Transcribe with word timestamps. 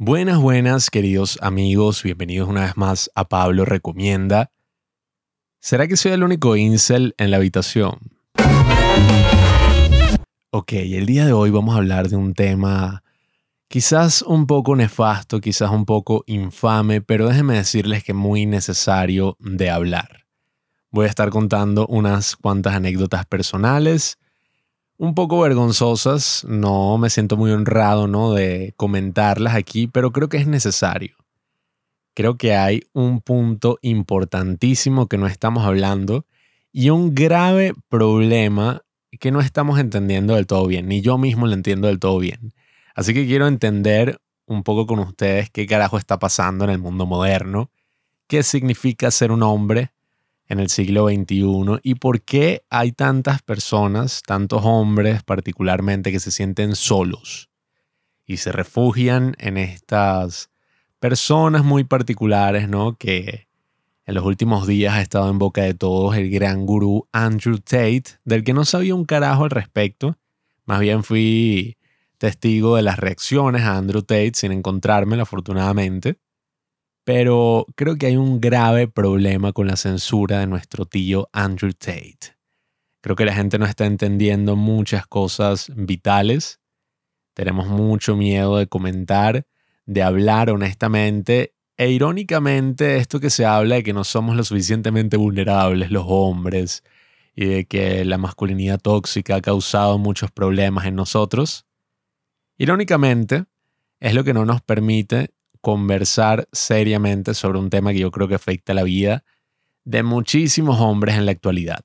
Buenas, 0.00 0.38
buenas, 0.38 0.90
queridos 0.90 1.40
amigos. 1.42 2.04
Bienvenidos 2.04 2.48
una 2.48 2.60
vez 2.60 2.76
más 2.76 3.10
a 3.16 3.28
Pablo 3.28 3.64
Recomienda. 3.64 4.52
¿Será 5.58 5.88
que 5.88 5.96
soy 5.96 6.12
el 6.12 6.22
único 6.22 6.54
incel 6.54 7.16
en 7.18 7.32
la 7.32 7.38
habitación? 7.38 7.98
Ok, 10.50 10.74
el 10.74 11.04
día 11.04 11.26
de 11.26 11.32
hoy 11.32 11.50
vamos 11.50 11.74
a 11.74 11.78
hablar 11.78 12.08
de 12.08 12.14
un 12.14 12.34
tema 12.34 13.02
quizás 13.66 14.22
un 14.22 14.46
poco 14.46 14.76
nefasto, 14.76 15.40
quizás 15.40 15.72
un 15.72 15.84
poco 15.84 16.22
infame, 16.28 17.00
pero 17.00 17.26
déjenme 17.26 17.56
decirles 17.56 18.04
que 18.04 18.14
muy 18.14 18.46
necesario 18.46 19.36
de 19.40 19.68
hablar. 19.68 20.26
Voy 20.92 21.06
a 21.06 21.08
estar 21.08 21.30
contando 21.30 21.88
unas 21.88 22.36
cuantas 22.36 22.76
anécdotas 22.76 23.26
personales 23.26 24.16
un 24.98 25.14
poco 25.14 25.40
vergonzosas, 25.40 26.44
no 26.48 26.98
me 26.98 27.08
siento 27.08 27.36
muy 27.36 27.52
honrado 27.52 28.08
¿no? 28.08 28.34
de 28.34 28.74
comentarlas 28.76 29.54
aquí, 29.54 29.86
pero 29.86 30.12
creo 30.12 30.28
que 30.28 30.36
es 30.38 30.46
necesario. 30.46 31.14
Creo 32.14 32.36
que 32.36 32.56
hay 32.56 32.82
un 32.92 33.20
punto 33.20 33.78
importantísimo 33.80 35.06
que 35.06 35.16
no 35.16 35.28
estamos 35.28 35.64
hablando 35.64 36.26
y 36.72 36.90
un 36.90 37.14
grave 37.14 37.74
problema 37.88 38.82
que 39.20 39.30
no 39.30 39.40
estamos 39.40 39.78
entendiendo 39.78 40.34
del 40.34 40.48
todo 40.48 40.66
bien, 40.66 40.88
ni 40.88 41.00
yo 41.00 41.16
mismo 41.16 41.46
lo 41.46 41.54
entiendo 41.54 41.86
del 41.86 42.00
todo 42.00 42.18
bien. 42.18 42.52
Así 42.94 43.14
que 43.14 43.24
quiero 43.24 43.46
entender 43.46 44.20
un 44.46 44.64
poco 44.64 44.86
con 44.86 44.98
ustedes 44.98 45.48
qué 45.50 45.66
carajo 45.66 45.96
está 45.96 46.18
pasando 46.18 46.64
en 46.64 46.70
el 46.70 46.78
mundo 46.78 47.06
moderno, 47.06 47.70
qué 48.26 48.42
significa 48.42 49.12
ser 49.12 49.30
un 49.30 49.44
hombre, 49.44 49.92
en 50.48 50.60
el 50.60 50.70
siglo 50.70 51.08
XXI 51.08 51.80
y 51.82 51.96
por 51.96 52.22
qué 52.22 52.64
hay 52.70 52.92
tantas 52.92 53.42
personas, 53.42 54.22
tantos 54.26 54.62
hombres 54.64 55.22
particularmente, 55.22 56.10
que 56.10 56.20
se 56.20 56.30
sienten 56.30 56.74
solos 56.74 57.50
y 58.26 58.38
se 58.38 58.52
refugian 58.52 59.34
en 59.38 59.58
estas 59.58 60.50
personas 60.98 61.64
muy 61.64 61.84
particulares, 61.84 62.68
¿no? 62.68 62.96
Que 62.96 63.46
en 64.06 64.14
los 64.14 64.24
últimos 64.24 64.66
días 64.66 64.94
ha 64.94 65.02
estado 65.02 65.30
en 65.30 65.38
boca 65.38 65.62
de 65.62 65.74
todos 65.74 66.16
el 66.16 66.30
gran 66.30 66.64
gurú 66.64 67.06
Andrew 67.12 67.58
Tate, 67.58 68.04
del 68.24 68.42
que 68.42 68.54
no 68.54 68.64
sabía 68.64 68.94
un 68.94 69.04
carajo 69.04 69.44
al 69.44 69.50
respecto. 69.50 70.16
Más 70.64 70.80
bien 70.80 71.04
fui 71.04 71.76
testigo 72.16 72.76
de 72.76 72.82
las 72.82 72.98
reacciones 72.98 73.62
a 73.62 73.76
Andrew 73.76 74.02
Tate 74.02 74.32
sin 74.34 74.52
encontrármelo, 74.52 75.22
afortunadamente. 75.22 76.18
Pero 77.08 77.64
creo 77.74 77.96
que 77.96 78.04
hay 78.04 78.18
un 78.18 78.38
grave 78.38 78.86
problema 78.86 79.54
con 79.54 79.66
la 79.66 79.76
censura 79.76 80.40
de 80.40 80.46
nuestro 80.46 80.84
tío 80.84 81.30
Andrew 81.32 81.72
Tate. 81.72 82.36
Creo 83.00 83.16
que 83.16 83.24
la 83.24 83.32
gente 83.32 83.58
no 83.58 83.64
está 83.64 83.86
entendiendo 83.86 84.56
muchas 84.56 85.06
cosas 85.06 85.72
vitales. 85.74 86.60
Tenemos 87.32 87.66
mucho 87.66 88.14
miedo 88.14 88.58
de 88.58 88.66
comentar, 88.66 89.46
de 89.86 90.02
hablar 90.02 90.50
honestamente. 90.50 91.54
E 91.78 91.88
irónicamente, 91.90 92.98
esto 92.98 93.20
que 93.20 93.30
se 93.30 93.46
habla 93.46 93.76
de 93.76 93.84
que 93.84 93.94
no 93.94 94.04
somos 94.04 94.36
lo 94.36 94.44
suficientemente 94.44 95.16
vulnerables 95.16 95.90
los 95.90 96.04
hombres 96.06 96.84
y 97.34 97.46
de 97.46 97.64
que 97.64 98.04
la 98.04 98.18
masculinidad 98.18 98.80
tóxica 98.80 99.36
ha 99.36 99.40
causado 99.40 99.96
muchos 99.96 100.30
problemas 100.30 100.84
en 100.84 100.96
nosotros, 100.96 101.64
irónicamente, 102.58 103.46
es 103.98 104.12
lo 104.12 104.24
que 104.24 104.34
no 104.34 104.44
nos 104.44 104.60
permite 104.60 105.30
conversar 105.60 106.48
seriamente 106.52 107.34
sobre 107.34 107.58
un 107.58 107.70
tema 107.70 107.92
que 107.92 108.00
yo 108.00 108.10
creo 108.10 108.28
que 108.28 108.34
afecta 108.34 108.74
la 108.74 108.82
vida 108.82 109.24
de 109.84 110.02
muchísimos 110.02 110.80
hombres 110.80 111.16
en 111.16 111.26
la 111.26 111.32
actualidad. 111.32 111.84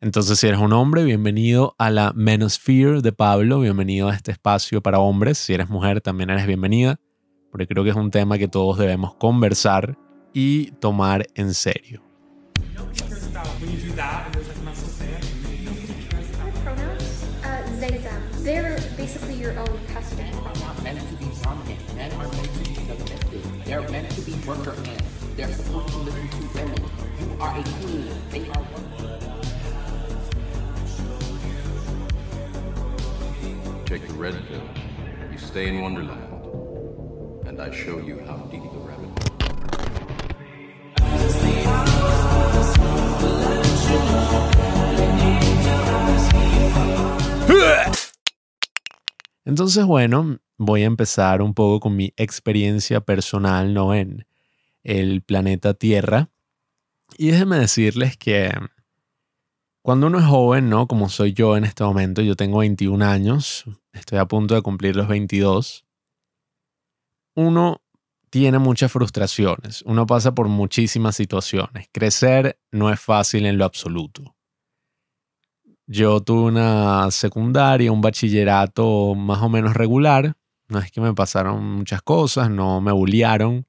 Entonces, 0.00 0.38
si 0.38 0.46
eres 0.46 0.60
un 0.60 0.72
hombre, 0.72 1.04
bienvenido 1.04 1.74
a 1.78 1.90
la 1.90 2.12
Menosphere 2.14 3.02
de 3.02 3.12
Pablo, 3.12 3.60
bienvenido 3.60 4.08
a 4.08 4.14
este 4.14 4.32
espacio 4.32 4.82
para 4.82 4.98
hombres. 4.98 5.36
Si 5.36 5.52
eres 5.52 5.68
mujer, 5.68 6.00
también 6.00 6.30
eres 6.30 6.46
bienvenida, 6.46 6.98
porque 7.50 7.66
creo 7.66 7.84
que 7.84 7.90
es 7.90 7.96
un 7.96 8.10
tema 8.10 8.38
que 8.38 8.48
todos 8.48 8.78
debemos 8.78 9.14
conversar 9.14 9.98
y 10.32 10.70
tomar 10.72 11.26
en 11.34 11.52
serio. 11.52 12.02
They're 23.70 23.88
meant 23.88 24.10
to 24.10 24.20
be 24.22 24.32
worker 24.48 24.74
ants. 24.84 25.26
They're 25.36 25.46
supposed 25.46 25.88
to 25.90 25.98
listen 25.98 26.28
to 26.28 26.38
women. 26.58 26.90
You 27.20 27.36
are 27.38 27.56
a 27.56 27.62
queen. 27.62 28.10
They 28.30 28.48
are 28.50 28.66
Take 33.84 34.08
the 34.08 34.14
red 34.14 34.34
pill. 34.48 34.60
You 35.30 35.38
stay 35.38 35.68
in 35.68 35.82
Wonderland. 35.82 36.46
And 37.46 37.60
I 37.60 37.70
show 37.70 38.00
you 38.00 38.18
how 38.26 38.38
deep 38.50 38.64
the 38.72 38.78
rabbit 38.80 39.10
Entonces, 49.44 49.84
bueno, 49.86 50.40
voy 50.60 50.82
a 50.82 50.86
empezar 50.86 51.40
un 51.40 51.54
poco 51.54 51.80
con 51.80 51.96
mi 51.96 52.12
experiencia 52.18 53.00
personal, 53.00 53.72
¿no? 53.72 53.94
En 53.94 54.26
el 54.82 55.22
planeta 55.22 55.72
Tierra. 55.72 56.28
Y 57.16 57.30
déjenme 57.30 57.58
decirles 57.58 58.18
que 58.18 58.52
cuando 59.80 60.08
uno 60.08 60.18
es 60.18 60.26
joven, 60.26 60.68
¿no? 60.68 60.86
Como 60.86 61.08
soy 61.08 61.32
yo 61.32 61.56
en 61.56 61.64
este 61.64 61.82
momento, 61.82 62.20
yo 62.20 62.36
tengo 62.36 62.58
21 62.58 63.02
años, 63.02 63.64
estoy 63.94 64.18
a 64.18 64.26
punto 64.26 64.54
de 64.54 64.60
cumplir 64.60 64.96
los 64.96 65.08
22, 65.08 65.86
uno 67.34 67.80
tiene 68.28 68.58
muchas 68.58 68.92
frustraciones, 68.92 69.80
uno 69.86 70.04
pasa 70.04 70.34
por 70.34 70.48
muchísimas 70.48 71.16
situaciones. 71.16 71.88
Crecer 71.90 72.60
no 72.70 72.92
es 72.92 73.00
fácil 73.00 73.46
en 73.46 73.56
lo 73.56 73.64
absoluto. 73.64 74.36
Yo 75.86 76.20
tuve 76.20 76.42
una 76.50 77.10
secundaria, 77.10 77.90
un 77.90 78.02
bachillerato 78.02 79.14
más 79.14 79.40
o 79.40 79.48
menos 79.48 79.74
regular, 79.74 80.36
no 80.70 80.78
es 80.78 80.90
que 80.92 81.00
me 81.00 81.14
pasaron 81.14 81.64
muchas 81.64 82.02
cosas, 82.02 82.50
no 82.50 82.80
me 82.80 82.92
bullearon, 82.92 83.66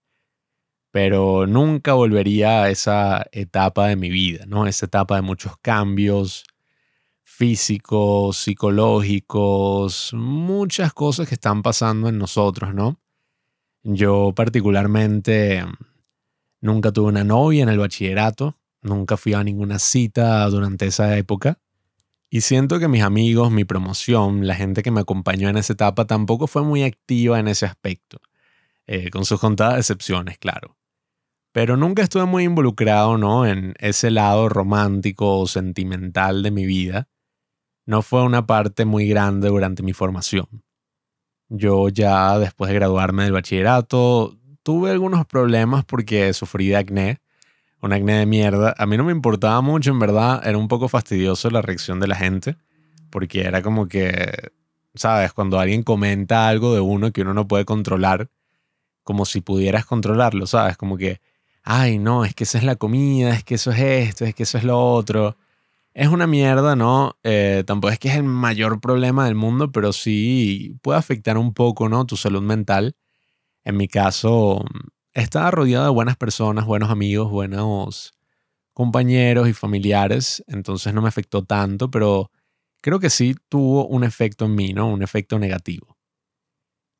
pero 0.92 1.48
nunca 1.48 1.94
volvería 1.94 2.64
a 2.64 2.70
esa 2.70 3.26
etapa 3.32 3.88
de 3.88 3.96
mi 3.96 4.10
vida, 4.10 4.46
¿no? 4.46 4.68
Esa 4.68 4.86
etapa 4.86 5.16
de 5.16 5.22
muchos 5.22 5.54
cambios 5.62 6.44
físicos, 7.24 8.38
psicológicos, 8.38 10.14
muchas 10.14 10.94
cosas 10.94 11.28
que 11.28 11.36
están 11.36 11.64
pasando 11.64 12.10
en 12.10 12.18
nosotros, 12.18 12.74
¿no? 12.76 13.00
Yo 13.84 14.34
particularmente 14.36 15.66
nunca 16.60 16.92
tuve 16.92 17.08
una 17.08 17.24
novia 17.24 17.64
en 17.64 17.70
el 17.70 17.80
bachillerato, 17.80 18.60
nunca 18.82 19.18
fui 19.18 19.34
a 19.34 19.44
ninguna 19.44 19.80
cita 19.80 20.46
durante 20.50 20.88
esa 20.88 21.18
época. 21.18 21.61
Y 22.34 22.42
siento 22.42 22.80
que 22.80 22.88
mis 22.88 23.04
amigos, 23.04 23.52
mi 23.52 23.66
promoción, 23.66 24.48
la 24.48 24.56
gente 24.56 24.84
que 24.84 24.90
me 24.90 25.02
acompañó 25.02 25.50
en 25.50 25.58
esa 25.58 25.74
etapa 25.74 26.08
tampoco 26.08 26.48
fue 26.48 26.64
muy 26.64 26.84
activa 26.84 27.38
en 27.42 27.50
ese 27.50 27.66
aspecto, 27.66 28.22
eh, 28.88 29.10
con 29.10 29.26
sus 29.26 29.38
contadas 29.42 29.80
excepciones, 29.80 30.38
claro. 30.38 30.78
Pero 31.52 31.76
nunca 31.76 32.04
estuve 32.04 32.24
muy 32.24 32.46
involucrado 32.46 33.18
¿no? 33.18 33.46
en 33.46 33.74
ese 33.80 34.12
lado 34.12 34.48
romántico 34.48 35.40
o 35.40 35.46
sentimental 35.46 36.42
de 36.42 36.52
mi 36.52 36.66
vida. 36.66 37.10
No 37.86 38.02
fue 38.02 38.24
una 38.24 38.48
parte 38.48 38.86
muy 38.86 39.10
grande 39.10 39.50
durante 39.50 39.84
mi 39.84 39.92
formación. 39.92 40.64
Yo 41.50 41.90
ya 41.90 42.40
después 42.40 42.70
de 42.70 42.76
graduarme 42.76 43.24
del 43.24 43.34
bachillerato 43.34 44.38
tuve 44.64 44.92
algunos 44.92 45.26
problemas 45.26 45.84
porque 45.84 46.32
sufrí 46.32 46.70
de 46.70 46.78
acné 46.78 47.22
un 47.82 47.94
acné 47.94 48.20
de 48.20 48.26
mierda. 48.26 48.76
A 48.78 48.86
mí 48.86 48.98
no 48.98 49.04
me 49.04 49.12
importaba 49.12 49.62
mucho, 49.62 49.92
en 49.92 50.00
verdad. 50.00 50.42
Era 50.46 50.58
un 50.58 50.68
poco 50.68 50.88
fastidioso 50.88 51.50
la 51.50 51.62
reacción 51.62 52.00
de 52.00 52.08
la 52.08 52.16
gente. 52.16 52.56
Porque 53.10 53.42
era 53.42 53.62
como 53.62 53.88
que, 53.88 54.52
¿sabes? 54.96 55.34
Cuando 55.34 55.60
alguien 55.60 55.84
comenta 55.84 56.48
algo 56.48 56.74
de 56.74 56.80
uno 56.80 57.12
que 57.12 57.22
uno 57.22 57.34
no 57.34 57.48
puede 57.48 57.66
controlar, 57.66 58.30
como 59.04 59.26
si 59.26 59.42
pudieras 59.42 59.86
controlarlo, 59.86 60.48
¿sabes? 60.48 60.78
Como 60.78 60.98
que, 60.98 61.20
ay, 61.64 62.00
no, 62.00 62.24
es 62.26 62.34
que 62.36 62.44
esa 62.46 62.58
es 62.60 62.64
la 62.64 62.76
comida, 62.76 63.34
es 63.34 63.44
que 63.44 63.56
eso 63.56 63.72
es 63.72 63.80
esto, 63.80 64.26
es 64.26 64.36
que 64.36 64.44
eso 64.44 64.58
es 64.58 64.64
lo 64.64 64.80
otro. 64.80 65.36
Es 65.94 66.08
una 66.08 66.28
mierda, 66.28 66.76
¿no? 66.76 67.18
Eh, 67.24 67.64
tampoco 67.68 67.92
es 67.92 68.00
que 68.00 68.10
es 68.10 68.16
el 68.16 68.24
mayor 68.24 68.80
problema 68.80 69.26
del 69.26 69.36
mundo, 69.36 69.72
pero 69.72 69.92
sí 69.92 70.78
puede 70.82 71.00
afectar 71.00 71.38
un 71.38 71.54
poco, 71.54 71.90
¿no? 71.90 72.06
Tu 72.06 72.16
salud 72.16 72.42
mental. 72.42 72.96
En 73.66 73.78
mi 73.78 73.88
caso, 73.88 74.64
estaba 75.14 75.52
rodeado 75.52 75.86
de 75.86 75.92
buenas 75.92 76.18
personas, 76.18 76.66
buenos 76.66 76.90
amigos, 76.90 77.30
buenos 77.30 78.14
compañeros 78.74 79.48
y 79.50 79.54
familiares, 79.54 80.44
entonces 80.48 80.94
no 80.94 81.02
me 81.02 81.10
afectó 81.10 81.44
tanto, 81.44 81.92
pero 81.92 82.32
creo 82.82 83.00
que 83.00 83.10
sí 83.10 83.36
tuvo 83.50 83.88
un 83.88 84.04
efecto 84.04 84.46
en 84.46 84.56
mí, 84.56 84.74
¿no? 84.74 84.90
Un 84.90 85.04
efecto 85.04 85.40
negativo. 85.40 85.98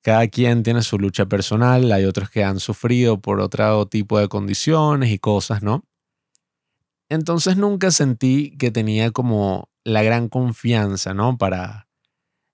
Cada 0.04 0.28
quien 0.28 0.64
tiene 0.64 0.82
su 0.82 0.98
lucha 0.98 1.28
personal, 1.28 1.92
hay 1.92 2.06
otros 2.06 2.30
que 2.30 2.44
han 2.44 2.60
sufrido 2.60 3.22
por 3.22 3.40
otro 3.40 3.86
tipo 3.88 4.20
de 4.20 4.28
condiciones 4.28 5.12
y 5.12 5.20
cosas, 5.20 5.62
¿no? 5.64 5.86
Entonces 7.10 7.58
nunca 7.58 7.92
sentí 7.92 8.58
que 8.58 8.72
tenía 8.72 9.12
como 9.12 9.70
la 9.84 10.02
gran 10.02 10.30
confianza, 10.30 11.14
¿no? 11.14 11.38
Para 11.38 11.88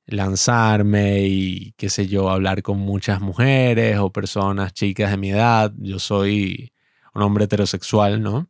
lanzarme 0.07 1.27
y, 1.27 1.74
qué 1.77 1.89
sé 1.89 2.07
yo, 2.07 2.30
hablar 2.30 2.63
con 2.63 2.80
muchas 2.80 3.21
mujeres 3.21 4.00
o 4.00 4.12
personas 4.12 4.74
chicas 4.74 5.12
de 5.12 5.18
mi 5.18 5.31
edad. 5.31 5.74
Yo 5.77 6.00
soy 6.00 6.71
un 7.13 7.21
hombre 7.21 7.45
heterosexual, 7.45 8.21
¿no? 8.21 8.50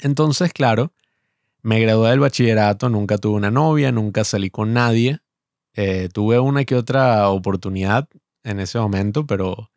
Entonces, 0.00 0.52
claro, 0.52 0.92
me 1.62 1.80
gradué 1.80 2.10
del 2.10 2.20
bachillerato, 2.20 2.88
nunca 2.88 3.18
tuve 3.18 3.36
una 3.36 3.50
novia, 3.50 3.92
nunca 3.92 4.24
salí 4.24 4.50
con 4.50 4.72
nadie. 4.72 5.20
Eh, 5.74 6.08
tuve 6.12 6.38
una 6.38 6.64
que 6.64 6.76
otra 6.76 7.28
oportunidad 7.28 8.08
en 8.42 8.60
ese 8.60 8.78
momento, 8.78 9.26
pero 9.26 9.70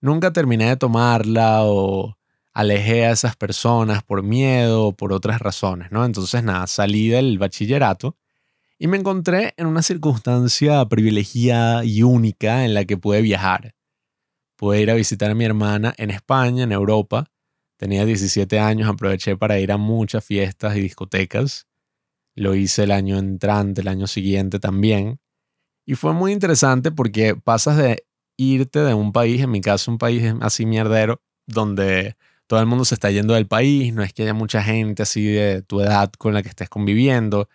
nunca 0.00 0.32
terminé 0.32 0.68
de 0.68 0.76
tomarla 0.76 1.64
o 1.64 2.16
alejé 2.52 3.06
a 3.06 3.12
esas 3.12 3.34
personas 3.36 4.02
por 4.04 4.22
miedo 4.22 4.86
o 4.86 4.92
por 4.92 5.12
otras 5.12 5.40
razones, 5.40 5.90
¿no? 5.90 6.04
Entonces, 6.04 6.44
nada, 6.44 6.66
salí 6.66 7.08
del 7.08 7.38
bachillerato 7.38 8.16
y 8.82 8.88
me 8.88 8.96
encontré 8.96 9.54
en 9.58 9.68
una 9.68 9.80
circunstancia 9.80 10.84
privilegiada 10.86 11.84
y 11.84 12.02
única 12.02 12.64
en 12.64 12.74
la 12.74 12.84
que 12.84 12.96
pude 12.96 13.22
viajar. 13.22 13.76
Pude 14.56 14.80
ir 14.80 14.90
a 14.90 14.94
visitar 14.94 15.30
a 15.30 15.36
mi 15.36 15.44
hermana 15.44 15.94
en 15.98 16.10
España, 16.10 16.64
en 16.64 16.72
Europa. 16.72 17.30
Tenía 17.76 18.04
17 18.04 18.58
años, 18.58 18.88
aproveché 18.88 19.36
para 19.36 19.60
ir 19.60 19.70
a 19.70 19.76
muchas 19.76 20.24
fiestas 20.24 20.76
y 20.76 20.80
discotecas. 20.80 21.68
Lo 22.34 22.56
hice 22.56 22.82
el 22.82 22.90
año 22.90 23.18
entrante, 23.18 23.82
el 23.82 23.86
año 23.86 24.08
siguiente 24.08 24.58
también. 24.58 25.20
Y 25.86 25.94
fue 25.94 26.12
muy 26.12 26.32
interesante 26.32 26.90
porque 26.90 27.36
pasas 27.36 27.76
de 27.76 28.04
irte 28.36 28.80
de 28.80 28.94
un 28.94 29.12
país, 29.12 29.42
en 29.42 29.52
mi 29.52 29.60
caso 29.60 29.92
un 29.92 29.98
país 29.98 30.34
así 30.40 30.66
mierdero, 30.66 31.22
donde 31.46 32.16
todo 32.48 32.58
el 32.58 32.66
mundo 32.66 32.84
se 32.84 32.96
está 32.96 33.12
yendo 33.12 33.34
del 33.34 33.46
país, 33.46 33.94
no 33.94 34.02
es 34.02 34.12
que 34.12 34.24
haya 34.24 34.34
mucha 34.34 34.60
gente 34.60 35.04
así 35.04 35.24
de 35.24 35.62
tu 35.62 35.80
edad 35.80 36.10
con 36.18 36.34
la 36.34 36.42
que 36.42 36.48
estés 36.48 36.68
conviviendo, 36.68 37.48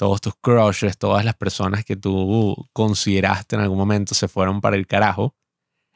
todos 0.00 0.22
tus 0.22 0.32
crushes, 0.40 0.96
todas 0.96 1.26
las 1.26 1.34
personas 1.34 1.84
que 1.84 1.94
tú 1.94 2.56
consideraste 2.72 3.56
en 3.56 3.60
algún 3.60 3.76
momento 3.76 4.14
se 4.14 4.28
fueron 4.28 4.62
para 4.62 4.76
el 4.76 4.86
carajo. 4.86 5.34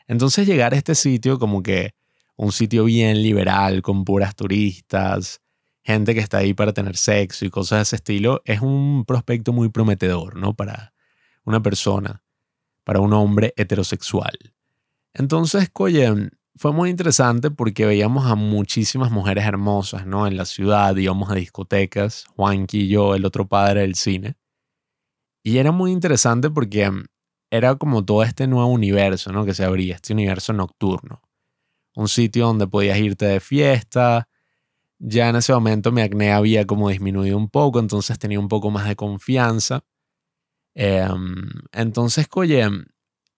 Entonces 0.07 0.47
llegar 0.47 0.75
a 0.75 0.77
este 0.77 0.95
sitio 0.95 1.39
como 1.39 1.63
que 1.63 1.95
un 2.37 2.53
sitio 2.53 2.85
bien 2.85 3.23
liberal, 3.23 3.81
con 3.81 4.05
puras 4.05 4.37
turistas, 4.37 5.41
gente 5.83 6.13
que 6.13 6.21
está 6.21 6.37
ahí 6.37 6.53
para 6.53 6.75
tener 6.75 6.99
sexo 6.99 7.47
y 7.47 7.49
cosas 7.49 7.79
de 7.79 7.83
ese 7.85 7.97
estilo, 7.97 8.43
es 8.45 8.61
un 8.61 9.07
prospecto 9.07 9.55
muy 9.55 9.71
prometedor, 9.71 10.37
¿no? 10.37 10.53
Para 10.53 10.93
una 11.45 11.63
persona, 11.63 12.23
para 12.85 13.01
un 13.01 13.15
hombre 13.15 13.55
heterosexual. 13.57 14.37
Entonces, 15.15 15.71
oye, 15.73 16.13
fue 16.57 16.73
muy 16.73 16.91
interesante 16.91 17.51
porque 17.51 17.85
veíamos 17.85 18.27
a 18.27 18.37
muchísimas 18.37 19.11
mujeres 19.11 19.45
hermosas, 19.45 20.07
¿no? 20.07 20.27
En 20.27 20.37
la 20.37 20.45
ciudad, 20.45 20.97
íbamos 20.97 21.31
a 21.31 21.35
discotecas, 21.35 22.27
Juanqui 22.37 22.83
y 22.83 22.89
yo, 22.89 23.15
el 23.15 23.25
otro 23.25 23.49
padre 23.49 23.81
del 23.81 23.97
cine. 23.97 24.37
Y 25.43 25.59
era 25.59 25.73
muy 25.73 25.91
interesante 25.91 26.51
porque 26.51 26.91
mm, 26.91 27.05
era 27.51 27.75
como 27.77 28.05
todo 28.05 28.23
este 28.23 28.47
nuevo 28.47 28.69
universo, 28.69 29.33
¿no? 29.33 29.45
Que 29.45 29.55
se 29.55 29.65
abría, 29.65 29.97
este 29.97 30.13
universo 30.13 30.53
nocturno. 30.53 31.21
Un 31.97 32.09
sitio 32.09 32.47
donde 32.47 32.67
podías 32.67 32.99
irte 32.99 33.27
de 33.27 33.41
fiesta. 33.41 34.29
Ya 34.99 35.29
en 35.29 35.37
ese 35.37 35.53
momento 35.53 35.93
mi 35.93 36.03
acné 36.03 36.33
había 36.33 36.67
como 36.67 36.89
disminuido 36.89 37.37
un 37.37 37.49
poco, 37.49 37.81
entonces 37.81 38.19
tenía 38.19 38.39
un 38.41 38.49
poco 38.49 38.71
más 38.71 38.87
de 38.89 38.97
confianza. 38.97 39.85
Em, 40.75 41.51
entonces, 41.73 42.27
oye, 42.35 42.69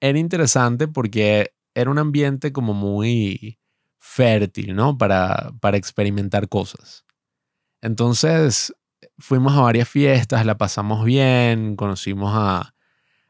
era 0.00 0.18
interesante 0.18 0.88
porque 0.88 1.55
era 1.76 1.90
un 1.90 1.98
ambiente 1.98 2.52
como 2.52 2.72
muy 2.72 3.58
fértil, 3.98 4.74
¿no? 4.74 4.96
Para, 4.96 5.52
para 5.60 5.76
experimentar 5.76 6.48
cosas. 6.48 7.04
Entonces 7.82 8.74
fuimos 9.18 9.54
a 9.54 9.60
varias 9.60 9.88
fiestas, 9.88 10.46
la 10.46 10.56
pasamos 10.56 11.04
bien, 11.04 11.76
conocimos 11.76 12.32
a 12.34 12.74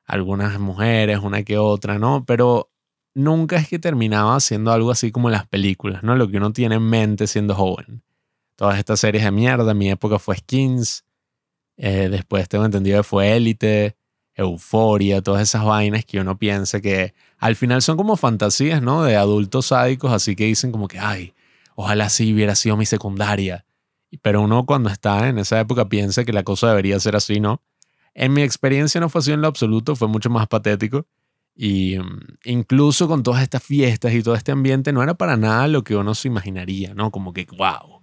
algunas 0.04 0.60
mujeres, 0.60 1.18
una 1.18 1.42
que 1.42 1.58
otra, 1.58 1.98
¿no? 1.98 2.24
Pero 2.24 2.70
nunca 3.14 3.56
es 3.56 3.68
que 3.68 3.80
terminaba 3.80 4.38
siendo 4.38 4.70
algo 4.70 4.92
así 4.92 5.10
como 5.10 5.28
las 5.28 5.48
películas, 5.48 6.04
¿no? 6.04 6.14
Lo 6.14 6.28
que 6.28 6.36
uno 6.36 6.52
tiene 6.52 6.76
en 6.76 6.88
mente 6.88 7.26
siendo 7.26 7.56
joven. 7.56 8.04
Todas 8.54 8.78
estas 8.78 9.00
series 9.00 9.24
de 9.24 9.32
mierda, 9.32 9.74
mi 9.74 9.90
época 9.90 10.20
fue 10.20 10.36
Skins, 10.36 11.04
eh, 11.76 12.08
después 12.08 12.48
tengo 12.48 12.64
entendido 12.64 12.98
que 12.98 13.02
fue 13.02 13.36
Élite, 13.36 13.96
Euforia, 14.36 15.22
todas 15.22 15.42
esas 15.42 15.64
vainas 15.64 16.04
que 16.04 16.20
uno 16.20 16.38
piensa 16.38 16.80
que 16.80 17.14
al 17.38 17.56
final 17.56 17.82
son 17.82 17.96
como 17.96 18.16
fantasías, 18.16 18.82
¿no? 18.82 19.02
De 19.02 19.16
adultos 19.16 19.66
sádicos, 19.66 20.12
así 20.12 20.36
que 20.36 20.44
dicen 20.44 20.72
como 20.72 20.88
que, 20.88 20.98
ay, 20.98 21.34
ojalá 21.74 22.08
sí 22.10 22.32
hubiera 22.32 22.54
sido 22.54 22.76
mi 22.76 22.86
secundaria. 22.86 23.64
Pero 24.22 24.42
uno 24.42 24.64
cuando 24.66 24.90
está 24.90 25.28
en 25.28 25.38
esa 25.38 25.58
época 25.58 25.88
piensa 25.88 26.24
que 26.24 26.32
la 26.32 26.42
cosa 26.42 26.68
debería 26.68 27.00
ser 27.00 27.16
así, 27.16 27.40
¿no? 27.40 27.62
En 28.14 28.32
mi 28.32 28.42
experiencia 28.42 29.00
no 29.00 29.08
fue 29.08 29.20
así 29.20 29.32
en 29.32 29.40
lo 29.40 29.48
absoluto, 29.48 29.96
fue 29.96 30.08
mucho 30.08 30.30
más 30.30 30.46
patético. 30.48 31.06
Y 31.54 31.98
mm, 31.98 32.20
incluso 32.44 33.08
con 33.08 33.22
todas 33.22 33.42
estas 33.42 33.62
fiestas 33.62 34.12
y 34.12 34.22
todo 34.22 34.34
este 34.34 34.52
ambiente 34.52 34.92
no 34.92 35.02
era 35.02 35.14
para 35.14 35.36
nada 35.36 35.66
lo 35.68 35.82
que 35.82 35.96
uno 35.96 36.14
se 36.14 36.28
imaginaría, 36.28 36.94
¿no? 36.94 37.10
Como 37.10 37.32
que, 37.32 37.46
wow, 37.56 38.00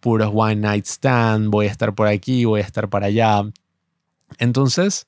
puros 0.00 0.30
one 0.34 0.56
night 0.56 0.86
stand, 0.86 1.50
voy 1.50 1.66
a 1.66 1.70
estar 1.70 1.94
por 1.94 2.06
aquí, 2.06 2.44
voy 2.44 2.60
a 2.60 2.64
estar 2.64 2.88
para 2.88 3.06
allá. 3.06 3.42
Entonces, 4.38 5.06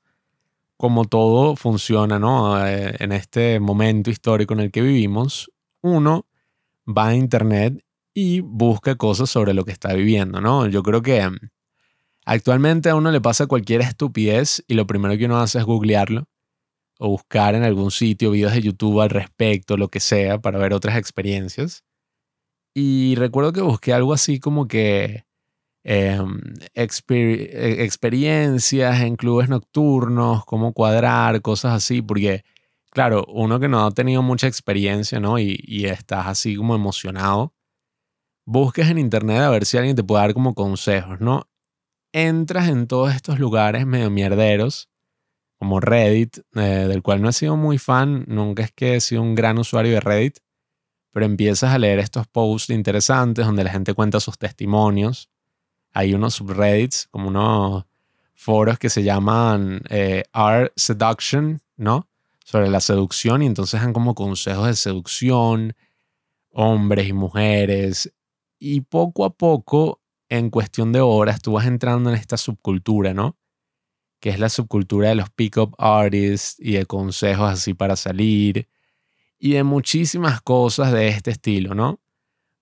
como 0.79 1.05
todo 1.05 1.57
funciona 1.57 2.19
¿no? 2.19 2.65
Eh, 2.67 2.95
en 3.01 3.13
este 3.13 3.61
momento 3.61 4.11
histórico 4.11 4.55
en 4.55 4.61
el 4.61 4.71
que 4.71 4.81
vivimos, 4.81 5.51
uno 5.83 6.27
va 6.87 7.09
a 7.09 7.15
internet 7.17 7.85
y 8.15 8.41
busca 8.41 8.95
cosas 8.97 9.29
sobre 9.29 9.55
lo 9.55 9.65
que 9.65 9.73
está 9.73 9.93
viviendo, 9.93 10.41
¿no? 10.41 10.67
Yo 10.69 10.83
creo 10.83 11.03
que 11.03 11.29
mm, 11.29 11.37
actualmente 12.25 12.89
a 12.91 12.95
uno 12.95 13.11
le 13.11 13.21
pasa 13.21 13.47
cualquier 13.47 13.83
estupidez 13.83 14.65
y 14.69 14.75
lo 14.75 14.87
primero 14.87 15.19
que 15.19 15.27
uno 15.27 15.39
hace 15.41 15.59
es 15.59 15.65
googlearlo 15.65 16.25
o 17.01 17.11
buscar 17.11 17.55
en 17.55 17.65
algún 17.65 17.91
sitio 17.91 18.31
videos 18.31 18.55
de 18.55 18.63
YouTube 18.63 19.01
al 19.01 19.11
respecto, 19.11 19.77
lo 19.77 19.89
que 19.89 20.01
sea, 20.01 20.39
para 20.39 20.59
ver 20.59 20.73
otras 20.75 20.97
experiencias. 20.97 21.85
Y 22.75 23.15
recuerdo 23.17 23.53
que 23.53 23.61
busqué 23.63 23.93
algo 23.93 24.13
así 24.13 24.41
como 24.41 24.69
que 24.69 25.25
Em, 25.91 26.39
e, 26.75 27.83
experiencias 27.83 29.01
en 29.01 29.17
clubes 29.17 29.49
nocturnos, 29.49 30.45
cómo 30.45 30.75
cuadrar, 30.75 31.41
cosas 31.41 31.73
así, 31.73 32.03
porque 32.03 32.45
claro, 32.91 33.25
uno 33.29 33.59
que 33.59 33.69
no 33.69 33.87
ha 33.87 33.91
tenido 33.93 34.21
mucha 34.21 34.47
experiencia, 34.49 35.19
¿no? 35.19 35.39
Y, 35.39 35.59
y 35.67 35.87
estás 35.87 36.27
así 36.27 36.57
como 36.57 36.75
emocionado, 36.75 37.55
busques 38.47 38.89
en 38.91 38.99
internet 38.99 39.41
a 39.41 39.49
ver 39.49 39.65
si 39.65 39.79
alguien 39.79 39.97
te 39.97 40.05
puede 40.05 40.21
dar 40.25 40.35
como 40.35 40.55
consejos, 40.55 41.23
¿no? 41.23 41.49
Entras 42.13 42.69
en 42.69 42.87
todos 42.87 43.15
estos 43.15 43.39
lugares 43.39 43.87
medio 43.87 44.11
mierderos, 44.11 44.91
como 45.59 45.81
Reddit, 45.81 46.41
eh, 46.57 46.87
del 46.87 47.03
cual 47.03 47.23
no 47.23 47.31
he 47.31 47.33
sido 47.33 47.57
muy 47.57 47.79
fan, 47.79 48.27
nunca 48.29 48.63
es 48.63 48.73
que 48.73 48.97
he 48.97 49.01
sido 49.01 49.23
un 49.23 49.35
gran 49.35 49.59
usuario 49.59 49.95
de 49.95 50.01
Reddit, 50.01 50.39
pero 51.15 51.25
empiezas 51.25 51.73
a 51.73 51.79
leer 51.79 51.99
estos 51.99 52.27
posts 52.27 52.69
interesantes 52.69 53.47
donde 53.47 53.65
la 53.65 53.71
gente 53.71 53.95
cuenta 53.95 54.21
sus 54.21 54.37
testimonios 54.37 55.31
hay 55.93 56.15
unos 56.15 56.35
subreddits, 56.35 57.09
como 57.11 57.29
unos 57.29 57.85
foros 58.35 58.79
que 58.79 58.91
se 58.91 59.03
llaman 59.03 59.83
eh, 59.91 60.25
Art 60.33 60.73
Seduction, 60.77 61.61
¿no? 61.77 62.09
Sobre 62.45 62.71
la 62.71 62.81
seducción 62.81 63.43
y 63.43 63.47
entonces 63.47 63.81
dan 63.81 63.93
como 63.93 64.15
consejos 64.15 64.67
de 64.67 64.77
seducción, 64.77 65.75
hombres 66.51 67.09
y 67.09 67.13
mujeres. 67.13 68.13
Y 68.59 68.83
poco 68.83 69.25
a 69.25 69.31
poco, 69.31 70.01
en 70.29 70.51
cuestión 70.51 70.93
de 70.93 71.01
horas, 71.01 71.41
tú 71.43 71.53
vas 71.53 71.67
entrando 71.67 72.11
en 72.11 72.17
esta 72.17 72.37
subcultura, 72.37 73.15
¿no? 73.15 73.37
Que 74.21 74.31
es 74.31 74.39
la 74.39 74.49
subcultura 74.49 75.09
de 75.09 75.15
los 75.15 75.31
pick-up 75.31 75.75
artists 75.79 76.57
y 76.59 76.73
de 76.73 76.87
consejos 76.87 77.51
así 77.51 77.75
para 77.75 77.97
salir 77.97 78.69
y 79.39 79.53
de 79.53 79.63
muchísimas 79.63 80.41
cosas 80.41 80.93
de 80.93 81.09
este 81.09 81.31
estilo, 81.31 81.75
¿no? 81.75 82.01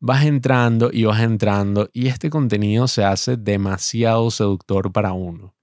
Vas 0.06 0.24
entrando 0.24 0.90
y 0.92 1.04
vas 1.04 1.20
entrando 1.20 1.90
y 1.92 2.06
este 2.06 2.30
contenido 2.30 2.86
se 2.86 3.04
hace 3.04 3.36
demasiado 3.36 4.30
seductor 4.30 4.92
para 4.92 5.12
uno. 5.12 5.54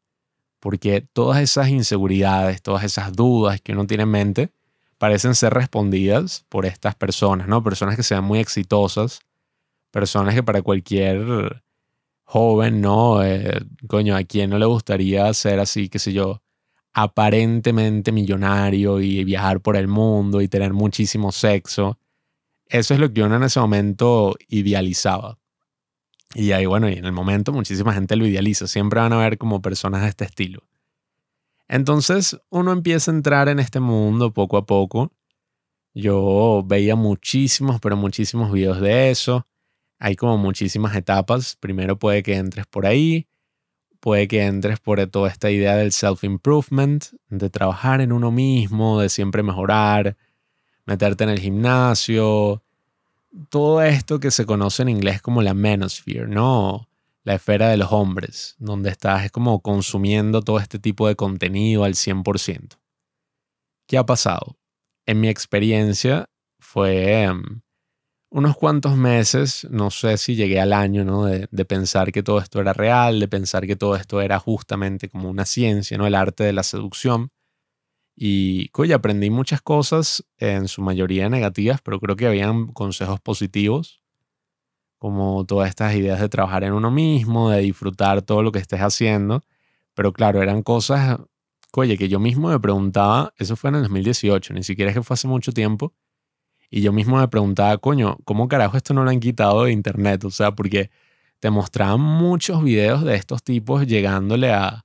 Porque 0.60 1.02
todas 1.02 1.42
esas 1.42 1.70
inseguridades, 1.70 2.62
todas 2.62 2.84
esas 2.84 3.14
dudas 3.14 3.62
que 3.62 3.72
uno 3.72 3.88
tiene 3.88 4.04
en 4.04 4.10
mente, 4.10 4.52
parecen 4.98 5.34
ser 5.34 5.54
respondidas 5.54 6.46
por 6.50 6.66
estas 6.66 6.94
personas, 6.96 7.48
¿no? 7.48 7.64
Personas 7.64 7.96
que 7.96 8.04
sean 8.04 8.24
muy 8.26 8.40
exitosas, 8.40 9.22
personas 9.92 10.36
que 10.36 10.44
para 10.44 10.62
cualquier 10.62 11.64
joven, 12.24 12.82
¿no? 12.82 13.24
Eh, 13.24 13.62
coño, 13.88 14.16
a 14.16 14.24
quien 14.24 14.50
no 14.50 14.60
le 14.60 14.66
gustaría 14.66 15.34
ser 15.34 15.60
así, 15.60 15.88
qué 15.88 16.00
sé 16.00 16.12
yo, 16.12 16.42
aparentemente 16.94 18.12
millonario 18.12 19.00
y 19.00 19.24
viajar 19.24 19.62
por 19.62 19.78
el 19.78 19.88
mundo 19.88 20.42
y 20.42 20.50
tener 20.50 20.74
muchísimo 20.74 21.32
sexo 21.32 21.98
eso 22.68 22.94
es 22.94 23.00
lo 23.00 23.14
que 23.14 23.24
uno 23.24 23.36
en 23.36 23.44
ese 23.44 23.60
momento 23.60 24.36
idealizaba. 24.48 25.38
Y 26.36 26.52
ahí, 26.52 26.66
bueno, 26.66 26.90
y 26.90 26.94
en 26.94 27.06
el 27.06 27.12
momento 27.12 27.52
muchísima 27.52 27.94
gente 27.94 28.16
lo 28.16 28.26
idealiza. 28.26 28.68
Siempre 28.68 29.00
van 29.00 29.14
a 29.14 29.18
ver 29.18 29.38
como 29.38 29.62
personas 29.62 30.02
de 30.02 30.10
este 30.10 30.26
estilo. 30.26 30.64
Entonces 31.68 32.40
uno 32.50 32.72
empieza 32.72 33.12
a 33.12 33.14
entrar 33.16 33.50
en 33.50 33.60
este 33.60 33.80
mundo 33.80 34.34
poco 34.34 34.58
a 34.58 34.66
poco. 34.66 35.12
Yo 35.94 36.64
veía 36.66 36.96
muchísimos, 36.96 37.80
pero 37.80 37.96
muchísimos 37.96 38.52
videos 38.52 38.82
de 38.82 39.12
eso. 39.12 39.46
Hay 40.00 40.16
como 40.16 40.38
muchísimas 40.38 40.96
etapas. 40.96 41.56
Primero 41.60 42.00
puede 42.00 42.24
que 42.24 42.36
entres 42.36 42.66
por 42.66 42.86
ahí. 42.88 43.28
puede 44.04 44.28
que 44.28 44.44
entres 44.46 44.82
por 44.82 45.06
toda 45.08 45.30
esta 45.30 45.50
idea 45.50 45.78
del 45.78 45.94
self-improvement, 45.94 47.06
de 47.30 47.50
trabajar 47.50 48.02
en 48.02 48.12
uno 48.12 48.32
mismo, 48.32 49.00
de 49.00 49.08
siempre 49.08 49.44
mejorar, 49.44 50.18
meterte 50.86 51.24
en 51.24 51.30
el 51.30 51.40
gimnasio, 51.40 52.64
todo 53.50 53.82
esto 53.82 54.20
que 54.20 54.32
se 54.32 54.46
conoce 54.46 54.84
en 54.84 54.90
inglés 54.90 55.22
como 55.22 55.42
la 55.42 55.54
manosphere, 55.54 56.28
¿no? 56.28 56.90
La 57.24 57.36
esfera 57.36 57.70
de 57.70 57.78
los 57.78 57.92
hombres, 57.92 58.56
donde 58.60 58.90
estás 58.90 59.32
como 59.32 59.62
consumiendo 59.62 60.42
todo 60.42 60.60
este 60.60 60.78
tipo 60.80 61.08
de 61.08 61.16
contenido 61.16 61.84
al 61.84 61.96
100%. 61.96 62.78
¿Qué 63.88 63.98
ha 63.98 64.06
pasado? 64.06 64.58
En 65.06 65.20
mi 65.20 65.30
experiencia 65.30 66.30
fue 66.60 67.24
em, 67.24 67.62
unos 68.34 68.58
cuantos 68.58 68.98
meses, 68.98 69.68
no 69.70 69.92
sé 69.92 70.18
si 70.18 70.36
llegué 70.36 70.60
al 70.60 70.74
año, 70.74 71.06
¿no? 71.06 71.26
De, 71.26 71.66
pensar 71.66 72.12
que 72.12 72.24
todo 72.24 72.40
esto 72.40 72.60
era 72.60 72.74
real, 72.74 73.20
de 73.20 73.28
pensar 73.28 73.68
que 73.68 73.76
todo 73.76 73.96
esto 73.96 74.22
era 74.22 74.40
justamente 74.40 75.08
como 75.08 75.30
una 75.30 75.46
ciencia, 75.46 75.98
¿no? 75.98 76.08
El 76.08 76.16
arte 76.16 76.44
de 76.44 76.54
la 76.54 76.64
seducción. 76.64 77.30
Y, 78.16 78.70
oye, 78.76 78.94
aprendí 78.94 79.30
muchas 79.30 79.62
cosas, 79.62 80.24
en 80.38 80.68
su 80.68 80.82
mayoría 80.82 81.30
negativas, 81.30 81.82
pero 81.82 82.00
creo 82.00 82.16
que 82.16 82.28
habían 82.28 82.68
consejos 82.68 83.20
positivos, 83.22 84.04
como 85.00 85.46
todas 85.46 85.70
estas 85.70 85.96
ideas 85.96 86.20
de 86.22 86.30
trabajar 86.30 86.64
en 86.64 86.74
uno 86.74 86.92
mismo, 86.92 87.50
de 87.50 87.60
disfrutar 87.62 88.22
todo 88.22 88.42
lo 88.44 88.52
que 88.52 88.60
estés 88.60 88.80
haciendo. 88.82 89.44
Pero 89.96 90.14
claro, 90.14 90.42
eran 90.42 90.64
cosas, 90.64 91.20
oye, 91.74 91.98
que 91.98 92.10
yo 92.10 92.20
mismo 92.20 92.50
me 92.50 92.60
preguntaba, 92.60 93.34
eso 93.38 93.56
fue 93.56 93.70
en 93.70 93.78
el 93.78 93.82
2018, 93.84 94.54
ni 94.54 94.64
siquiera 94.64 94.92
es 94.92 94.98
que 94.98 95.04
fue 95.04 95.16
hace 95.16 95.28
mucho 95.28 95.52
tiempo, 95.52 95.94
y 96.72 96.82
yo 96.82 96.92
mismo 96.94 97.18
me 97.20 97.28
preguntaba, 97.28 97.78
coño, 97.78 98.18
¿cómo 98.26 98.48
carajo 98.48 98.78
esto 98.78 98.94
no 98.96 99.04
lo 99.04 99.12
han 99.12 99.20
quitado 99.20 99.66
de 99.66 99.72
internet? 99.74 100.24
O 100.26 100.32
sea, 100.32 100.54
porque 100.54 100.90
te 101.40 101.50
mostraban 101.52 102.02
muchos 102.02 102.64
videos 102.64 103.04
de 103.04 103.16
estos 103.16 103.44
tipos 103.44 103.86
llegándole 103.88 104.52
a, 104.54 104.83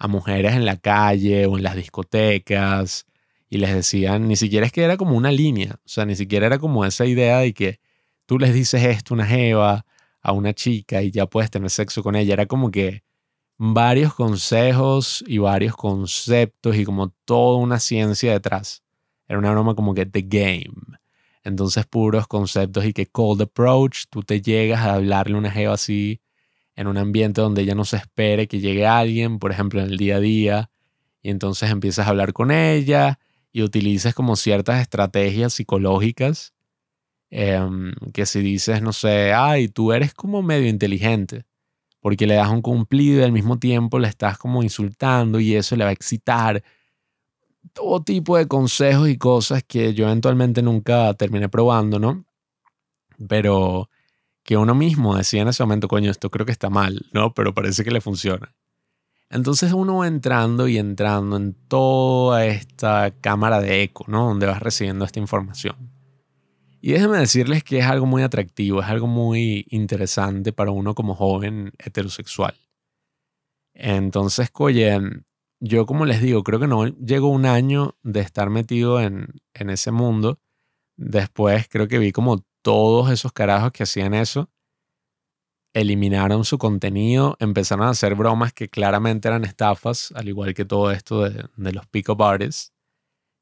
a 0.00 0.08
mujeres 0.08 0.54
en 0.54 0.64
la 0.64 0.78
calle 0.78 1.46
o 1.46 1.58
en 1.58 1.62
las 1.62 1.76
discotecas 1.76 3.06
y 3.50 3.58
les 3.58 3.74
decían, 3.74 4.26
ni 4.28 4.36
siquiera 4.36 4.66
es 4.66 4.72
que 4.72 4.82
era 4.82 4.96
como 4.96 5.16
una 5.16 5.30
línea, 5.30 5.76
o 5.84 5.88
sea, 5.88 6.06
ni 6.06 6.16
siquiera 6.16 6.46
era 6.46 6.58
como 6.58 6.84
esa 6.86 7.04
idea 7.04 7.38
de 7.38 7.52
que 7.52 7.80
tú 8.26 8.38
les 8.38 8.54
dices 8.54 8.82
esto 8.82 9.14
una 9.14 9.26
jeva, 9.26 9.84
a 10.22 10.32
una 10.32 10.54
chica 10.54 11.02
y 11.02 11.10
ya 11.10 11.26
puedes 11.26 11.50
tener 11.50 11.70
sexo 11.70 12.02
con 12.02 12.16
ella, 12.16 12.34
era 12.34 12.46
como 12.46 12.70
que 12.70 13.04
varios 13.58 14.14
consejos 14.14 15.22
y 15.26 15.38
varios 15.38 15.76
conceptos 15.76 16.76
y 16.76 16.84
como 16.84 17.10
toda 17.24 17.58
una 17.58 17.78
ciencia 17.78 18.32
detrás. 18.32 18.82
Era 19.28 19.38
una 19.38 19.50
broma 19.52 19.74
como 19.74 19.94
que 19.94 20.06
the 20.06 20.22
game. 20.22 20.98
Entonces, 21.44 21.86
puros 21.86 22.26
conceptos 22.26 22.84
y 22.84 22.92
que 22.92 23.06
cold 23.06 23.42
approach, 23.42 24.04
tú 24.10 24.22
te 24.22 24.40
llegas 24.42 24.80
a 24.80 24.94
hablarle 24.94 25.36
una 25.36 25.50
jeva 25.50 25.74
así 25.74 26.20
en 26.80 26.86
un 26.86 26.96
ambiente 26.96 27.42
donde 27.42 27.60
ella 27.60 27.74
no 27.74 27.84
se 27.84 27.98
espere 27.98 28.48
que 28.48 28.58
llegue 28.58 28.86
alguien, 28.86 29.38
por 29.38 29.52
ejemplo, 29.52 29.82
en 29.82 29.90
el 29.90 29.98
día 29.98 30.16
a 30.16 30.20
día, 30.20 30.70
y 31.22 31.28
entonces 31.28 31.70
empiezas 31.70 32.06
a 32.06 32.08
hablar 32.08 32.32
con 32.32 32.50
ella 32.50 33.18
y 33.52 33.62
utilizas 33.62 34.14
como 34.14 34.34
ciertas 34.34 34.80
estrategias 34.80 35.52
psicológicas 35.52 36.54
em, 37.28 37.92
que 38.14 38.24
si 38.24 38.40
dices, 38.40 38.80
no 38.80 38.94
sé, 38.94 39.34
ay, 39.34 39.68
tú 39.68 39.92
eres 39.92 40.14
como 40.14 40.40
medio 40.40 40.68
inteligente, 40.68 41.44
porque 42.00 42.26
le 42.26 42.36
das 42.36 42.48
un 42.48 42.62
cumplido 42.62 43.20
y 43.20 43.24
al 43.24 43.32
mismo 43.32 43.58
tiempo 43.58 43.98
le 43.98 44.08
estás 44.08 44.38
como 44.38 44.62
insultando 44.62 45.38
y 45.38 45.56
eso 45.56 45.76
le 45.76 45.84
va 45.84 45.90
a 45.90 45.92
excitar 45.92 46.62
todo 47.74 48.02
tipo 48.02 48.38
de 48.38 48.48
consejos 48.48 49.10
y 49.10 49.18
cosas 49.18 49.62
que 49.64 49.92
yo 49.92 50.06
eventualmente 50.06 50.62
nunca 50.62 51.12
terminé 51.12 51.50
probando, 51.50 51.98
¿no? 51.98 52.24
Pero 53.28 53.90
que 54.50 54.56
uno 54.56 54.74
mismo 54.74 55.16
decía 55.16 55.42
en 55.42 55.46
ese 55.46 55.62
momento, 55.62 55.86
coño, 55.86 56.10
esto 56.10 56.28
creo 56.28 56.44
que 56.44 56.50
está 56.50 56.70
mal, 56.70 57.06
¿no? 57.12 57.32
Pero 57.34 57.54
parece 57.54 57.84
que 57.84 57.92
le 57.92 58.00
funciona. 58.00 58.52
Entonces 59.30 59.72
uno 59.72 59.98
va 59.98 60.08
entrando 60.08 60.66
y 60.66 60.76
entrando 60.76 61.36
en 61.36 61.54
toda 61.68 62.44
esta 62.44 63.12
cámara 63.20 63.60
de 63.60 63.84
eco, 63.84 64.06
¿no? 64.08 64.26
Donde 64.26 64.46
vas 64.46 64.58
recibiendo 64.58 65.04
esta 65.04 65.20
información. 65.20 65.76
Y 66.80 66.90
déjenme 66.90 67.18
decirles 67.18 67.62
que 67.62 67.78
es 67.78 67.86
algo 67.86 68.06
muy 68.06 68.24
atractivo, 68.24 68.82
es 68.82 68.88
algo 68.88 69.06
muy 69.06 69.68
interesante 69.70 70.52
para 70.52 70.72
uno 70.72 70.96
como 70.96 71.14
joven 71.14 71.70
heterosexual. 71.78 72.56
Entonces, 73.72 74.50
oye, 74.54 74.98
yo 75.60 75.86
como 75.86 76.06
les 76.06 76.20
digo, 76.20 76.42
creo 76.42 76.58
que 76.58 76.66
no 76.66 76.88
llegó 76.88 77.28
un 77.28 77.46
año 77.46 77.96
de 78.02 78.18
estar 78.18 78.50
metido 78.50 79.00
en, 79.00 79.28
en 79.54 79.70
ese 79.70 79.92
mundo. 79.92 80.40
Después 80.96 81.68
creo 81.70 81.86
que 81.86 82.00
vi 82.00 82.10
como 82.10 82.44
todos 82.62 83.10
esos 83.10 83.32
carajos 83.32 83.72
que 83.72 83.84
hacían 83.84 84.14
eso 84.14 84.50
eliminaron 85.72 86.44
su 86.44 86.58
contenido, 86.58 87.36
empezaron 87.38 87.86
a 87.86 87.90
hacer 87.90 88.14
bromas 88.14 88.52
que 88.52 88.68
claramente 88.68 89.28
eran 89.28 89.44
estafas, 89.44 90.12
al 90.16 90.28
igual 90.28 90.54
que 90.54 90.64
todo 90.64 90.90
esto 90.90 91.28
de, 91.28 91.48
los 91.56 91.86
pick-up 91.86 92.22
artists. 92.22 92.72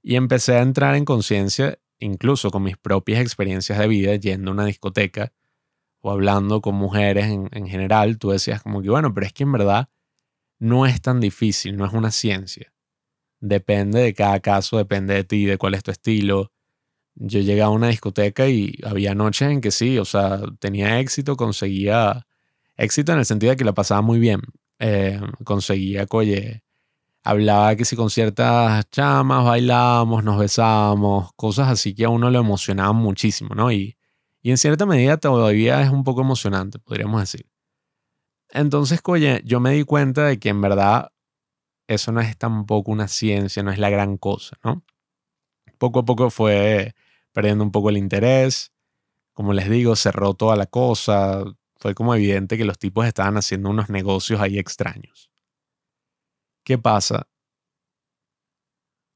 Y 0.03 0.17
empecé 0.17 0.57
a 0.57 0.63
entrar 0.63 0.95
en 0.95 1.05
conciencia, 1.05 1.79
incluso 1.99 2.51
con 2.51 2.63
mis 2.63 2.77
propias 2.77 3.21
experiencias 3.21 3.79
de 3.79 3.89
vida, 3.89 4.15
yendo 4.17 4.51
a 4.51 4.55
una 4.55 4.65
discoteca 4.67 5.33
o 6.01 6.11
hablando 6.11 6.61
con 6.61 6.75
mujeres 6.75 7.27
en, 7.27 7.49
en 7.53 7.67
general. 7.67 8.19
Tú 8.19 8.31
decías 8.31 8.63
como 8.63 8.83
que, 8.83 8.91
bueno, 8.91 9.13
pero 9.15 9.27
es 9.27 9.33
que 9.33 9.43
en 9.45 9.53
verdad 9.53 9.89
no 10.61 10.87
es 10.87 11.01
tan 11.01 11.21
difícil, 11.21 11.77
no 11.77 11.87
es 11.87 11.93
una 11.93 12.11
ciencia. 12.11 12.73
Depende 13.41 14.01
de 14.01 14.15
cada 14.15 14.41
caso, 14.41 14.77
depende 14.77 15.15
de 15.15 15.25
ti, 15.25 15.47
de 15.47 15.59
cuál 15.59 15.75
es 15.75 15.83
tu 15.83 15.91
estilo. 15.91 16.53
Yo 17.21 17.41
llegué 17.41 17.63
a 17.63 17.69
una 17.69 17.89
discoteca 17.89 18.49
y 18.49 18.79
había 18.85 19.15
noches 19.15 19.51
en 19.51 19.61
que 19.61 19.71
sí, 19.73 19.99
o 19.99 20.05
sea, 20.05 20.41
tenía 20.61 21.01
éxito, 21.01 21.37
conseguía 21.37 22.27
éxito 22.77 23.13
en 23.13 23.19
el 23.19 23.27
sentido 23.27 23.51
de 23.51 23.57
que 23.57 23.65
la 23.65 23.75
pasaba 23.75 24.03
muy 24.03 24.19
bien. 24.21 24.41
Eh, 24.79 25.21
conseguía, 25.45 26.07
oye, 26.11 26.63
hablaba 27.25 27.77
que 27.77 27.85
si 27.85 27.97
con 27.97 28.11
ciertas 28.11 28.89
chamas 28.91 29.45
bailábamos, 29.45 30.25
nos 30.25 30.39
besábamos, 30.39 31.33
cosas 31.37 31.69
así 31.69 31.95
que 31.95 32.05
a 32.05 32.09
uno 32.09 32.31
lo 32.31 32.39
emocionaban 32.39 32.97
muchísimo, 32.97 33.55
¿no? 33.55 33.73
Y, 33.73 33.99
y 34.43 34.51
en 34.51 34.59
cierta 34.59 34.87
medida 34.87 35.17
todavía 35.19 35.83
es 35.83 35.91
un 35.91 36.05
poco 36.05 36.21
emocionante, 36.23 36.79
podríamos 36.79 37.21
decir. 37.21 37.47
Entonces, 38.51 39.01
oye, 39.05 39.43
yo 39.45 39.61
me 39.61 39.73
di 39.73 39.83
cuenta 39.85 40.25
de 40.27 40.39
que 40.39 40.49
en 40.51 40.61
verdad 40.61 41.11
eso 41.89 42.13
no 42.13 42.21
es 42.21 42.37
tampoco 42.39 42.93
una 42.93 43.09
ciencia, 43.09 43.63
no 43.63 43.73
es 43.73 43.79
la 43.79 43.91
gran 43.91 44.19
cosa, 44.19 44.57
¿no? 44.63 44.85
Poco 45.79 46.01
a 46.01 46.05
poco 46.05 46.31
fue 46.31 46.95
perdiendo 47.38 47.62
un 47.62 47.71
poco 47.71 47.90
el 47.90 47.97
interés. 47.97 48.73
Como 49.33 49.52
les 49.52 49.71
digo, 49.71 49.95
cerró 49.95 50.35
toda 50.35 50.57
la 50.57 50.66
cosa. 50.66 51.45
Fue 51.76 51.95
como 51.95 52.12
evidente 52.16 52.59
que 52.59 52.64
los 52.64 52.80
tipos 52.80 53.07
estaban 53.07 53.37
haciendo 53.37 53.71
unos 53.71 53.90
negocios 53.90 54.40
ahí 54.40 54.59
extraños. 54.59 55.30
¿Qué 56.64 56.78
pasa? 56.78 57.28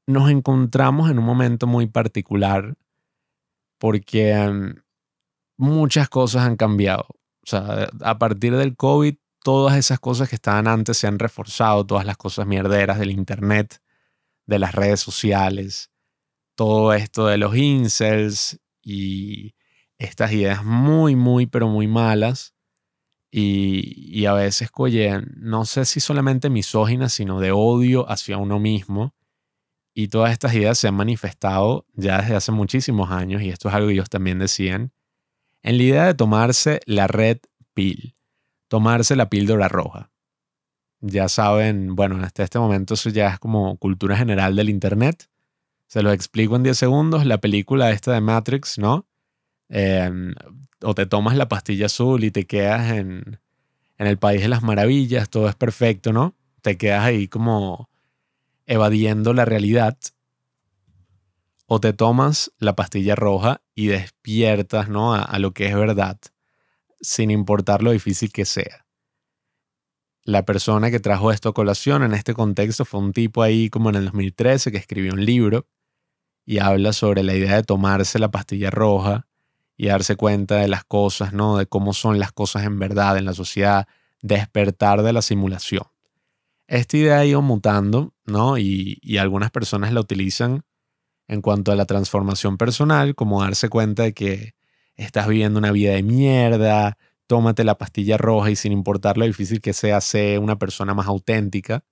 Nos 0.07 0.29
encontramos 0.29 1.11
en 1.11 1.19
un 1.19 1.25
momento 1.25 1.67
muy 1.67 1.87
particular 1.87 2.75
porque 3.77 4.33
mm, 4.37 4.79
muchas 5.57 6.07
cosas 6.07 6.43
han 6.43 6.55
cambiado. 6.55 7.07
O 7.09 7.47
sea, 7.47 7.89
a 7.99 8.17
partir 8.19 8.55
del 8.55 8.77
COVID 8.77 9.15
todas 9.43 9.75
esas 9.75 9.99
cosas 9.99 10.29
que 10.29 10.35
estaban 10.35 10.69
antes 10.69 10.97
se 10.97 11.07
han 11.07 11.19
reforzado, 11.19 11.85
todas 11.85 12.05
las 12.05 12.15
cosas 12.15 12.47
mierderas 12.47 12.99
del 12.99 13.11
Internet, 13.11 13.81
de 14.45 14.59
las 14.59 14.73
redes 14.73 15.01
sociales, 15.01 15.92
todo 16.55 16.93
esto 16.93 17.27
de 17.27 17.37
los 17.37 17.55
incels 17.55 18.59
y 18.81 19.55
estas 19.97 20.31
ideas 20.31 20.63
muy, 20.63 21.15
muy, 21.15 21.45
pero 21.47 21.67
muy 21.67 21.87
malas. 21.87 22.53
Y, 23.31 24.25
a 24.25 24.33
veces, 24.33 24.69
oye, 24.75 25.21
no 25.37 25.65
sé 25.65 25.85
si 25.85 25.99
solamente 25.99 26.49
misóginas, 26.51 27.13
sino 27.13 27.39
de 27.39 27.51
odio 27.51 28.09
hacia 28.09 28.37
uno 28.37 28.59
mismo. 28.59 29.15
Y 29.95 30.09
todas 30.09 30.31
estas 30.31 30.53
ideas 30.53 30.77
se 30.77 30.87
han 30.87 30.95
manifestado 30.95 31.87
ya 31.93 32.21
desde 32.21 32.35
hace 32.35 32.51
muchísimos 32.51 33.11
años, 33.11 33.41
y 33.41 33.49
esto 33.49 33.69
es 33.69 33.75
algo 33.75 33.87
que 33.87 33.93
ellos 33.93 34.09
también 34.09 34.39
decían, 34.39 34.93
en 35.63 35.77
la 35.77 35.83
idea 35.83 36.05
de 36.05 36.13
tomarse 36.13 36.79
la 36.85 37.07
red 37.07 37.39
pill 37.73 38.15
tomarse 38.73 39.15
la 39.15 39.29
píldora 39.29 39.67
roja. 39.67 40.09
Ya 40.99 41.29
saben, 41.29 41.95
bueno, 41.95 42.17
hasta 42.23 42.41
este 42.41 42.57
momento 42.57 42.95
eso 42.95 43.11
ya 43.11 43.27
es 43.27 43.37
como 43.37 43.77
cultura 43.77 44.17
general 44.17 44.55
del 44.55 44.67
Internet. 44.71 45.29
Se 45.93 46.01
lo 46.01 46.11
explico 46.11 46.55
en 46.55 46.63
10 46.63 46.75
segundos. 46.75 47.23
La 47.23 47.37
película 47.37 47.91
esta 47.91 48.13
de 48.13 48.19
Matrix, 48.19 48.79
¿no? 48.79 49.05
Em, 49.69 50.33
o 50.81 50.95
te 50.95 51.05
tomas 51.05 51.37
la 51.37 51.47
pastilla 51.47 51.85
azul 51.85 52.23
y 52.23 52.31
te 52.31 52.47
quedas 52.47 52.93
en, 52.93 53.39
en 53.99 54.07
el 54.07 54.17
país 54.17 54.41
de 54.41 54.47
las 54.47 54.63
maravillas, 54.63 55.29
todo 55.29 55.47
es 55.47 55.53
perfecto, 55.53 56.11
¿no? 56.11 56.35
Te 56.63 56.79
quedas 56.79 57.03
ahí 57.03 57.27
como 57.27 57.91
evadiendo 58.65 59.33
la 59.33 59.45
realidad. 59.45 59.95
O 61.67 61.79
te 61.79 61.93
tomas 61.93 62.51
la 62.57 62.75
pastilla 62.75 63.13
roja 63.13 63.61
y 63.75 63.85
despiertas, 63.85 64.89
¿no? 64.89 65.13
a 65.13 65.37
lo 65.37 65.51
que 65.53 65.67
es 65.67 65.75
verdad 65.75 66.19
sin 67.01 67.29
importar 67.29 67.83
lo 67.83 67.91
difícil 67.91 68.31
que 68.31 68.45
sea. 68.45 68.87
La 70.23 70.43
persona 70.43 70.89
que 70.89 70.99
trajo 70.99 71.31
esto 71.31 71.49
a 71.49 71.53
colación 71.53 72.01
en 72.01 72.15
este 72.15 72.33
contexto 72.33 72.83
fue 72.83 72.99
un 72.99 73.13
tipo 73.13 73.43
ahí 73.43 73.69
como 73.69 73.89
en 73.89 73.95
el 73.95 74.05
2013 74.05 74.71
que 74.71 74.77
escribió 74.77 75.13
un 75.13 75.23
libro 75.23 75.67
y 76.45 76.59
habla 76.59 76.93
sobre 76.93 77.23
la 77.23 77.35
idea 77.35 77.55
de 77.55 77.63
tomarse 77.63 78.19
la 78.19 78.31
pastilla 78.31 78.69
roja 78.69 79.27
y 79.77 79.87
darse 79.87 80.15
cuenta 80.15 80.57
de 80.57 80.67
las 80.67 80.83
cosas, 80.83 81.33
¿no? 81.33 81.57
De 81.57 81.65
cómo 81.65 81.93
son 81.93 82.19
las 82.19 82.31
cosas 82.31 82.63
en 82.63 82.79
verdad 82.79 83.17
en 83.17 83.25
la 83.25 83.33
sociedad, 83.33 83.87
despertar 84.21 85.03
de 85.03 85.13
la 85.13 85.21
simulación. 85.21 85.83
esta 86.67 86.97
idea 86.97 87.19
ha 87.19 87.25
ido 87.25 87.41
mutando, 87.41 88.13
¿no? 88.25 88.57
Y, 88.57 88.99
y 89.01 89.17
algunas 89.17 89.51
personas 89.51 89.93
la 89.93 90.01
utilizan 90.01 90.63
en 91.27 91.41
cuanto 91.41 91.71
a 91.71 91.75
la 91.75 91.85
transformación 91.85 92.57
personal, 92.57 93.15
como 93.15 93.41
darse 93.41 93.69
cuenta 93.69 94.03
de 94.03 94.13
que 94.13 94.55
estás 94.95 95.27
viviendo 95.27 95.59
una 95.59 95.71
vida 95.71 95.93
de 95.93 96.03
mierda, 96.03 96.97
tómate 97.27 97.63
la 97.63 97.77
pastilla 97.77 98.17
roja 98.17 98.51
y 98.51 98.55
sin 98.55 98.71
importar 98.71 99.17
lo 99.17 99.25
difícil 99.25 99.61
que 99.61 99.73
sea, 99.73 100.01
sé 100.01 100.37
una 100.39 100.57
persona 100.57 100.93
más 100.93 101.07
auténtica. 101.07 101.83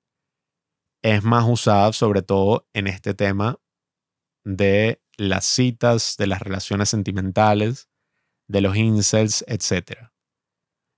Es 1.01 1.23
más 1.23 1.45
usada 1.47 1.93
sobre 1.93 2.21
todo 2.21 2.67
en 2.73 2.87
este 2.87 3.13
tema 3.13 3.57
de 4.43 5.01
las 5.17 5.45
citas, 5.45 6.15
de 6.17 6.27
las 6.27 6.41
relaciones 6.41 6.89
sentimentales, 6.89 7.89
de 8.47 8.61
los 8.61 8.75
incels, 8.75 9.45
etc. 9.47 10.09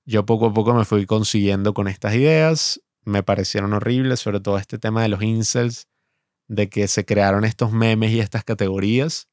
Yo 0.05 0.25
poco 0.25 0.47
a 0.47 0.53
poco 0.53 0.73
me 0.73 0.85
fui 0.85 1.05
consiguiendo 1.05 1.73
con 1.73 1.87
estas 1.87 2.15
ideas, 2.15 2.81
me 3.03 3.23
parecieron 3.23 3.73
horribles, 3.73 4.19
sobre 4.19 4.39
todo 4.39 4.57
este 4.57 4.77
tema 4.77 5.01
de 5.01 5.09
los 5.09 5.21
incels, 5.21 5.87
de 6.47 6.69
que 6.69 6.87
se 6.87 7.05
crearon 7.05 7.45
estos 7.45 7.71
memes 7.71 8.11
y 8.11 8.19
estas 8.19 8.43
categorías, 8.43 9.29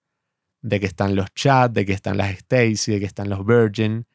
de 0.62 0.81
que 0.81 0.87
están 0.87 1.17
los 1.17 1.33
chats, 1.35 1.75
de 1.75 1.87
que 1.87 1.93
están 1.93 2.17
las 2.17 2.31
Stacy, 2.31 2.93
de 2.93 3.00
que 3.00 3.07
están 3.07 3.31
los 3.31 3.45
Virgin, 3.45 4.07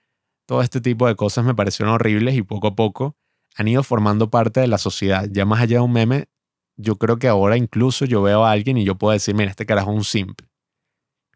todo 0.46 0.62
este 0.62 0.80
tipo 0.82 1.08
de 1.08 1.16
cosas 1.16 1.44
me 1.44 1.56
parecieron 1.56 1.94
horribles 1.94 2.36
y 2.36 2.44
poco 2.44 2.68
a 2.68 2.76
poco 2.76 3.18
han 3.56 3.68
ido 3.68 3.84
formando 3.84 4.30
parte 4.30 4.60
de 4.60 4.68
la 4.68 4.78
sociedad. 4.78 5.28
Ya 5.32 5.46
más 5.46 5.62
allá 5.62 5.78
de 5.78 5.84
un 5.84 5.94
meme, 5.94 6.28
yo 6.78 6.98
creo 6.98 7.18
que 7.18 7.28
ahora 7.28 7.58
incluso 7.58 8.06
yo 8.06 8.22
veo 8.22 8.46
a 8.46 8.52
alguien 8.52 8.78
y 8.78 8.86
yo 8.86 8.96
puedo 8.96 9.14
decir, 9.14 9.36
mira, 9.36 9.50
este 9.50 9.66
carajo 9.66 9.92
es 9.92 9.98
un 9.98 10.04
simp. 10.04 10.42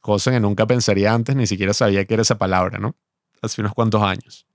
Cosa 0.02 0.32
que 0.32 0.40
nunca 0.40 0.66
pensaría 0.66 1.14
antes, 1.14 1.36
ni 1.36 1.48
siquiera 1.48 1.74
sabía 1.74 2.06
que 2.06 2.14
era 2.14 2.22
esa 2.22 2.38
palabra, 2.38 2.80
¿no? 2.80 2.96
Hace 3.42 3.62
unos 3.62 3.74
cuantos 3.74 4.02
años. 4.02 4.46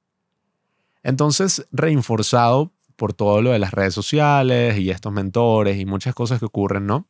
Entonces, 1.02 1.66
reinforzado 1.70 2.72
por 2.96 3.12
todo 3.12 3.42
lo 3.42 3.50
de 3.50 3.58
las 3.58 3.72
redes 3.72 3.94
sociales 3.94 4.78
y 4.78 4.90
estos 4.90 5.12
mentores 5.12 5.78
y 5.78 5.84
muchas 5.84 6.14
cosas 6.14 6.38
que 6.38 6.46
ocurren, 6.46 6.86
¿no? 6.86 7.08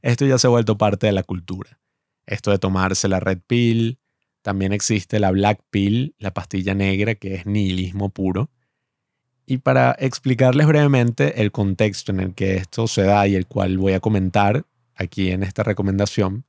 Esto 0.00 0.26
ya 0.26 0.38
se 0.38 0.46
ha 0.46 0.50
vuelto 0.50 0.78
parte 0.78 1.06
de 1.06 1.12
la 1.12 1.22
cultura. 1.22 1.80
Esto 2.26 2.50
de 2.50 2.58
tomarse 2.58 3.08
la 3.08 3.20
red 3.20 3.38
pill, 3.46 3.98
también 4.42 4.72
existe 4.72 5.20
la 5.20 5.30
black 5.30 5.62
pill, 5.70 6.14
la 6.18 6.34
pastilla 6.34 6.74
negra, 6.74 7.14
que 7.14 7.34
es 7.34 7.46
nihilismo 7.46 8.10
puro. 8.10 8.50
Y 9.46 9.58
para 9.58 9.92
explicarles 9.98 10.66
brevemente 10.66 11.42
el 11.42 11.50
contexto 11.52 12.12
en 12.12 12.20
el 12.20 12.34
que 12.34 12.56
esto 12.56 12.86
se 12.86 13.02
da 13.02 13.26
y 13.26 13.34
el 13.34 13.46
cual 13.46 13.78
voy 13.78 13.92
a 13.92 14.00
comentar 14.00 14.64
aquí 14.94 15.30
en 15.30 15.42
esta 15.42 15.62
recomendación, 15.62 16.44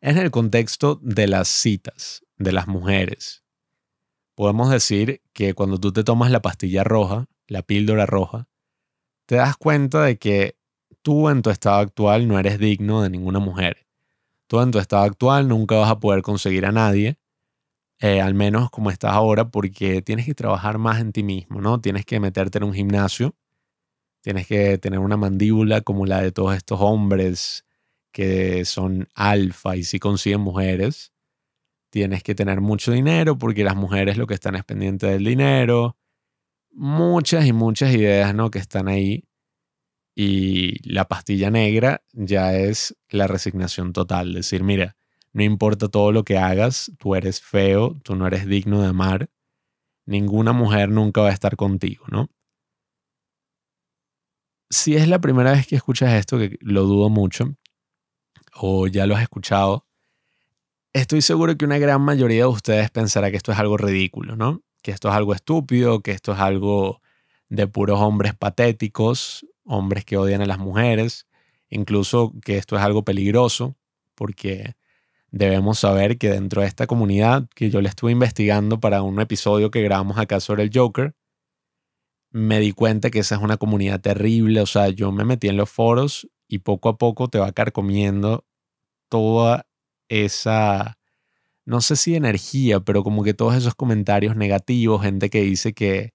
es 0.00 0.16
en 0.16 0.22
el 0.22 0.30
contexto 0.30 0.98
de 1.02 1.26
las 1.26 1.48
citas, 1.48 2.24
de 2.38 2.52
las 2.52 2.68
mujeres. 2.68 3.44
Podemos 4.34 4.70
decir 4.70 5.20
que 5.32 5.54
cuando 5.54 5.78
tú 5.78 5.92
te 5.92 6.04
tomas 6.04 6.30
la 6.30 6.40
pastilla 6.40 6.84
roja, 6.84 7.26
la 7.46 7.62
píldora 7.62 8.06
roja, 8.06 8.48
te 9.26 9.36
das 9.36 9.56
cuenta 9.56 10.02
de 10.02 10.18
que 10.18 10.56
tú 11.02 11.28
en 11.28 11.42
tu 11.42 11.50
estado 11.50 11.76
actual 11.76 12.26
no 12.26 12.38
eres 12.38 12.58
digno 12.58 13.02
de 13.02 13.10
ninguna 13.10 13.38
mujer. 13.38 13.86
Tú 14.46 14.60
en 14.60 14.70
tu 14.70 14.78
estado 14.78 15.04
actual 15.04 15.46
nunca 15.46 15.76
vas 15.76 15.90
a 15.90 16.00
poder 16.00 16.22
conseguir 16.22 16.66
a 16.66 16.72
nadie, 16.72 17.19
eh, 18.00 18.20
al 18.20 18.34
menos 18.34 18.70
como 18.70 18.90
estás 18.90 19.12
ahora, 19.12 19.50
porque 19.50 20.02
tienes 20.02 20.26
que 20.26 20.34
trabajar 20.34 20.78
más 20.78 21.00
en 21.00 21.12
ti 21.12 21.22
mismo, 21.22 21.60
¿no? 21.60 21.80
Tienes 21.80 22.04
que 22.06 22.20
meterte 22.20 22.58
en 22.58 22.64
un 22.64 22.74
gimnasio, 22.74 23.36
tienes 24.22 24.46
que 24.46 24.78
tener 24.78 25.00
una 25.00 25.16
mandíbula 25.16 25.82
como 25.82 26.06
la 26.06 26.20
de 26.22 26.32
todos 26.32 26.56
estos 26.56 26.80
hombres 26.80 27.64
que 28.12 28.64
son 28.64 29.08
alfa 29.14 29.76
y 29.76 29.84
si 29.84 29.98
consiguen 29.98 30.40
mujeres. 30.40 31.12
Tienes 31.90 32.22
que 32.22 32.34
tener 32.34 32.60
mucho 32.60 32.92
dinero 32.92 33.38
porque 33.38 33.64
las 33.64 33.76
mujeres 33.76 34.16
lo 34.16 34.26
que 34.26 34.34
están 34.34 34.56
es 34.56 34.64
pendiente 34.64 35.06
del 35.06 35.24
dinero 35.24 35.96
muchas 36.72 37.46
y 37.46 37.52
muchas 37.52 37.94
ideas 37.94 38.34
¿no? 38.34 38.50
que 38.50 38.58
están 38.58 38.88
ahí. 38.88 39.24
Y 40.14 40.76
la 40.88 41.06
pastilla 41.08 41.50
negra 41.50 42.02
ya 42.12 42.54
es 42.54 42.96
la 43.08 43.26
resignación 43.26 43.92
total. 43.92 44.34
Decir, 44.34 44.62
mira, 44.64 44.96
no 45.32 45.42
importa 45.42 45.88
todo 45.88 46.12
lo 46.12 46.24
que 46.24 46.38
hagas, 46.38 46.92
tú 46.98 47.14
eres 47.14 47.40
feo, 47.40 47.96
tú 48.02 48.16
no 48.16 48.26
eres 48.26 48.46
digno 48.46 48.80
de 48.82 48.88
amar. 48.88 49.30
Ninguna 50.06 50.52
mujer 50.52 50.88
nunca 50.88 51.20
va 51.20 51.28
a 51.28 51.32
estar 51.32 51.56
contigo, 51.56 52.04
¿no? 52.10 52.28
Si 54.70 54.96
es 54.96 55.08
la 55.08 55.20
primera 55.20 55.52
vez 55.52 55.66
que 55.66 55.76
escuchas 55.76 56.14
esto, 56.14 56.38
que 56.38 56.58
lo 56.60 56.82
dudo 56.82 57.10
mucho, 57.10 57.54
o 58.54 58.86
ya 58.86 59.06
lo 59.06 59.16
has 59.16 59.22
escuchado, 59.22 59.86
estoy 60.92 61.22
seguro 61.22 61.56
que 61.56 61.64
una 61.64 61.78
gran 61.78 62.02
mayoría 62.02 62.42
de 62.42 62.46
ustedes 62.46 62.90
pensará 62.90 63.30
que 63.30 63.36
esto 63.36 63.52
es 63.52 63.58
algo 63.58 63.76
ridículo, 63.76 64.36
¿no? 64.36 64.62
que 64.82 64.90
esto 64.90 65.08
es 65.08 65.14
algo 65.14 65.34
estúpido, 65.34 66.02
que 66.02 66.12
esto 66.12 66.32
es 66.32 66.38
algo 66.38 67.00
de 67.48 67.66
puros 67.66 68.00
hombres 68.00 68.34
patéticos, 68.34 69.46
hombres 69.64 70.04
que 70.04 70.16
odian 70.16 70.42
a 70.42 70.46
las 70.46 70.58
mujeres, 70.58 71.26
incluso 71.68 72.32
que 72.44 72.56
esto 72.56 72.76
es 72.76 72.82
algo 72.82 73.04
peligroso, 73.04 73.76
porque 74.14 74.74
debemos 75.30 75.78
saber 75.78 76.18
que 76.18 76.30
dentro 76.30 76.62
de 76.62 76.68
esta 76.68 76.86
comunidad, 76.86 77.48
que 77.54 77.70
yo 77.70 77.80
le 77.80 77.88
estuve 77.88 78.12
investigando 78.12 78.80
para 78.80 79.02
un 79.02 79.20
episodio 79.20 79.70
que 79.70 79.82
grabamos 79.82 80.18
acá 80.18 80.40
sobre 80.40 80.62
el 80.62 80.70
Joker, 80.72 81.14
me 82.32 82.60
di 82.60 82.72
cuenta 82.72 83.10
que 83.10 83.20
esa 83.20 83.36
es 83.36 83.42
una 83.42 83.56
comunidad 83.56 84.00
terrible, 84.00 84.60
o 84.60 84.66
sea, 84.66 84.88
yo 84.88 85.12
me 85.12 85.24
metí 85.24 85.48
en 85.48 85.56
los 85.56 85.70
foros 85.70 86.28
y 86.48 86.58
poco 86.58 86.88
a 86.88 86.98
poco 86.98 87.28
te 87.28 87.38
va 87.38 87.52
carcomiendo 87.52 88.44
toda 89.08 89.66
esa 90.08 91.00
no 91.70 91.80
sé 91.80 91.94
si 91.96 92.16
energía, 92.16 92.80
pero 92.80 93.04
como 93.04 93.22
que 93.22 93.32
todos 93.32 93.54
esos 93.54 93.76
comentarios 93.76 94.34
negativos, 94.36 95.02
gente 95.02 95.30
que 95.30 95.42
dice 95.42 95.72
que 95.72 96.14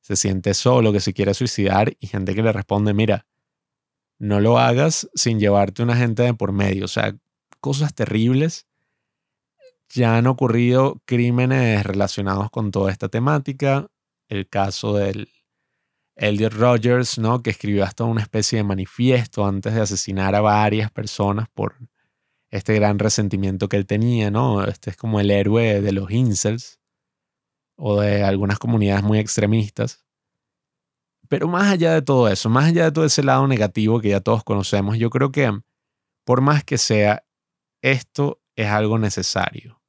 se 0.00 0.16
siente 0.16 0.54
solo, 0.54 0.92
que 0.92 1.00
se 1.00 1.12
quiere 1.12 1.34
suicidar 1.34 1.96
y 1.98 2.06
gente 2.06 2.34
que 2.36 2.42
le 2.42 2.52
responde, 2.52 2.94
mira, 2.94 3.26
no 4.20 4.40
lo 4.40 4.58
hagas 4.58 5.08
sin 5.14 5.40
llevarte 5.40 5.82
una 5.82 5.96
gente 5.96 6.22
de 6.22 6.34
por 6.34 6.52
medio. 6.52 6.84
O 6.84 6.88
sea, 6.88 7.16
cosas 7.62 7.94
terribles. 7.94 8.66
Ya 9.88 10.18
han 10.18 10.26
ocurrido 10.26 11.00
crímenes 11.06 11.84
relacionados 11.84 12.50
con 12.50 12.70
toda 12.70 12.90
esta 12.90 13.08
temática. 13.08 13.86
El 14.28 14.48
caso 14.48 14.94
del 14.94 15.30
Elliot 16.16 16.52
Rogers, 16.52 17.18
¿no? 17.18 17.42
Que 17.42 17.50
escribió 17.50 17.84
hasta 17.84 18.04
una 18.04 18.20
especie 18.20 18.58
de 18.58 18.64
manifiesto 18.64 19.46
antes 19.46 19.74
de 19.74 19.80
asesinar 19.80 20.34
a 20.34 20.40
varias 20.40 20.90
personas 20.90 21.48
por 21.54 21.76
este 22.50 22.74
gran 22.74 22.98
resentimiento 22.98 23.68
que 23.68 23.78
él 23.78 23.86
tenía, 23.86 24.30
¿no? 24.30 24.64
Este 24.64 24.90
es 24.90 24.96
como 24.96 25.20
el 25.20 25.30
héroe 25.30 25.80
de 25.80 25.92
los 25.92 26.10
incels 26.10 26.80
o 27.76 28.00
de 28.00 28.24
algunas 28.24 28.58
comunidades 28.58 29.04
muy 29.04 29.18
extremistas. 29.18 30.04
Pero 31.28 31.48
más 31.48 31.70
allá 31.72 31.94
de 31.94 32.02
todo 32.02 32.28
eso, 32.28 32.50
más 32.50 32.66
allá 32.66 32.84
de 32.84 32.92
todo 32.92 33.04
ese 33.04 33.22
lado 33.22 33.46
negativo 33.46 34.00
que 34.00 34.10
ya 34.10 34.20
todos 34.20 34.44
conocemos, 34.44 34.98
yo 34.98 35.08
creo 35.10 35.32
que 35.32 35.50
por 36.24 36.40
más 36.40 36.64
que 36.64 36.78
sea, 36.78 37.24
esto 37.82 38.40
es 38.56 38.68
algo 38.68 38.98
necesario. 38.98 39.82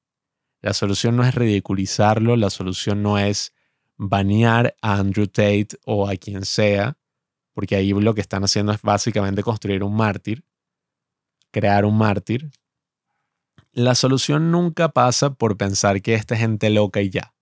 La 0.61 0.73
solución 0.73 1.15
no 1.15 1.23
es 1.23 1.33
ridiculizarlo, 1.33 2.35
la 2.35 2.49
solución 2.49 3.01
no 3.01 3.17
es 3.17 3.53
banear 3.95 4.75
a 4.81 4.95
Andrew 4.95 5.27
Tate 5.27 5.69
o 5.85 6.09
a 6.09 6.15
quien 6.17 6.43
sea, 6.45 6.97
porque 7.53 7.75
ahí 7.75 7.93
lo 7.93 8.13
que 8.13 8.21
están 8.21 8.43
haciendo 8.43 8.73
es 8.73 8.81
básicamente 8.81 9.43
construir 9.43 9.83
un 9.83 9.95
mártir 9.95 10.43
crear 11.53 11.85
un 11.85 11.97
mártir, 11.97 12.51
la 13.71 13.95
solución 13.95 14.51
nunca 14.51 14.89
pasa 14.89 15.35
por 15.35 15.55
pensar 15.55 16.01
que 16.01 16.15
esta 16.15 16.33
es 16.33 16.41
gente 16.41 16.69
loca 16.69 17.01
y 17.01 17.09
ya. 17.09 17.33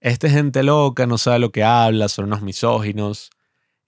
Esta 0.00 0.28
es 0.28 0.32
gente 0.32 0.62
loca, 0.62 1.06
no 1.06 1.18
sabe 1.18 1.40
lo 1.40 1.52
que 1.52 1.62
habla, 1.62 2.08
son 2.08 2.26
unos 2.26 2.42
misóginos. 2.42 3.30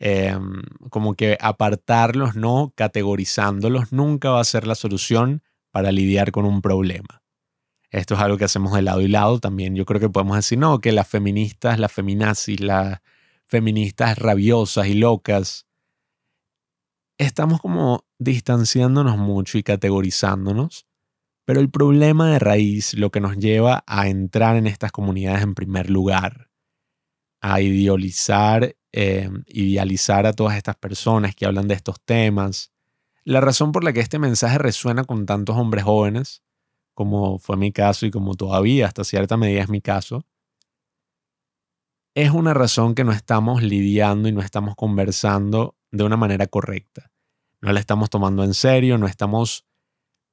Em, 0.01 0.63
como 0.91 1.15
que 1.15 1.39
apartarlos, 1.41 2.35
no 2.35 2.73
categorizándolos, 2.77 3.93
nunca 3.93 4.31
va 4.31 4.41
a 4.41 4.45
ser 4.45 4.67
la 4.67 4.75
solución 4.75 5.43
para 5.75 5.91
lidiar 5.91 6.31
con 6.31 6.45
un 6.45 6.63
problema. 6.63 7.25
Esto 7.91 8.15
es 8.15 8.21
algo 8.21 8.39
que 8.39 8.45
hacemos 8.45 8.73
de 8.73 8.83
lado 8.83 9.01
y 9.01 9.09
lado 9.09 9.41
también. 9.41 9.75
Yo 9.75 9.85
creo 9.85 9.99
que 10.01 10.09
podemos 10.09 10.37
decir, 10.37 10.57
no, 10.57 10.81
que 10.81 10.93
las 10.93 11.09
feministas, 11.09 11.81
las 11.81 11.91
feminazis, 11.91 12.61
las 12.61 13.01
feministas 13.45 14.17
rabiosas 14.17 14.87
y 14.87 14.95
locas, 14.95 15.67
estamos 17.19 17.61
como 17.61 18.07
distanciándonos 18.21 19.19
mucho 19.19 19.59
y 19.59 19.65
categorizándonos, 19.65 20.87
pero 21.45 21.59
el 21.59 21.71
problema 21.71 22.31
de 22.31 22.39
raíz, 22.39 22.95
lo 22.95 23.11
que 23.11 23.21
nos 23.21 23.37
lleva 23.37 23.83
a 23.89 24.07
entrar 24.07 24.55
en 24.55 24.69
estas 24.69 24.93
comunidades 24.93 25.43
en 25.43 25.57
primer 25.57 25.91
lugar, 25.91 26.51
a 27.41 27.61
idealizar, 27.61 28.77
eh, 28.93 29.29
idealizar 29.49 30.25
a 30.27 30.35
todas 30.35 30.57
estas 30.57 30.77
personas 30.77 31.35
que 31.35 31.47
hablan 31.47 31.67
de 31.67 31.75
estos 31.75 32.01
temas, 32.01 32.74
la 33.25 33.41
razón 33.41 33.73
por 33.73 33.85
la 33.85 33.93
que 33.93 34.01
este 34.01 34.19
mensaje 34.19 34.59
resuena 34.59 35.05
con 35.05 35.27
tantos 35.27 35.57
hombres 35.57 35.85
jóvenes, 35.85 36.43
como 36.95 37.39
fue 37.39 37.57
mi 37.57 37.73
caso 37.73 38.07
y 38.07 38.11
como 38.11 38.35
todavía 38.35 38.87
hasta 38.87 39.05
cierta 39.05 39.37
medida 39.37 39.63
es 39.63 39.69
mi 39.69 39.81
caso, 39.81 40.27
es 42.15 42.31
una 42.31 42.55
razón 42.55 42.95
que 42.95 43.03
no 43.03 43.13
estamos 43.13 43.63
lidiando 43.63 44.29
y 44.29 44.33
no 44.33 44.41
estamos 44.41 44.77
conversando 44.77 45.77
de 45.91 46.05
una 46.05 46.17
manera 46.17 46.47
correcta. 46.47 47.11
No 47.61 47.73
la 47.73 47.81
estamos 47.81 48.11
tomando 48.11 48.45
en 48.45 48.55
serio, 48.55 48.99
no 48.99 49.07
estamos 49.07 49.65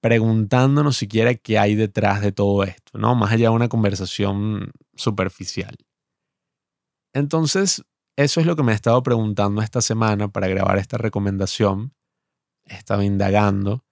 preguntándonos 0.01 0.97
siquiera 0.97 1.33
qué 1.35 1.57
hay 1.57 1.75
detrás 1.75 2.21
de 2.21 2.31
todo 2.31 2.63
esto, 2.63 2.97
¿no? 2.97 3.15
Más 3.15 3.31
allá 3.31 3.49
de 3.49 3.55
una 3.55 3.69
conversación 3.69 4.71
superficial. 4.95 5.77
Entonces, 7.13 7.83
eso 8.15 8.39
es 8.39 8.45
lo 8.45 8.55
que 8.55 8.63
me 8.63 8.71
he 8.71 8.75
estado 8.75 9.01
preguntando 9.03 9.61
esta 9.61 9.81
semana 9.81 10.27
para 10.27 10.47
grabar 10.47 10.77
esta 10.77 10.97
recomendación. 10.97 11.93
He 12.65 12.75
estado 12.75 13.03
indagando 13.03 13.83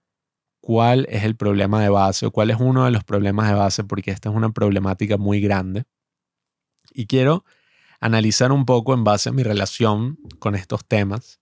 cuál 0.60 1.06
es 1.10 1.24
el 1.24 1.36
problema 1.36 1.82
de 1.82 1.88
base 1.88 2.26
o 2.26 2.30
cuál 2.30 2.50
es 2.50 2.58
uno 2.60 2.84
de 2.84 2.90
los 2.90 3.04
problemas 3.04 3.48
de 3.48 3.54
base, 3.54 3.84
porque 3.84 4.10
esta 4.10 4.28
es 4.28 4.34
una 4.34 4.52
problemática 4.52 5.16
muy 5.16 5.40
grande. 5.40 5.84
Y 6.92 7.06
quiero 7.06 7.44
analizar 8.00 8.52
un 8.52 8.64
poco 8.64 8.94
en 8.94 9.04
base 9.04 9.28
a 9.28 9.32
mi 9.32 9.42
relación 9.42 10.18
con 10.38 10.54
estos 10.54 10.84
temas, 10.86 11.40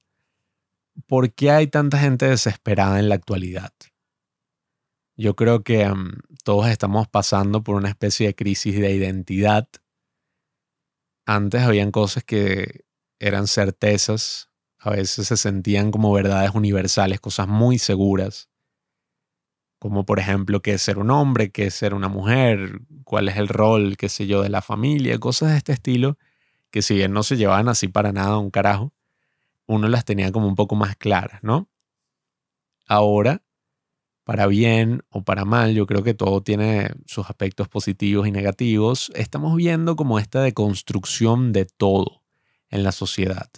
por 1.06 1.32
qué 1.32 1.50
hay 1.50 1.68
tanta 1.68 1.98
gente 1.98 2.26
desesperada 2.26 2.98
en 2.98 3.08
la 3.08 3.14
actualidad. 3.14 3.72
Yo 5.16 5.34
creo 5.34 5.62
que 5.62 5.88
mm, 5.88 6.20
todos 6.44 6.68
estamos 6.68 7.08
pasando 7.08 7.62
por 7.62 7.76
una 7.76 7.88
especie 7.88 8.28
de 8.28 8.34
crisis 8.34 8.78
de 8.78 8.92
identidad. 8.92 9.68
Antes 11.26 11.62
habían 11.62 11.90
cosas 11.90 12.24
que 12.24 12.84
eran 13.18 13.46
certezas, 13.46 14.47
a 14.80 14.90
veces 14.90 15.28
se 15.28 15.36
sentían 15.36 15.90
como 15.90 16.12
verdades 16.12 16.54
universales, 16.54 17.20
cosas 17.20 17.48
muy 17.48 17.78
seguras, 17.78 18.48
como 19.78 20.04
por 20.04 20.18
ejemplo 20.18 20.60
qué 20.62 20.74
es 20.74 20.82
ser 20.82 20.98
un 20.98 21.10
hombre, 21.10 21.50
qué 21.50 21.66
es 21.66 21.74
ser 21.74 21.94
una 21.94 22.08
mujer, 22.08 22.80
cuál 23.04 23.28
es 23.28 23.36
el 23.36 23.48
rol, 23.48 23.96
qué 23.96 24.08
sé 24.08 24.26
yo, 24.26 24.42
de 24.42 24.48
la 24.48 24.62
familia, 24.62 25.18
cosas 25.18 25.52
de 25.52 25.58
este 25.58 25.72
estilo, 25.72 26.18
que 26.70 26.82
si 26.82 26.94
bien 26.94 27.12
no 27.12 27.22
se 27.22 27.36
llevaban 27.36 27.68
así 27.68 27.88
para 27.88 28.12
nada 28.12 28.38
un 28.38 28.50
carajo, 28.50 28.92
uno 29.66 29.88
las 29.88 30.04
tenía 30.04 30.32
como 30.32 30.48
un 30.48 30.54
poco 30.54 30.76
más 30.76 30.96
claras, 30.96 31.42
¿no? 31.42 31.68
Ahora 32.86 33.42
para 34.28 34.46
bien 34.46 35.04
o 35.08 35.24
para 35.24 35.46
mal, 35.46 35.74
yo 35.74 35.86
creo 35.86 36.02
que 36.02 36.12
todo 36.12 36.42
tiene 36.42 36.90
sus 37.06 37.30
aspectos 37.30 37.66
positivos 37.66 38.28
y 38.28 38.30
negativos, 38.30 39.10
estamos 39.14 39.56
viendo 39.56 39.96
como 39.96 40.18
esta 40.18 40.42
deconstrucción 40.42 41.50
de 41.54 41.64
todo 41.64 42.22
en 42.68 42.82
la 42.82 42.92
sociedad. 42.92 43.48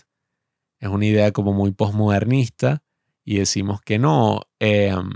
Es 0.81 0.89
una 0.89 1.07
idea 1.07 1.31
como 1.33 1.53
muy 1.53 1.73
postmodernista 1.73 2.83
y 3.25 3.37
decimos 3.39 3.81
que 3.83 3.99
no, 3.99 4.41
em, 4.59 5.11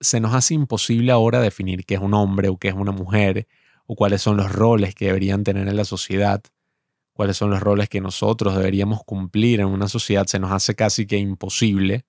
se 0.00 0.20
nos 0.20 0.34
hace 0.34 0.54
imposible 0.54 1.12
ahora 1.12 1.40
definir 1.40 1.84
qué 1.84 1.94
es 1.94 2.00
un 2.00 2.14
hombre 2.14 2.48
o 2.48 2.56
qué 2.56 2.68
es 2.68 2.74
una 2.74 2.92
mujer 2.92 3.46
o 3.86 3.94
cuáles 3.94 4.22
son 4.22 4.36
los 4.36 4.50
roles 4.50 4.94
que 4.94 5.06
deberían 5.06 5.44
tener 5.44 5.68
en 5.68 5.76
la 5.76 5.84
sociedad, 5.84 6.42
cuáles 7.12 7.36
son 7.36 7.50
los 7.50 7.60
roles 7.60 7.88
que 7.88 8.00
nosotros 8.00 8.56
deberíamos 8.56 9.02
cumplir 9.04 9.60
en 9.60 9.66
una 9.66 9.88
sociedad, 9.88 10.26
se 10.26 10.38
nos 10.38 10.52
hace 10.52 10.74
casi 10.74 11.06
que 11.06 11.18
imposible 11.18 12.06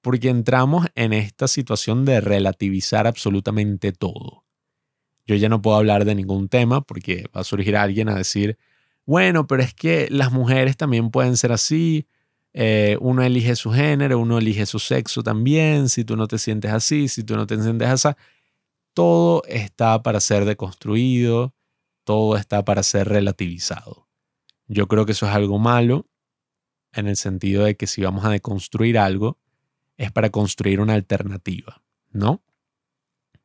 porque 0.00 0.28
entramos 0.28 0.86
en 0.94 1.12
esta 1.12 1.48
situación 1.48 2.04
de 2.04 2.20
relativizar 2.20 3.06
absolutamente 3.06 3.92
todo. 3.92 4.44
Yo 5.26 5.34
ya 5.34 5.48
no 5.48 5.60
puedo 5.60 5.76
hablar 5.76 6.04
de 6.04 6.14
ningún 6.14 6.48
tema 6.48 6.80
porque 6.80 7.26
va 7.36 7.42
a 7.42 7.44
surgir 7.44 7.76
alguien 7.76 8.08
a 8.08 8.14
decir, 8.14 8.58
bueno, 9.04 9.46
pero 9.46 9.62
es 9.62 9.74
que 9.74 10.08
las 10.10 10.32
mujeres 10.32 10.76
también 10.76 11.10
pueden 11.10 11.36
ser 11.36 11.52
así, 11.52 12.06
eh, 12.52 12.96
uno 13.00 13.22
elige 13.22 13.56
su 13.56 13.70
género, 13.70 14.18
uno 14.18 14.38
elige 14.38 14.66
su 14.66 14.78
sexo 14.78 15.22
también, 15.22 15.88
si 15.88 16.04
tú 16.04 16.16
no 16.16 16.26
te 16.26 16.38
sientes 16.38 16.72
así, 16.72 17.08
si 17.08 17.24
tú 17.24 17.36
no 17.36 17.46
te 17.46 17.60
sientes 17.60 17.88
así, 17.88 18.08
todo 18.94 19.42
está 19.46 20.02
para 20.02 20.20
ser 20.20 20.44
deconstruido, 20.44 21.54
todo 22.04 22.36
está 22.36 22.64
para 22.64 22.82
ser 22.82 23.08
relativizado. 23.08 24.08
Yo 24.66 24.88
creo 24.88 25.06
que 25.06 25.12
eso 25.12 25.26
es 25.26 25.32
algo 25.32 25.58
malo 25.58 26.06
en 26.92 27.06
el 27.06 27.16
sentido 27.16 27.64
de 27.64 27.76
que 27.76 27.86
si 27.86 28.02
vamos 28.02 28.24
a 28.24 28.30
deconstruir 28.30 28.98
algo, 28.98 29.38
es 29.96 30.10
para 30.12 30.30
construir 30.30 30.80
una 30.80 30.94
alternativa, 30.94 31.82
¿no? 32.10 32.42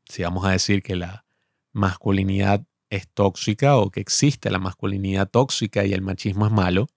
Si 0.06 0.24
vamos 0.24 0.46
a 0.46 0.52
decir 0.52 0.82
que 0.82 0.96
la 0.96 1.26
masculinidad 1.72 2.66
es 2.90 3.08
tóxica 3.08 3.78
o 3.78 3.90
que 3.90 4.00
existe 4.00 4.52
la 4.52 4.60
masculinidad 4.60 5.30
tóxica 5.30 5.84
y 5.86 5.94
el 5.94 6.02
machismo 6.02 6.46
es 6.46 6.52
malo, 6.52 6.88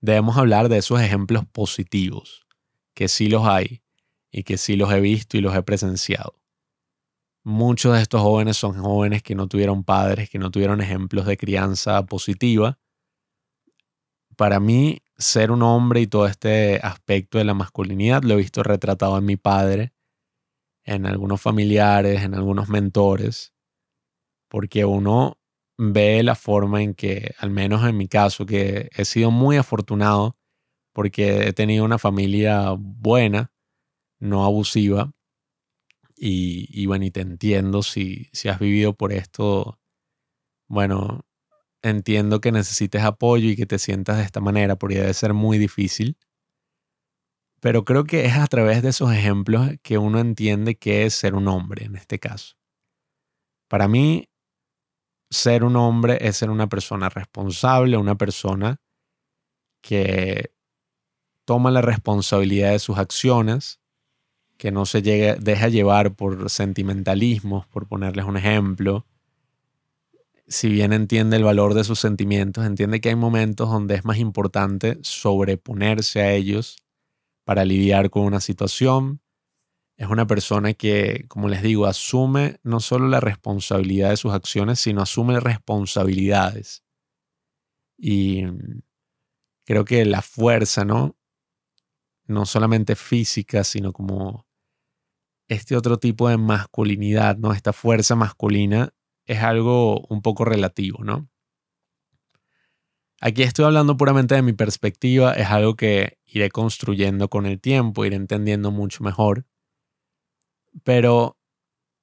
debemos 0.00 0.36
hablar 0.36 0.68
de 0.68 0.78
esos 0.78 1.00
ejemplos 1.00 1.44
positivos, 1.46 2.46
que 2.94 3.08
sí 3.08 3.28
los 3.28 3.46
hay 3.46 3.82
y 4.30 4.42
que 4.44 4.58
sí 4.58 4.76
los 4.76 4.92
he 4.92 5.00
visto 5.00 5.36
y 5.36 5.40
los 5.40 5.54
he 5.54 5.62
presenciado. 5.62 6.40
Muchos 7.42 7.94
de 7.94 8.02
estos 8.02 8.20
jóvenes 8.20 8.56
son 8.56 8.74
jóvenes 8.74 9.22
que 9.22 9.34
no 9.34 9.48
tuvieron 9.48 9.82
padres, 9.82 10.28
que 10.28 10.38
no 10.38 10.50
tuvieron 10.50 10.80
ejemplos 10.80 11.24
de 11.26 11.36
crianza 11.36 12.04
positiva. 12.04 12.78
Para 14.36 14.60
mí, 14.60 15.02
ser 15.16 15.50
un 15.50 15.62
hombre 15.62 16.00
y 16.00 16.06
todo 16.06 16.26
este 16.26 16.78
aspecto 16.82 17.38
de 17.38 17.44
la 17.44 17.54
masculinidad 17.54 18.22
lo 18.22 18.34
he 18.34 18.38
visto 18.38 18.62
retratado 18.62 19.18
en 19.18 19.24
mi 19.24 19.36
padre, 19.36 19.92
en 20.84 21.06
algunos 21.06 21.40
familiares, 21.40 22.22
en 22.22 22.34
algunos 22.34 22.68
mentores, 22.68 23.54
porque 24.48 24.84
uno 24.84 25.39
ve 25.82 26.22
la 26.22 26.34
forma 26.34 26.82
en 26.82 26.94
que, 26.94 27.34
al 27.38 27.50
menos 27.50 27.84
en 27.88 27.96
mi 27.96 28.06
caso, 28.08 28.44
que 28.46 28.90
he 28.94 29.04
sido 29.06 29.30
muy 29.30 29.56
afortunado 29.56 30.36
porque 30.94 31.48
he 31.48 31.52
tenido 31.54 31.84
una 31.84 31.98
familia 31.98 32.72
buena, 32.78 33.52
no 34.20 34.44
abusiva, 34.44 35.12
y, 36.16 36.68
y 36.70 36.86
bueno, 36.86 37.04
y 37.06 37.10
te 37.10 37.20
entiendo 37.22 37.82
si, 37.82 38.28
si 38.32 38.48
has 38.48 38.58
vivido 38.58 38.94
por 38.94 39.12
esto, 39.12 39.78
bueno, 40.68 41.26
entiendo 41.82 42.40
que 42.40 42.52
necesites 42.52 43.02
apoyo 43.04 43.48
y 43.50 43.56
que 43.56 43.66
te 43.66 43.78
sientas 43.78 44.18
de 44.18 44.24
esta 44.24 44.40
manera, 44.40 44.76
porque 44.76 44.96
debe 45.00 45.14
ser 45.14 45.34
muy 45.34 45.58
difícil. 45.58 46.18
Pero 47.60 47.84
creo 47.86 48.04
que 48.04 48.26
es 48.26 48.36
a 48.36 48.46
través 48.46 48.82
de 48.82 48.90
esos 48.90 49.12
ejemplos 49.12 49.70
que 49.82 49.96
uno 49.98 50.18
entiende 50.20 50.76
qué 50.76 51.04
es 51.06 51.14
ser 51.14 51.34
un 51.34 51.48
hombre 51.48 51.84
en 51.86 51.96
este 51.96 52.18
caso. 52.18 52.56
Para 53.68 53.88
mí, 53.88 54.29
ser 55.30 55.64
un 55.64 55.76
hombre 55.76 56.18
es 56.20 56.36
ser 56.38 56.50
una 56.50 56.68
persona 56.68 57.08
responsable, 57.08 57.96
una 57.96 58.16
persona 58.16 58.80
que 59.82 60.52
toma 61.44 61.70
la 61.70 61.82
responsabilidad 61.82 62.72
de 62.72 62.78
sus 62.78 62.98
acciones, 62.98 63.80
que 64.58 64.72
no 64.72 64.86
se 64.86 65.02
deja 65.02 65.68
llevar 65.68 66.14
por 66.14 66.50
sentimentalismos, 66.50 67.66
por 67.66 67.88
ponerles 67.88 68.26
un 68.26 68.36
ejemplo, 68.36 69.06
si 70.50 70.68
bien 70.68 70.92
entiende 70.92 71.36
el 71.36 71.44
valor 71.44 71.74
de 71.74 71.84
sus 71.84 72.00
sentimientos, 72.00 72.66
entiende 72.66 73.00
que 73.00 73.10
hay 73.10 73.14
momentos 73.14 73.70
donde 73.70 73.94
es 73.94 74.04
más 74.04 74.18
importante 74.18 74.98
sobreponerse 75.02 76.22
a 76.22 76.32
ellos 76.32 76.76
para 77.44 77.64
lidiar 77.64 78.10
con 78.10 78.24
una 78.24 78.40
situación. 78.40 79.20
Es 80.00 80.08
una 80.08 80.26
persona 80.26 80.72
que, 80.72 81.26
como 81.28 81.46
les 81.46 81.60
digo, 81.60 81.84
asume 81.84 82.58
no 82.62 82.80
solo 82.80 83.06
la 83.06 83.20
responsabilidad 83.20 84.08
de 84.08 84.16
sus 84.16 84.32
acciones, 84.32 84.80
sino 84.80 85.02
asume 85.02 85.38
responsabilidades. 85.40 86.82
Y 87.98 88.44
creo 89.66 89.84
que 89.84 90.06
la 90.06 90.22
fuerza, 90.22 90.86
¿no? 90.86 91.18
No 92.24 92.46
solamente 92.46 92.96
física, 92.96 93.62
sino 93.62 93.92
como 93.92 94.46
este 95.48 95.76
otro 95.76 95.98
tipo 95.98 96.30
de 96.30 96.38
masculinidad, 96.38 97.36
¿no? 97.36 97.52
Esta 97.52 97.74
fuerza 97.74 98.16
masculina 98.16 98.94
es 99.26 99.40
algo 99.40 100.06
un 100.08 100.22
poco 100.22 100.46
relativo, 100.46 101.04
¿no? 101.04 101.28
Aquí 103.20 103.42
estoy 103.42 103.66
hablando 103.66 103.98
puramente 103.98 104.34
de 104.34 104.40
mi 104.40 104.54
perspectiva, 104.54 105.34
es 105.34 105.48
algo 105.48 105.76
que 105.76 106.16
iré 106.24 106.48
construyendo 106.48 107.28
con 107.28 107.44
el 107.44 107.60
tiempo, 107.60 108.06
iré 108.06 108.16
entendiendo 108.16 108.70
mucho 108.70 109.04
mejor, 109.04 109.44
pero 110.84 111.36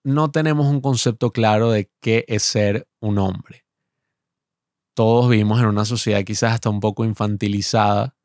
no 0.03 0.31
tenemos 0.31 0.67
un 0.67 0.81
concepto 0.81 1.31
claro 1.31 1.71
de 1.71 1.91
qué 1.99 2.25
es 2.27 2.43
ser 2.43 2.87
un 2.99 3.17
hombre. 3.17 3.65
Todos 4.93 5.29
vivimos 5.29 5.59
en 5.59 5.67
una 5.67 5.85
sociedad 5.85 6.23
quizás 6.23 6.53
hasta 6.53 6.69
un 6.69 6.79
poco 6.79 7.05
infantilizada 7.05 8.15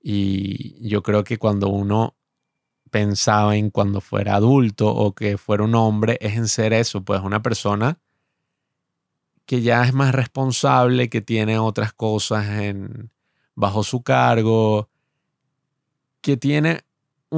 y 0.00 0.88
yo 0.88 1.02
creo 1.02 1.24
que 1.24 1.38
cuando 1.38 1.68
uno 1.68 2.16
pensaba 2.90 3.56
en 3.56 3.70
cuando 3.70 4.00
fuera 4.00 4.36
adulto 4.36 4.94
o 4.94 5.14
que 5.14 5.38
fuera 5.38 5.64
un 5.64 5.74
hombre 5.74 6.18
es 6.20 6.36
en 6.36 6.46
ser 6.46 6.72
eso, 6.72 7.02
pues 7.02 7.22
una 7.22 7.42
persona 7.42 7.98
que 9.46 9.62
ya 9.62 9.84
es 9.84 9.92
más 9.92 10.14
responsable, 10.14 11.08
que 11.08 11.20
tiene 11.20 11.58
otras 11.58 11.92
cosas 11.92 12.46
en, 12.60 13.10
bajo 13.54 13.82
su 13.82 14.02
cargo, 14.02 14.88
que 16.20 16.36
tiene 16.36 16.84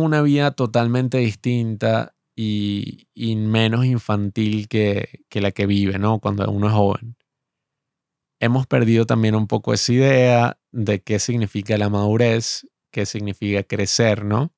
una 0.05 0.23
vida 0.23 0.51
totalmente 0.53 1.19
distinta 1.19 2.15
y, 2.35 3.07
menos 3.37 3.85
infantil 3.87 4.69
que, 4.69 5.25
que, 5.29 5.41
la 5.41 5.53
que 5.53 5.67
vive, 5.67 5.99
¿no? 5.99 6.21
Cuando 6.21 6.51
uno 6.51 6.69
es 6.69 6.73
joven. 6.75 7.17
Hemos 8.41 8.67
perdido 8.67 9.07
también 9.07 9.35
un 9.35 9.47
poco 9.47 9.73
esa 9.73 9.93
idea 9.93 10.59
de 10.73 11.01
qué 11.03 11.19
significa 11.19 11.79
la 11.79 11.89
madurez, 11.89 12.67
qué 12.91 13.07
significa 13.07 13.63
crecer, 13.63 14.25
¿no? 14.25 14.53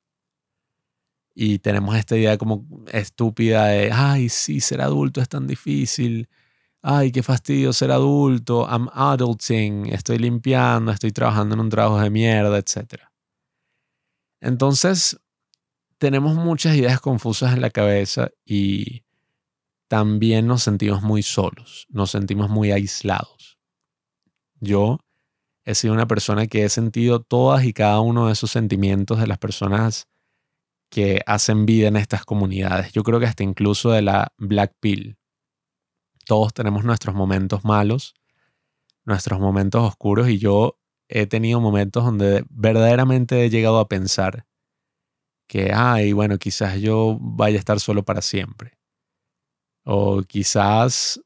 y 1.41 1.61
tenemos 1.61 1.95
esta 1.95 2.17
idea 2.17 2.37
como 2.37 2.67
estúpida 2.91 3.67
de, 3.67 3.93
ay, 3.93 4.29
sí, 4.29 4.59
ser 4.61 4.81
adulto 4.81 5.21
es 5.21 5.29
tan 5.29 5.47
difícil, 5.47 6.29
ay, 6.83 7.13
qué 7.13 7.23
fastidio 7.23 7.73
ser 7.73 7.93
adulto, 7.93 8.67
I'm 8.69 8.89
adulting, 8.93 9.87
estoy 9.87 10.19
limpiando, 10.19 10.91
estoy 10.91 11.13
trabajando 11.13 11.55
en 11.55 11.61
un 11.61 11.69
trabajo 11.69 12.01
de 12.01 12.11
mierda, 12.11 12.59
etc. 12.59 13.05
Entonces, 14.41 15.17
tenemos 15.99 16.37
muchas 16.37 16.77
ideas 16.77 17.01
confusas 17.01 17.53
en 17.53 17.61
la 17.61 17.71
cabeza 17.71 18.31
y 18.45 19.05
también 19.89 20.47
nos 20.47 20.63
sentimos 20.63 21.03
muy 21.03 21.23
solos, 21.23 21.87
nos 21.91 22.11
sentimos 22.11 22.51
muy 22.51 22.73
aislados. 22.73 23.59
Yo 24.61 25.01
he 25.65 25.75
sido 25.75 25.95
una 25.95 26.07
persona 26.07 26.47
que 26.47 26.65
he 26.65 26.69
sentido 26.69 27.21
todas 27.21 27.65
y 27.65 27.73
cada 27.73 28.01
uno 28.01 28.27
de 28.27 28.33
esos 28.33 28.51
sentimientos 28.51 29.19
de 29.21 29.27
las 29.27 29.39
personas 29.39 30.09
que 30.91 31.21
hacen 31.27 31.67
vida 31.67 31.89
en 31.89 31.97
estas 31.97 32.25
comunidades. 32.25 32.93
Yo 32.93 33.03
creo 33.03 33.21
que 33.21 33.27
hasta 33.27 33.43
incluso 33.43 33.91
de 33.91 34.03
la 34.03 34.33
Black 34.39 34.75
Pill. 34.81 35.19
Todos 36.25 36.55
tenemos 36.55 36.85
nuestros 36.85 37.15
momentos 37.15 37.65
malos, 37.65 38.15
nuestros 39.05 39.41
momentos 39.41 39.83
oscuros 39.83 40.29
y 40.29 40.39
yo 40.39 40.79
he 41.09 41.27
tenido 41.27 41.61
momentos 41.61 42.05
donde 42.05 42.45
verdaderamente 42.51 43.45
he 43.45 43.51
llegado 43.51 43.79
a 43.79 43.89
pensar 43.89 44.48
que, 45.49 45.73
ay, 45.75 46.13
bueno, 46.13 46.39
quizás 46.39 46.79
yo 46.81 47.17
vaya 47.21 47.57
a 47.57 47.59
estar 47.59 47.81
solo 47.81 48.05
para 48.05 48.23
siempre. 48.23 48.79
O 49.85 50.23
quizás 50.23 51.21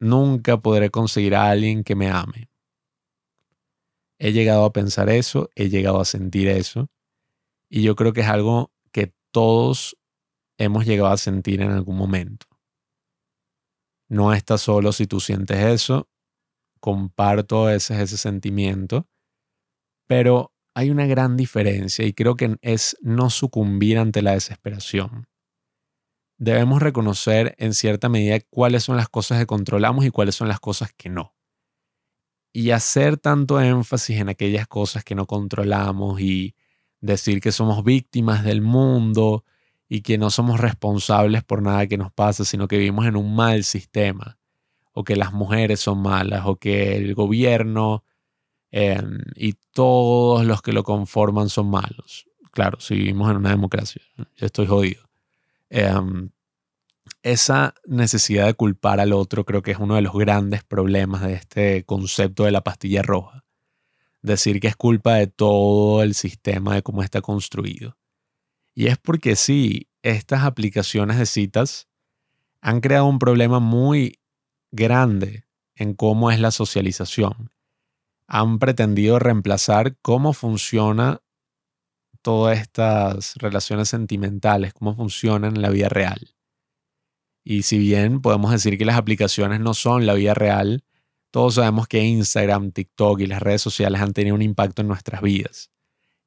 nunca 0.00 0.56
podré 0.56 0.90
conseguir 0.90 1.34
a 1.36 1.50
alguien 1.50 1.84
que 1.84 1.94
me 1.94 2.10
ame. 2.10 2.50
He 4.18 4.32
llegado 4.32 4.64
a 4.64 4.72
pensar 4.72 5.10
eso, 5.10 5.50
he 5.54 5.68
llegado 5.68 6.00
a 6.00 6.06
sentir 6.06 6.48
eso. 6.48 6.88
Y 7.70 7.82
yo 7.82 7.94
creo 7.94 8.12
que 8.14 8.22
es 8.22 8.28
algo 8.28 8.72
que 8.90 9.12
todos 9.30 9.96
hemos 10.58 10.86
llegado 10.86 11.12
a 11.12 11.18
sentir 11.18 11.60
en 11.60 11.70
algún 11.70 11.96
momento. 11.96 12.46
No 14.08 14.32
estás 14.32 14.62
solo 14.62 14.92
si 14.92 15.06
tú 15.06 15.20
sientes 15.20 15.58
eso. 15.58 16.08
Comparto 16.80 17.68
ese, 17.68 18.00
ese 18.02 18.16
sentimiento. 18.16 19.06
Pero 20.06 20.52
hay 20.78 20.90
una 20.90 21.06
gran 21.06 21.36
diferencia 21.36 22.06
y 22.06 22.12
creo 22.12 22.36
que 22.36 22.56
es 22.62 22.96
no 23.00 23.30
sucumbir 23.30 23.98
ante 23.98 24.22
la 24.22 24.34
desesperación. 24.34 25.26
Debemos 26.36 26.80
reconocer 26.80 27.56
en 27.58 27.74
cierta 27.74 28.08
medida 28.08 28.38
cuáles 28.48 28.84
son 28.84 28.96
las 28.96 29.08
cosas 29.08 29.40
que 29.40 29.46
controlamos 29.46 30.04
y 30.04 30.10
cuáles 30.10 30.36
son 30.36 30.46
las 30.46 30.60
cosas 30.60 30.92
que 30.96 31.08
no. 31.08 31.34
Y 32.52 32.70
hacer 32.70 33.16
tanto 33.16 33.60
énfasis 33.60 34.20
en 34.20 34.28
aquellas 34.28 34.68
cosas 34.68 35.02
que 35.02 35.16
no 35.16 35.26
controlamos 35.26 36.20
y 36.20 36.54
decir 37.00 37.40
que 37.40 37.50
somos 37.50 37.82
víctimas 37.82 38.44
del 38.44 38.62
mundo 38.62 39.44
y 39.88 40.02
que 40.02 40.16
no 40.16 40.30
somos 40.30 40.60
responsables 40.60 41.42
por 41.42 41.60
nada 41.60 41.88
que 41.88 41.98
nos 41.98 42.12
pasa, 42.12 42.44
sino 42.44 42.68
que 42.68 42.78
vivimos 42.78 43.04
en 43.06 43.16
un 43.16 43.34
mal 43.34 43.64
sistema, 43.64 44.38
o 44.92 45.02
que 45.02 45.16
las 45.16 45.32
mujeres 45.32 45.80
son 45.80 46.02
malas, 46.02 46.42
o 46.46 46.54
que 46.54 46.94
el 46.96 47.16
gobierno 47.16 48.04
Em, 48.70 49.20
y 49.34 49.54
todos 49.72 50.44
los 50.44 50.60
que 50.62 50.72
lo 50.72 50.84
conforman 50.84 51.48
son 51.48 51.70
malos. 51.70 52.26
Claro, 52.52 52.80
si 52.80 52.94
vivimos 52.94 53.30
en 53.30 53.38
una 53.38 53.50
democracia, 53.50 54.02
yo 54.16 54.46
estoy 54.46 54.66
jodido. 54.66 55.08
Em, 55.70 56.30
esa 57.22 57.74
necesidad 57.86 58.46
de 58.46 58.54
culpar 58.54 59.00
al 59.00 59.12
otro 59.12 59.44
creo 59.44 59.62
que 59.62 59.72
es 59.72 59.78
uno 59.78 59.94
de 59.94 60.02
los 60.02 60.14
grandes 60.14 60.62
problemas 60.64 61.22
de 61.22 61.34
este 61.34 61.84
concepto 61.84 62.44
de 62.44 62.52
la 62.52 62.62
pastilla 62.62 63.02
roja. 63.02 63.44
Decir 64.22 64.60
que 64.60 64.68
es 64.68 64.76
culpa 64.76 65.14
de 65.14 65.28
todo 65.28 66.02
el 66.02 66.14
sistema, 66.14 66.74
de 66.74 66.82
cómo 66.82 67.02
está 67.02 67.20
construido. 67.20 67.96
Y 68.74 68.86
es 68.86 68.98
porque 68.98 69.36
sí, 69.36 69.88
estas 70.02 70.44
aplicaciones 70.44 71.18
de 71.18 71.26
citas 71.26 71.88
han 72.60 72.80
creado 72.80 73.06
un 73.06 73.18
problema 73.18 73.60
muy 73.60 74.20
grande 74.70 75.44
en 75.74 75.94
cómo 75.94 76.30
es 76.30 76.40
la 76.40 76.50
socialización 76.50 77.50
han 78.28 78.58
pretendido 78.58 79.18
reemplazar 79.18 79.96
cómo 80.02 80.34
funciona 80.34 81.22
todas 82.22 82.58
estas 82.58 83.34
relaciones 83.36 83.88
sentimentales, 83.88 84.74
cómo 84.74 84.94
funcionan 84.94 85.56
en 85.56 85.62
la 85.62 85.70
vida 85.70 85.88
real. 85.88 86.34
Y 87.42 87.62
si 87.62 87.78
bien 87.78 88.20
podemos 88.20 88.50
decir 88.50 88.76
que 88.76 88.84
las 88.84 88.98
aplicaciones 88.98 89.60
no 89.60 89.72
son 89.72 90.04
la 90.04 90.12
vida 90.12 90.34
real, 90.34 90.84
todos 91.30 91.54
sabemos 91.54 91.88
que 91.88 92.04
Instagram, 92.04 92.72
TikTok 92.72 93.20
y 93.20 93.26
las 93.26 93.40
redes 93.40 93.62
sociales 93.62 94.02
han 94.02 94.12
tenido 94.12 94.34
un 94.34 94.42
impacto 94.42 94.82
en 94.82 94.88
nuestras 94.88 95.22
vidas. 95.22 95.70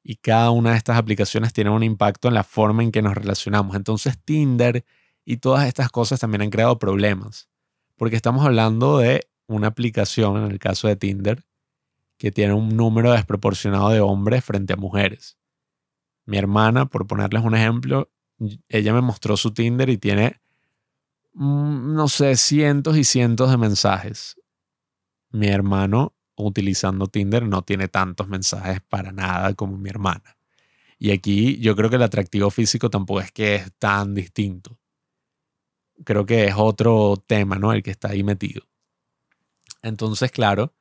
Y 0.02 0.16
cada 0.16 0.50
una 0.50 0.72
de 0.72 0.78
estas 0.78 0.96
aplicaciones 0.96 1.52
tiene 1.52 1.70
un 1.70 1.84
impacto 1.84 2.26
en 2.26 2.34
la 2.34 2.42
forma 2.42 2.82
en 2.82 2.90
que 2.90 3.02
nos 3.02 3.14
relacionamos. 3.14 3.76
Entonces 3.76 4.18
Tinder 4.24 4.84
y 5.24 5.36
todas 5.36 5.68
estas 5.68 5.90
cosas 5.90 6.18
también 6.18 6.42
han 6.42 6.50
creado 6.50 6.80
problemas. 6.80 7.48
Porque 7.96 8.16
estamos 8.16 8.44
hablando 8.44 8.98
de 8.98 9.28
una 9.46 9.68
aplicación, 9.68 10.44
en 10.44 10.50
el 10.50 10.58
caso 10.58 10.88
de 10.88 10.96
Tinder, 10.96 11.44
que 12.22 12.30
tiene 12.30 12.54
un 12.54 12.76
número 12.76 13.10
desproporcionado 13.10 13.90
de 13.90 13.98
hombres 13.98 14.44
frente 14.44 14.74
a 14.74 14.76
mujeres. 14.76 15.36
Mi 16.24 16.38
hermana, 16.38 16.86
por 16.86 17.04
ponerles 17.04 17.42
un 17.42 17.56
ejemplo, 17.56 18.12
ella 18.68 18.92
me 18.92 19.00
mostró 19.00 19.36
su 19.36 19.52
Tinder 19.52 19.90
y 19.90 19.98
tiene, 19.98 20.40
mm, 21.34 21.96
no 21.96 22.06
sé, 22.06 22.36
cientos 22.36 22.96
y 22.96 23.02
cientos 23.02 23.50
de 23.50 23.56
mensajes. 23.56 24.36
Mi 25.30 25.48
hermano, 25.48 26.14
utilizando 26.36 27.08
Tinder, 27.08 27.42
no 27.44 27.62
tiene 27.62 27.88
tantos 27.88 28.28
mensajes 28.28 28.80
para 28.82 29.10
nada 29.10 29.54
como 29.54 29.76
mi 29.76 29.90
hermana. 29.90 30.36
Y 31.00 31.10
aquí 31.10 31.58
yo 31.58 31.74
creo 31.74 31.90
que 31.90 31.96
el 31.96 32.02
atractivo 32.02 32.50
físico 32.50 32.88
tampoco 32.88 33.20
es 33.20 33.32
que 33.32 33.56
es 33.56 33.72
tan 33.80 34.14
distinto. 34.14 34.78
Creo 36.04 36.24
que 36.24 36.44
es 36.44 36.54
otro 36.56 37.16
tema, 37.26 37.58
¿no? 37.58 37.72
El 37.72 37.82
que 37.82 37.90
está 37.90 38.10
ahí 38.10 38.22
metido. 38.22 38.62
Entonces, 39.82 40.30
claro, 40.30 40.72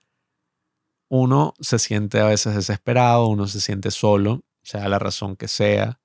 uno 1.13 1.55
se 1.59 1.77
siente 1.77 2.21
a 2.21 2.25
veces 2.25 2.55
desesperado, 2.55 3.27
uno 3.27 3.45
se 3.45 3.59
siente 3.59 3.91
solo, 3.91 4.45
sea 4.63 4.87
la 4.87 4.97
razón 4.97 5.35
que 5.35 5.49
sea. 5.49 5.99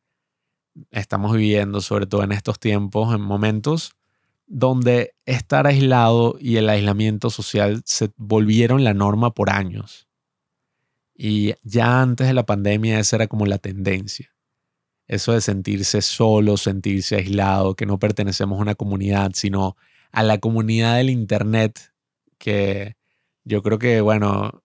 Estamos 0.90 1.32
viviendo, 1.32 1.80
sobre 1.80 2.06
todo 2.06 2.24
en 2.24 2.32
estos 2.32 2.58
tiempos, 2.58 3.14
en 3.14 3.20
momentos 3.20 3.92
donde 4.48 5.14
estar 5.24 5.68
aislado 5.68 6.36
y 6.40 6.56
el 6.56 6.68
aislamiento 6.68 7.30
social 7.30 7.82
se 7.84 8.10
volvieron 8.16 8.82
la 8.82 8.94
norma 8.94 9.32
por 9.32 9.48
años. 9.50 10.08
Y 11.14 11.54
ya 11.62 12.02
antes 12.02 12.26
de 12.26 12.34
la 12.34 12.44
pandemia 12.44 12.98
esa 12.98 13.14
era 13.14 13.28
como 13.28 13.46
la 13.46 13.58
tendencia. 13.58 14.34
Eso 15.06 15.34
de 15.34 15.40
sentirse 15.40 16.02
solo, 16.02 16.56
sentirse 16.56 17.14
aislado, 17.14 17.76
que 17.76 17.86
no 17.86 18.00
pertenecemos 18.00 18.58
a 18.58 18.62
una 18.62 18.74
comunidad, 18.74 19.30
sino 19.34 19.76
a 20.10 20.24
la 20.24 20.38
comunidad 20.38 20.96
del 20.96 21.10
Internet, 21.10 21.92
que 22.38 22.96
yo 23.44 23.62
creo 23.62 23.78
que, 23.78 24.00
bueno, 24.00 24.64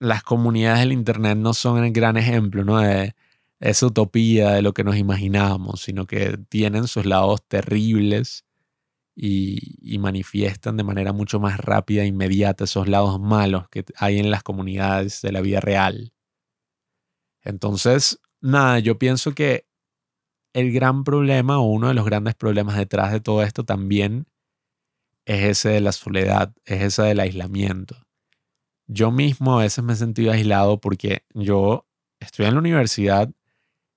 las 0.00 0.22
comunidades 0.22 0.80
del 0.80 0.92
Internet 0.92 1.38
no 1.38 1.54
son 1.54 1.84
el 1.84 1.92
gran 1.92 2.16
ejemplo 2.16 2.64
¿no? 2.64 2.78
de 2.78 3.14
esa 3.60 3.86
utopía 3.86 4.50
de 4.52 4.62
lo 4.62 4.72
que 4.72 4.84
nos 4.84 4.96
imaginábamos, 4.96 5.82
sino 5.82 6.06
que 6.06 6.38
tienen 6.48 6.86
sus 6.86 7.06
lados 7.06 7.42
terribles 7.46 8.44
y, 9.16 9.98
manifiestan 9.98 10.76
de 10.76 10.84
manera 10.84 11.12
mucho 11.12 11.40
más 11.40 11.58
rápida 11.58 12.02
e 12.04 12.06
inmediata 12.06 12.64
esos 12.64 12.86
lados 12.86 13.18
malos 13.20 13.68
que 13.68 13.84
hay 13.96 14.20
en 14.20 14.30
las 14.30 14.44
comunidades 14.44 15.22
de 15.22 15.32
la 15.32 15.40
vida 15.40 15.60
real. 15.60 16.12
Entonces, 17.42 18.20
nada, 18.40 18.78
yo 18.78 18.98
pienso 18.98 19.32
que 19.32 19.66
el 20.52 20.72
gran 20.72 21.02
problema 21.02 21.58
o 21.58 21.62
uno 21.62 21.88
de 21.88 21.94
los 21.94 22.04
grandes 22.04 22.36
problemas 22.36 22.76
detrás 22.76 23.10
de 23.10 23.20
todo 23.20 23.42
esto 23.42 23.64
también 23.64 24.28
es 25.26 25.42
ese 25.44 25.70
de 25.70 25.80
la 25.80 25.92
soledad, 25.92 26.54
es 26.64 26.82
ese 26.82 27.02
del 27.02 27.20
aislamiento 27.20 28.07
yo 28.88 29.12
mismo 29.12 29.58
a 29.58 29.62
veces 29.62 29.84
me 29.84 29.92
he 29.92 29.96
sentido 29.96 30.32
aislado 30.32 30.80
porque 30.80 31.24
yo 31.34 31.86
estoy 32.20 32.46
en 32.46 32.54
la 32.54 32.60
universidad, 32.60 33.30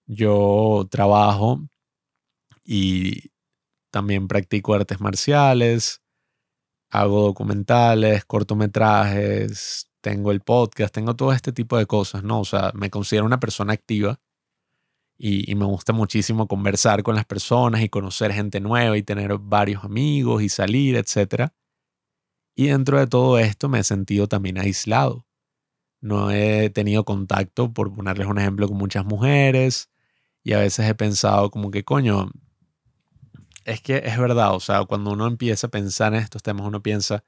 yo 0.05 0.87
trabajo 0.91 1.61
y 2.65 3.31
también 3.89 4.27
practico 4.27 4.73
artes 4.73 4.99
marciales, 5.01 6.01
hago 6.89 7.23
documentales, 7.23 8.25
cortometrajes, 8.25 9.89
tengo 10.01 10.31
el 10.31 10.41
podcast, 10.41 10.93
tengo 10.93 11.15
todo 11.15 11.31
este 11.33 11.53
tipo 11.53 11.77
de 11.77 11.85
cosas, 11.85 12.23
¿no? 12.23 12.41
O 12.41 12.45
sea, 12.45 12.71
me 12.75 12.89
considero 12.89 13.25
una 13.25 13.39
persona 13.39 13.73
activa 13.73 14.19
y, 15.17 15.55
me 15.55 15.65
gusta 15.65 15.93
muchísimo 15.93 16.47
conversar 16.47 17.03
con 17.03 17.15
las 17.15 17.25
personas 17.25 17.81
y 17.81 17.89
conocer 17.89 18.33
gente 18.33 18.59
nueva 18.59 18.97
y 18.97 19.03
tener 19.03 19.37
varios 19.37 19.83
amigos 19.83 20.41
y 20.41 20.49
salir, 20.49 20.95
etcétera. 20.95 21.53
Y 22.55 22.67
dentro 22.67 22.99
de 22.99 23.07
todo 23.07 23.37
esto 23.39 23.69
me 23.69 23.79
he 23.79 23.83
sentido 23.83 24.27
también 24.27 24.57
aislado. 24.57 25.25
No 26.01 26.31
he 26.31 26.69
tenido 26.69 27.05
contacto, 27.05 27.73
por 27.73 27.93
ponerles 27.93 28.27
un 28.27 28.39
ejemplo, 28.39 28.67
con 28.67 28.77
muchas 28.77 29.05
mujeres. 29.05 29.89
Y 30.43 30.53
a 30.53 30.59
veces 30.59 30.89
he 30.89 30.95
pensado 30.95 31.51
como 31.51 31.71
que, 31.71 31.83
coño, 31.83 32.31
es 33.65 33.81
que 33.81 34.01
es 34.05 34.17
verdad, 34.17 34.55
o 34.55 34.59
sea, 34.59 34.85
cuando 34.85 35.11
uno 35.11 35.27
empieza 35.27 35.67
a 35.67 35.69
pensar 35.71 36.13
en 36.13 36.21
estos 36.21 36.41
temas, 36.43 36.65
uno 36.65 36.81
piensa, 36.81 37.23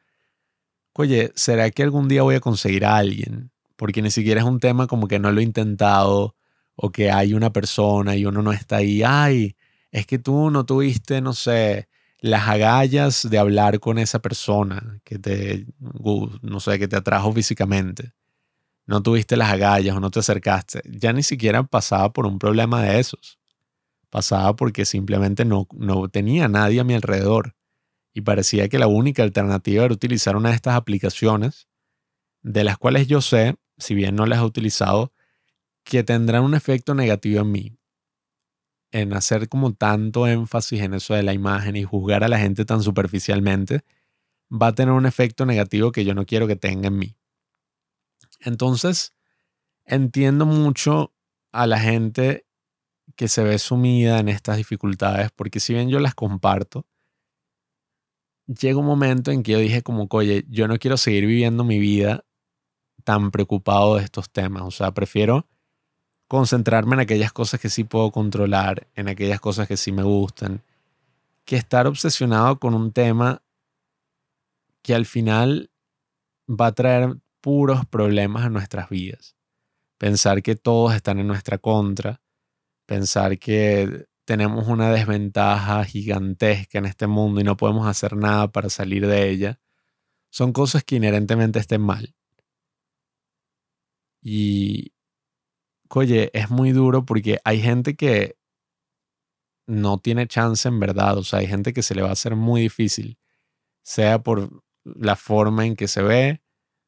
oye, 0.93 1.31
¿será 1.35 1.69
que 1.71 1.83
algún 1.83 2.07
día 2.07 2.23
voy 2.23 2.35
a 2.35 2.39
conseguir 2.39 2.85
a 2.85 2.97
alguien? 2.97 3.51
Porque 3.75 4.01
ni 4.01 4.11
siquiera 4.11 4.41
es 4.41 4.47
un 4.47 4.59
tema 4.59 4.87
como 4.87 5.07
que 5.07 5.19
no 5.19 5.31
lo 5.31 5.41
he 5.41 5.43
intentado 5.43 6.35
o 6.75 6.91
que 6.91 7.11
hay 7.11 7.33
una 7.33 7.53
persona 7.53 8.15
y 8.15 8.25
uno 8.25 8.41
no 8.41 8.51
está 8.51 8.77
ahí, 8.77 9.03
ay, 9.03 9.55
es 9.91 10.07
que 10.07 10.17
tú 10.19 10.49
no 10.49 10.65
tuviste, 10.65 11.21
no 11.21 11.33
sé, 11.33 11.87
las 12.23 12.47
agallas 12.47 13.29
de 13.29 13.37
hablar 13.37 13.81
con 13.81 13.97
esa 13.97 14.19
persona 14.19 15.01
que 15.03 15.19
te, 15.19 15.65
no 16.41 16.59
sé, 16.61 16.79
que 16.79 16.87
te 16.87 16.95
atrajo 16.95 17.33
físicamente. 17.33 18.13
No 18.85 19.03
tuviste 19.03 19.35
las 19.35 19.51
agallas 19.51 19.97
o 19.97 19.99
no 19.99 20.09
te 20.09 20.19
acercaste. 20.19 20.81
Ya 20.85 21.11
ni 21.11 21.21
siquiera 21.21 21.63
pasaba 21.63 22.13
por 22.13 22.25
un 22.25 22.39
problema 22.39 22.81
de 22.81 23.01
esos. 23.01 23.39
Pasaba 24.09 24.55
porque 24.55 24.85
simplemente 24.85 25.43
no, 25.43 25.67
no 25.73 26.07
tenía 26.07 26.47
nadie 26.47 26.79
a 26.79 26.85
mi 26.85 26.93
alrededor. 26.93 27.57
Y 28.13 28.21
parecía 28.21 28.69
que 28.69 28.79
la 28.79 28.87
única 28.87 29.21
alternativa 29.21 29.83
era 29.83 29.93
utilizar 29.93 30.37
una 30.37 30.51
de 30.51 30.55
estas 30.55 30.75
aplicaciones, 30.75 31.67
de 32.41 32.63
las 32.63 32.77
cuales 32.77 33.07
yo 33.07 33.19
sé, 33.19 33.57
si 33.77 33.95
bien 33.95 34.15
no 34.15 34.25
las 34.27 34.39
he 34.39 34.45
utilizado, 34.45 35.11
que 35.83 36.05
tendrán 36.05 36.45
un 36.45 36.55
efecto 36.55 36.95
negativo 36.95 37.41
en 37.41 37.51
mí. 37.51 37.77
En 38.93 39.13
hacer 39.13 39.49
como 39.49 39.73
tanto 39.73 40.27
énfasis 40.27 40.81
en 40.81 40.93
eso 40.93 41.15
de 41.15 41.23
la 41.23 41.33
imagen 41.33 41.75
y 41.75 41.83
juzgar 41.83 42.23
a 42.23 42.27
la 42.27 42.37
gente 42.37 42.63
tan 42.63 42.83
superficialmente, 42.83 43.81
va 44.51 44.67
a 44.67 44.75
tener 44.75 44.93
un 44.93 45.07
efecto 45.07 45.47
negativo 45.47 45.91
que 45.91 46.05
yo 46.05 46.13
no 46.13 46.25
quiero 46.27 46.45
que 46.45 46.55
tenga 46.55 46.89
en 46.89 46.99
mí. 46.99 47.17
Entonces, 48.39 49.13
entiendo 49.83 50.45
mucho 50.45 51.11
a 51.51 51.65
la 51.65 51.79
gente 51.79 52.45
que 53.15 53.27
se 53.27 53.43
ve 53.43 53.57
sumida 53.57 54.19
en 54.19 54.29
estas 54.29 54.57
dificultades, 54.57 55.31
porque 55.31 55.59
si 55.59 55.73
bien 55.73 55.89
yo 55.89 55.99
las 55.99 56.13
comparto, 56.13 56.85
llega 58.45 58.77
un 58.77 58.85
momento 58.85 59.31
en 59.31 59.41
que 59.41 59.53
yo 59.53 59.59
dije 59.59 59.81
como, 59.81 60.07
oye, 60.11 60.45
yo 60.49 60.67
no 60.67 60.77
quiero 60.77 60.97
seguir 60.97 61.25
viviendo 61.25 61.63
mi 61.63 61.79
vida 61.79 62.25
tan 63.03 63.31
preocupado 63.31 63.95
de 63.95 64.03
estos 64.03 64.31
temas, 64.31 64.63
o 64.63 64.71
sea, 64.71 64.93
prefiero 64.93 65.47
concentrarme 66.33 66.95
en 66.95 67.01
aquellas 67.01 67.31
cosas 67.31 67.59
que 67.59 67.69
sí 67.69 67.83
puedo 67.83 68.09
controlar, 68.09 68.87
en 68.95 69.07
aquellas 69.07 69.39
cosas 69.39 69.67
que 69.67 69.77
sí 69.77 69.91
me 69.91 70.01
gustan, 70.01 70.63
que 71.45 71.57
estar 71.57 71.85
obsesionado 71.85 72.57
con 72.57 72.73
un 72.73 72.91
tema 72.91 73.43
que 74.81 74.95
al 74.95 75.05
final 75.05 75.69
va 76.49 76.65
a 76.65 76.71
traer 76.71 77.17
puros 77.39 77.85
problemas 77.85 78.45
a 78.45 78.49
nuestras 78.49 78.89
vidas. 78.89 79.35
Pensar 79.99 80.41
que 80.41 80.55
todos 80.55 80.95
están 80.95 81.19
en 81.19 81.27
nuestra 81.27 81.59
contra, 81.59 82.19
pensar 82.87 83.37
que 83.37 84.07
tenemos 84.25 84.67
una 84.67 84.89
desventaja 84.89 85.85
gigantesca 85.85 86.79
en 86.79 86.85
este 86.85 87.05
mundo 87.05 87.41
y 87.41 87.43
no 87.43 87.57
podemos 87.57 87.85
hacer 87.85 88.15
nada 88.15 88.47
para 88.51 88.71
salir 88.71 89.05
de 89.05 89.29
ella, 89.29 89.59
son 90.31 90.51
cosas 90.51 90.83
que 90.83 90.95
inherentemente 90.95 91.59
estén 91.59 91.81
mal. 91.81 92.15
Y, 94.23 94.92
oye, 95.99 96.29
es 96.33 96.49
muy 96.49 96.71
duro 96.71 97.05
porque 97.05 97.39
hay 97.43 97.61
gente 97.61 97.95
que 97.95 98.37
no 99.67 99.99
tiene 99.99 100.27
chance 100.27 100.67
en 100.67 100.79
verdad, 100.79 101.17
o 101.17 101.23
sea, 101.23 101.39
hay 101.39 101.47
gente 101.47 101.73
que 101.73 101.83
se 101.83 101.95
le 101.95 102.01
va 102.01 102.09
a 102.09 102.13
hacer 102.13 102.35
muy 102.35 102.61
difícil, 102.61 103.17
sea 103.83 104.21
por 104.21 104.63
la 104.83 105.15
forma 105.15 105.65
en 105.65 105.75
que 105.75 105.87
se 105.87 106.01
ve, 106.01 106.41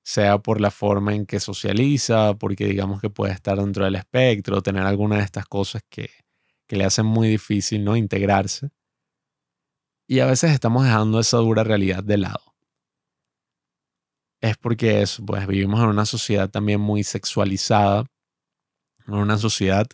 sea 0.03 0.39
por 0.39 0.61
la 0.61 0.71
forma 0.71 1.15
en 1.15 1.25
que 1.25 1.39
socializa, 1.39 2.35
porque 2.35 2.65
digamos 2.65 3.01
que 3.01 3.09
puede 3.09 3.33
estar 3.33 3.57
dentro 3.57 3.85
del 3.85 3.95
espectro, 3.95 4.61
tener 4.61 4.83
alguna 4.83 5.17
de 5.17 5.23
estas 5.23 5.45
cosas 5.47 5.83
que, 5.89 6.09
que 6.67 6.75
le 6.75 6.85
hacen 6.85 7.05
muy 7.05 7.27
difícil 7.27 7.83
¿no? 7.83 7.95
integrarse. 7.95 8.69
Y 10.07 10.19
a 10.19 10.27
veces 10.27 10.51
estamos 10.51 10.83
dejando 10.83 11.19
esa 11.19 11.37
dura 11.37 11.63
realidad 11.63 12.03
de 12.03 12.17
lado. 12.17 12.55
Es 14.41 14.57
porque 14.57 15.01
eso, 15.01 15.25
pues 15.25 15.47
vivimos 15.47 15.79
en 15.81 15.87
una 15.87 16.05
sociedad 16.05 16.49
también 16.49 16.79
muy 16.79 17.03
sexualizada, 17.03 18.05
una 19.13 19.37
sociedad 19.37 19.87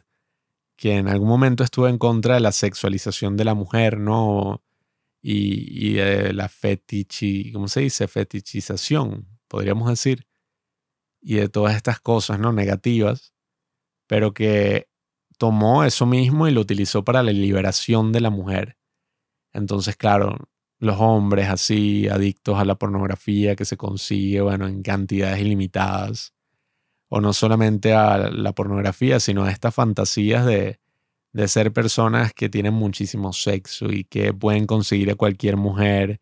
que 0.76 0.97
en 0.97 1.08
algún 1.08 1.28
momento 1.28 1.63
estuvo 1.63 1.88
en 1.88 1.97
contra 1.97 2.36
de 2.36 2.39
la 2.39 2.52
sexualización 2.52 3.38
de 3.38 3.45
la 3.45 3.54
mujer, 3.54 4.00
¿no? 4.00 4.63
Y, 5.21 5.91
y 5.91 5.93
de 5.93 6.34
la 6.34 6.50
fetichi, 6.50 7.52
¿cómo 7.52 7.67
se 7.67 7.82
dice? 7.82 8.08
Fetichización, 8.08 9.28
podríamos 9.47 9.89
decir. 9.89 10.26
Y 11.21 11.36
de 11.36 11.50
todas 11.50 11.76
estas 11.76 12.00
cosas, 12.00 12.39
¿no? 12.39 12.52
Negativas, 12.52 13.34
pero 14.08 14.34
que 14.34 14.88
tomó 15.38 15.84
eso 15.84 16.06
mismo 16.06 16.47
y 16.47 16.52
lo 16.52 16.62
utilizó 16.62 17.04
para 17.04 17.24
la 17.24 17.32
liberación 17.32 18.12
de 18.12 18.21
la 18.21 18.30
mujer. 18.30 18.78
Entonces, 19.54 19.97
claro, 19.97 20.38
los 20.80 20.97
hombres 21.00 21.50
así, 21.50 22.08
adictos 22.08 22.58
a 22.60 22.65
la 22.65 22.76
pornografía 22.76 23.56
que 23.56 23.65
se 23.65 23.78
consigue, 23.78 24.41
bueno, 24.41 24.67
en 24.67 24.82
cantidades 24.82 25.39
ilimitadas, 25.41 26.34
o 27.13 27.19
no 27.19 27.34
solamente 27.34 27.93
a 27.93 28.30
la 28.30 28.54
pornografía, 28.54 29.19
sino 29.19 29.43
a 29.43 29.52
estas 29.52 29.76
fantasías 29.76 30.45
de, 30.45 30.80
de 31.34 31.47
ser 31.50 31.74
personas 31.74 32.34
que 32.34 32.47
tienen 32.47 32.74
muchísimo 32.74 33.34
sexo 33.34 33.91
y 33.91 34.06
que 34.06 34.34
pueden 34.34 34.65
conseguir 34.65 35.12
a 35.12 35.15
cualquier 35.15 35.58
mujer 35.58 36.21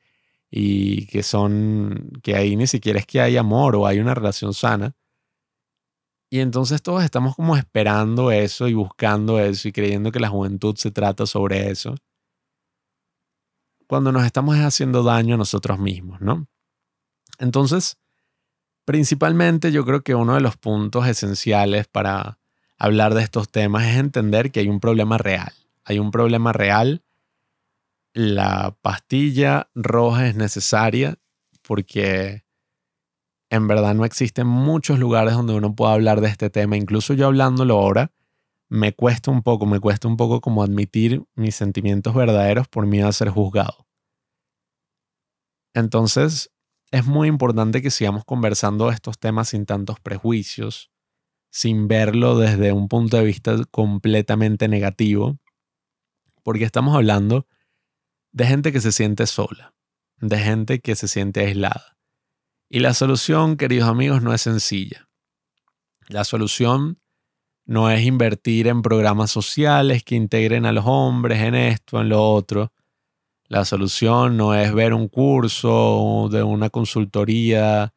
y 0.49 1.05
que 1.05 1.21
son, 1.21 2.11
que 2.23 2.35
ahí 2.35 2.55
ni 2.55 2.65
siquiera 2.65 2.97
es 2.99 3.05
que 3.05 3.21
hay 3.21 3.37
amor 3.37 3.75
o 3.75 3.85
hay 3.85 3.99
una 3.99 4.15
relación 4.15 4.53
sana, 4.55 4.95
y 6.31 6.41
entonces 6.41 6.81
todos 6.81 7.03
estamos 7.03 7.35
como 7.35 7.57
esperando 7.57 8.31
eso 8.31 8.67
y 8.67 8.73
buscando 8.73 9.39
eso 9.39 9.67
y 9.67 9.71
creyendo 9.71 10.11
que 10.11 10.19
la 10.19 10.29
juventud 10.29 10.75
se 10.75 10.91
trata 10.91 11.25
sobre 11.25 11.71
eso. 11.71 11.95
Cuando 13.87 14.11
nos 14.11 14.23
estamos 14.25 14.55
haciendo 14.57 15.01
daño 15.01 15.35
a 15.35 15.37
nosotros 15.39 15.79
mismos, 15.79 16.21
¿no? 16.21 16.47
Entonces, 17.39 17.97
principalmente 18.89 19.71
yo 19.71 19.85
creo 19.85 20.01
que 20.01 20.15
uno 20.15 20.33
de 20.33 20.41
los 20.41 20.57
puntos 20.57 21.05
esenciales 21.05 21.85
para 21.85 22.39
hablar 22.79 23.13
de 23.13 23.21
estos 23.21 23.47
temas 23.47 23.85
es 23.85 23.97
entender 23.97 24.51
que 24.51 24.61
hay 24.61 24.67
un 24.67 24.79
problema 24.79 25.19
real. 25.19 25.53
Hay 25.85 25.99
un 25.99 26.09
problema 26.09 26.53
real. 26.53 27.03
La 28.15 28.75
pastilla 28.81 29.69
roja 29.75 30.27
es 30.27 30.35
necesaria 30.35 31.19
porque 31.61 32.45
en 33.51 33.67
verdad 33.67 33.93
no 33.93 34.05
existen 34.05 34.47
muchos 34.47 34.97
lugares 34.97 35.35
donde 35.35 35.53
uno 35.53 35.75
pueda 35.75 35.93
hablar 35.93 36.19
de 36.19 36.29
este 36.29 36.49
tema. 36.49 36.75
Incluso 36.75 37.13
yo 37.13 37.27
hablándolo 37.27 37.77
ahora, 37.77 38.11
me 38.69 38.93
cuesta 38.93 39.29
un 39.29 39.43
poco, 39.43 39.67
me 39.67 39.79
cuesta 39.79 40.07
un 40.07 40.17
poco 40.17 40.41
como 40.41 40.63
admitir 40.63 41.23
mis 41.35 41.53
sentimientos 41.53 42.15
verdaderos 42.15 42.67
por 42.67 42.87
miedo 42.87 43.07
a 43.07 43.13
ser 43.13 43.29
juzgado. 43.29 43.85
Entonces, 45.75 46.49
es 46.91 47.05
muy 47.05 47.27
importante 47.27 47.81
que 47.81 47.91
sigamos 47.91 48.25
conversando 48.25 48.89
estos 48.89 49.19
temas 49.19 49.49
sin 49.49 49.65
tantos 49.65 49.99
prejuicios, 49.99 50.91
sin 51.51 51.87
verlo 51.87 52.37
desde 52.37 52.71
un 52.71 52.87
punto 52.87 53.17
de 53.17 53.23
vista 53.23 53.55
completamente 53.71 54.67
negativo, 54.67 55.37
porque 56.43 56.63
estamos 56.63 56.95
hablando 56.95 57.47
de 58.31 58.45
gente 58.45 58.71
que 58.71 58.81
se 58.81 58.91
siente 58.91 59.27
sola, 59.27 59.73
de 60.17 60.37
gente 60.39 60.79
que 60.79 60.95
se 60.95 61.07
siente 61.07 61.41
aislada 61.41 61.99
y 62.71 62.79
la 62.79 62.93
solución, 62.93 63.57
queridos 63.57 63.89
amigos, 63.89 64.21
no 64.21 64.31
es 64.31 64.41
sencilla. 64.41 65.09
La 66.07 66.23
solución 66.23 67.01
no 67.65 67.89
es 67.89 68.05
invertir 68.05 68.67
en 68.67 68.83
programas 68.83 69.31
sociales 69.31 70.03
que 70.03 70.15
integren 70.15 70.67
a 70.67 70.71
los 70.71 70.85
hombres 70.87 71.39
en 71.39 71.55
esto, 71.55 71.99
en 71.99 72.09
lo 72.09 72.21
otro. 72.23 72.71
La 73.49 73.65
solución 73.65 74.37
no 74.37 74.53
es 74.53 74.71
ver 74.75 74.93
un 74.93 75.07
curso 75.07 76.29
de 76.31 76.43
una 76.43 76.69
consultoría, 76.69 77.95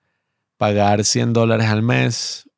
pagar 0.56 1.04
100 1.04 1.34
dólares 1.34 1.66
al 1.66 1.82
mes. 1.82 2.48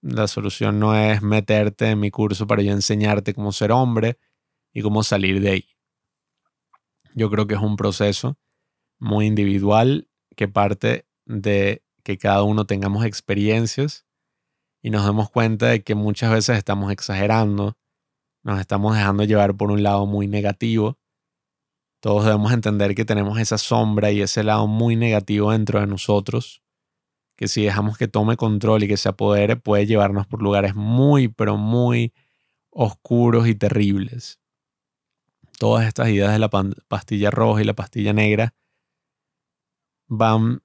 La 0.00 0.26
solución 0.26 0.80
no 0.80 0.96
es 0.96 1.22
meterte 1.22 1.90
en 1.90 2.00
mi 2.00 2.10
curso 2.10 2.48
para 2.48 2.62
yo 2.62 2.72
enseñarte 2.72 3.32
cómo 3.32 3.52
ser 3.52 3.70
hombre 3.70 4.18
y 4.72 4.82
cómo 4.82 5.04
salir 5.04 5.40
de 5.40 5.50
ahí. 5.50 5.68
Yo 7.14 7.30
creo 7.30 7.46
que 7.46 7.54
es 7.54 7.60
un 7.60 7.76
proceso 7.76 8.36
muy 8.98 9.26
individual 9.26 10.08
que 10.34 10.48
parte 10.48 11.06
de 11.24 11.84
que 12.02 12.18
cada 12.18 12.42
uno 12.42 12.66
tengamos 12.66 13.04
experiencias 13.04 14.04
y 14.82 14.90
nos 14.90 15.06
demos 15.06 15.30
cuenta 15.30 15.66
de 15.66 15.84
que 15.84 15.94
muchas 15.94 16.32
veces 16.32 16.58
estamos 16.58 16.90
exagerando, 16.90 17.78
nos 18.42 18.58
estamos 18.58 18.96
dejando 18.96 19.22
llevar 19.22 19.56
por 19.56 19.70
un 19.70 19.84
lado 19.84 20.06
muy 20.06 20.26
negativo. 20.26 20.98
Todos 22.02 22.24
debemos 22.24 22.50
entender 22.52 22.96
que 22.96 23.04
tenemos 23.04 23.38
esa 23.38 23.58
sombra 23.58 24.10
y 24.10 24.22
ese 24.22 24.42
lado 24.42 24.66
muy 24.66 24.96
negativo 24.96 25.52
dentro 25.52 25.78
de 25.78 25.86
nosotros, 25.86 26.60
que 27.36 27.46
si 27.46 27.62
dejamos 27.62 27.96
que 27.96 28.08
tome 28.08 28.36
control 28.36 28.82
y 28.82 28.88
que 28.88 28.96
se 28.96 29.08
apodere 29.08 29.54
puede 29.54 29.86
llevarnos 29.86 30.26
por 30.26 30.42
lugares 30.42 30.74
muy, 30.74 31.28
pero 31.28 31.56
muy 31.56 32.12
oscuros 32.70 33.46
y 33.46 33.54
terribles. 33.54 34.40
Todas 35.60 35.86
estas 35.86 36.08
ideas 36.08 36.32
de 36.32 36.40
la 36.40 36.50
pastilla 36.88 37.30
roja 37.30 37.62
y 37.62 37.64
la 37.66 37.74
pastilla 37.74 38.12
negra 38.12 38.52
van 40.08 40.60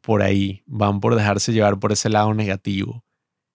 por 0.00 0.22
ahí, 0.22 0.62
van 0.64 1.00
por 1.00 1.16
dejarse 1.16 1.52
llevar 1.52 1.80
por 1.80 1.92
ese 1.92 2.08
lado 2.08 2.32
negativo 2.32 3.04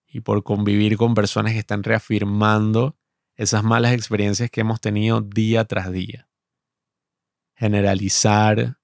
y 0.08 0.20
por 0.20 0.44
convivir 0.44 0.98
con 0.98 1.16
personas 1.16 1.54
que 1.54 1.60
están 1.60 1.82
reafirmando 1.82 2.96
esas 3.34 3.64
malas 3.64 3.94
experiencias 3.94 4.52
que 4.52 4.62
hemos 4.62 4.80
tenido 4.80 5.22
día 5.22 5.66
tras 5.66 5.92
día. 5.92 6.27
Generalizar 7.58 8.78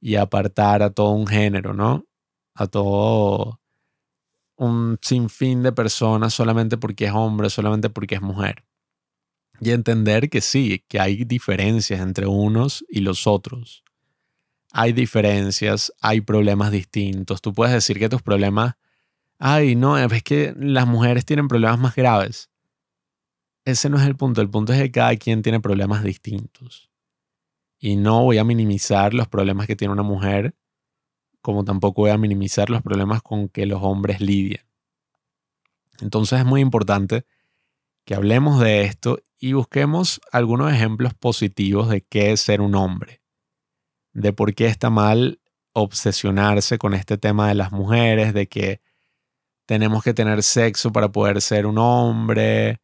y 0.00 0.14
apartar 0.16 0.82
a 0.82 0.90
todo 0.90 1.10
un 1.10 1.26
género, 1.26 1.74
¿no? 1.74 2.06
A 2.54 2.66
todo 2.66 3.60
un 4.56 4.98
sinfín 5.02 5.62
de 5.62 5.72
personas 5.72 6.32
solamente 6.32 6.78
porque 6.78 7.06
es 7.06 7.12
hombre, 7.12 7.50
solamente 7.50 7.90
porque 7.90 8.14
es 8.14 8.22
mujer. 8.22 8.64
Y 9.60 9.72
entender 9.72 10.30
que 10.30 10.40
sí, 10.40 10.84
que 10.88 10.98
hay 10.98 11.24
diferencias 11.24 12.00
entre 12.00 12.26
unos 12.26 12.84
y 12.88 13.00
los 13.00 13.26
otros 13.26 13.84
hay 14.72 14.92
diferencias, 14.92 15.92
hay 16.00 16.20
problemas 16.20 16.70
distintos. 16.70 17.42
Tú 17.42 17.52
puedes 17.52 17.74
decir 17.74 17.98
que 17.98 18.08
tus 18.08 18.22
problemas, 18.22 18.74
ay, 19.38 19.74
no, 19.74 19.98
es 19.98 20.22
que 20.22 20.54
las 20.56 20.86
mujeres 20.86 21.24
tienen 21.24 21.48
problemas 21.48 21.78
más 21.78 21.94
graves. 21.94 22.50
Ese 23.64 23.90
no 23.90 23.98
es 23.98 24.06
el 24.06 24.16
punto. 24.16 24.40
El 24.40 24.50
punto 24.50 24.72
es 24.72 24.80
que 24.80 24.90
cada 24.90 25.14
quien 25.16 25.42
tiene 25.42 25.60
problemas 25.60 26.02
distintos. 26.02 26.89
Y 27.80 27.96
no 27.96 28.22
voy 28.22 28.38
a 28.38 28.44
minimizar 28.44 29.14
los 29.14 29.26
problemas 29.26 29.66
que 29.66 29.74
tiene 29.74 29.92
una 29.92 30.02
mujer, 30.02 30.54
como 31.40 31.64
tampoco 31.64 32.02
voy 32.02 32.10
a 32.10 32.18
minimizar 32.18 32.68
los 32.68 32.82
problemas 32.82 33.22
con 33.22 33.48
que 33.48 33.64
los 33.66 33.82
hombres 33.82 34.20
lidian. 34.20 34.64
Entonces 36.00 36.40
es 36.40 36.44
muy 36.44 36.60
importante 36.60 37.24
que 38.04 38.14
hablemos 38.14 38.60
de 38.60 38.82
esto 38.82 39.18
y 39.38 39.54
busquemos 39.54 40.20
algunos 40.30 40.72
ejemplos 40.72 41.14
positivos 41.14 41.88
de 41.88 42.02
qué 42.02 42.32
es 42.32 42.42
ser 42.42 42.60
un 42.60 42.74
hombre, 42.74 43.22
de 44.12 44.32
por 44.34 44.54
qué 44.54 44.66
está 44.66 44.90
mal 44.90 45.40
obsesionarse 45.72 46.78
con 46.78 46.92
este 46.92 47.16
tema 47.16 47.48
de 47.48 47.54
las 47.54 47.72
mujeres, 47.72 48.34
de 48.34 48.46
que 48.46 48.82
tenemos 49.66 50.02
que 50.02 50.12
tener 50.12 50.42
sexo 50.42 50.92
para 50.92 51.12
poder 51.12 51.40
ser 51.40 51.64
un 51.64 51.78
hombre 51.78 52.80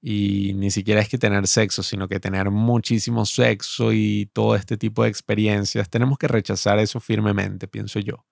y 0.00 0.54
ni 0.54 0.70
siquiera 0.70 1.00
es 1.00 1.08
que 1.08 1.18
tener 1.18 1.46
sexo, 1.46 1.82
sino 1.82 2.08
que 2.08 2.20
tener 2.20 2.50
muchísimo 2.50 3.26
sexo 3.26 3.92
y 3.92 4.30
todo 4.32 4.54
este 4.54 4.76
tipo 4.76 5.02
de 5.02 5.08
experiencias. 5.08 5.90
Tenemos 5.90 6.18
que 6.18 6.28
rechazar 6.28 6.78
eso 6.78 7.00
firmemente, 7.00 7.66
pienso 7.66 7.98
yo. 7.98 8.24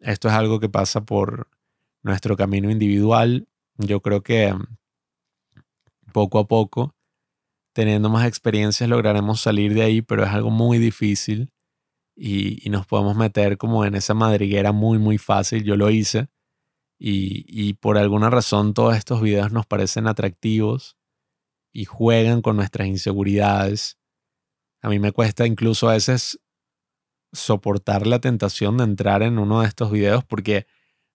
Esto 0.00 0.28
es 0.28 0.34
algo 0.34 0.60
que 0.60 0.68
pasa 0.68 1.04
por 1.04 1.48
nuestro 2.02 2.36
camino 2.36 2.70
individual. 2.70 3.48
Yo 3.78 4.00
creo 4.00 4.22
que 4.22 4.54
poco 6.12 6.38
a 6.38 6.48
poco, 6.48 6.94
teniendo 7.72 8.08
más 8.08 8.26
experiencias, 8.26 8.88
lograremos 8.88 9.40
salir 9.40 9.74
de 9.74 9.82
ahí, 9.82 10.02
pero 10.02 10.24
es 10.24 10.30
algo 10.30 10.50
muy 10.50 10.78
difícil 10.78 11.50
y, 12.16 12.68
nos 12.70 12.86
podemos 12.86 13.16
meter 13.16 13.58
como 13.58 13.84
en 13.84 13.94
esa 13.94 14.14
madriguera 14.14 14.72
muy, 14.72 14.98
muy 14.98 15.18
fácil. 15.18 15.62
Yo 15.62 15.76
lo 15.76 15.90
hice 15.90 16.28
y, 16.98 17.74
por 17.74 17.98
alguna 17.98 18.30
razón 18.30 18.74
todos 18.74 18.96
estos 18.96 19.20
videos 19.20 19.52
nos 19.52 19.66
parecen 19.66 20.06
atractivos 20.06 20.96
y 21.72 21.84
juegan 21.84 22.42
con 22.42 22.56
nuestras 22.56 22.88
inseguridades. 22.88 23.98
A 24.82 24.88
mí 24.88 24.98
me 24.98 25.12
cuesta 25.12 25.46
incluso 25.46 25.88
a 25.88 25.92
veces 25.92 26.40
soportar 27.32 28.06
la 28.06 28.20
tentación 28.20 28.78
de 28.78 28.84
entrar 28.84 29.22
en 29.22 29.38
uno 29.38 29.60
de 29.60 29.68
estos 29.68 29.90
videos 29.90 30.24
porque 30.24 30.66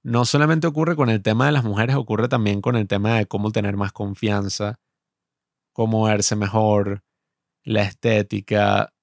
no 0.03 0.25
solamente 0.25 0.67
ocurre 0.67 0.95
con 0.95 1.09
el 1.09 1.21
tema 1.21 1.45
de 1.47 1.51
las 1.51 1.63
mujeres, 1.63 1.95
ocurre 1.95 2.27
también 2.27 2.61
con 2.61 2.75
el 2.75 2.87
tema 2.87 3.17
de 3.17 3.25
cómo 3.25 3.51
tener 3.51 3.77
más 3.77 3.91
confianza, 3.91 4.79
cómo 5.73 6.03
verse 6.03 6.35
mejor, 6.35 7.03
la 7.63 7.83
estética, 7.83 8.93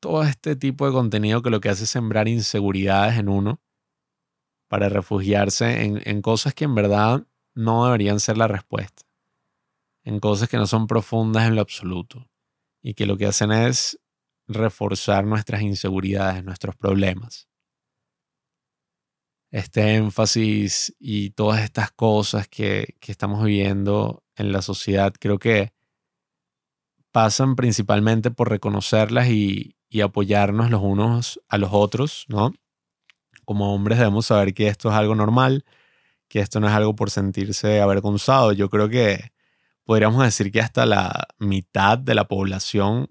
todo 0.00 0.24
este 0.24 0.56
tipo 0.56 0.86
de 0.86 0.92
contenido 0.92 1.42
que 1.42 1.50
lo 1.50 1.60
que 1.60 1.68
hace 1.68 1.84
es 1.84 1.90
sembrar 1.90 2.28
inseguridades 2.28 3.18
en 3.18 3.28
uno 3.28 3.60
para 4.72 4.88
refugiarse 4.88 5.84
en, 5.84 6.00
en 6.06 6.22
cosas 6.22 6.54
que 6.54 6.64
en 6.64 6.74
verdad 6.74 7.26
no 7.54 7.84
deberían 7.84 8.20
ser 8.20 8.38
la 8.38 8.48
respuesta, 8.48 9.02
en 10.02 10.18
cosas 10.18 10.48
que 10.48 10.56
no 10.56 10.66
son 10.66 10.86
profundas 10.86 11.46
en 11.46 11.56
lo 11.56 11.60
absoluto 11.60 12.30
y 12.82 12.94
que 12.94 13.04
lo 13.04 13.18
que 13.18 13.26
hacen 13.26 13.52
es 13.52 14.00
reforzar 14.48 15.26
nuestras 15.26 15.60
inseguridades, 15.60 16.42
nuestros 16.42 16.74
problemas. 16.74 17.50
Este 19.50 19.96
énfasis 19.96 20.96
y 20.98 21.32
todas 21.32 21.60
estas 21.60 21.92
cosas 21.92 22.48
que, 22.48 22.96
que 22.98 23.12
estamos 23.12 23.44
viviendo 23.44 24.24
en 24.36 24.52
la 24.52 24.62
sociedad 24.62 25.12
creo 25.20 25.38
que 25.38 25.74
pasan 27.10 27.56
principalmente 27.56 28.30
por 28.30 28.48
reconocerlas 28.48 29.28
y, 29.28 29.76
apoyarnos 30.02 30.70
los 30.70 30.80
unos 30.80 31.42
a 31.50 31.58
los 31.58 31.68
otros, 31.74 32.24
¿no? 32.28 32.54
Como 33.44 33.74
hombres 33.74 33.98
debemos 33.98 34.26
saber 34.26 34.54
que 34.54 34.68
esto 34.68 34.90
es 34.90 34.94
algo 34.94 35.14
normal, 35.14 35.64
que 36.28 36.40
esto 36.40 36.60
no 36.60 36.68
es 36.68 36.74
algo 36.74 36.94
por 36.96 37.10
sentirse 37.10 37.80
avergonzado. 37.80 38.52
Yo 38.52 38.70
creo 38.70 38.88
que 38.88 39.32
podríamos 39.84 40.22
decir 40.24 40.52
que 40.52 40.60
hasta 40.60 40.86
la 40.86 41.28
mitad 41.38 41.98
de 41.98 42.14
la 42.14 42.28
población, 42.28 43.08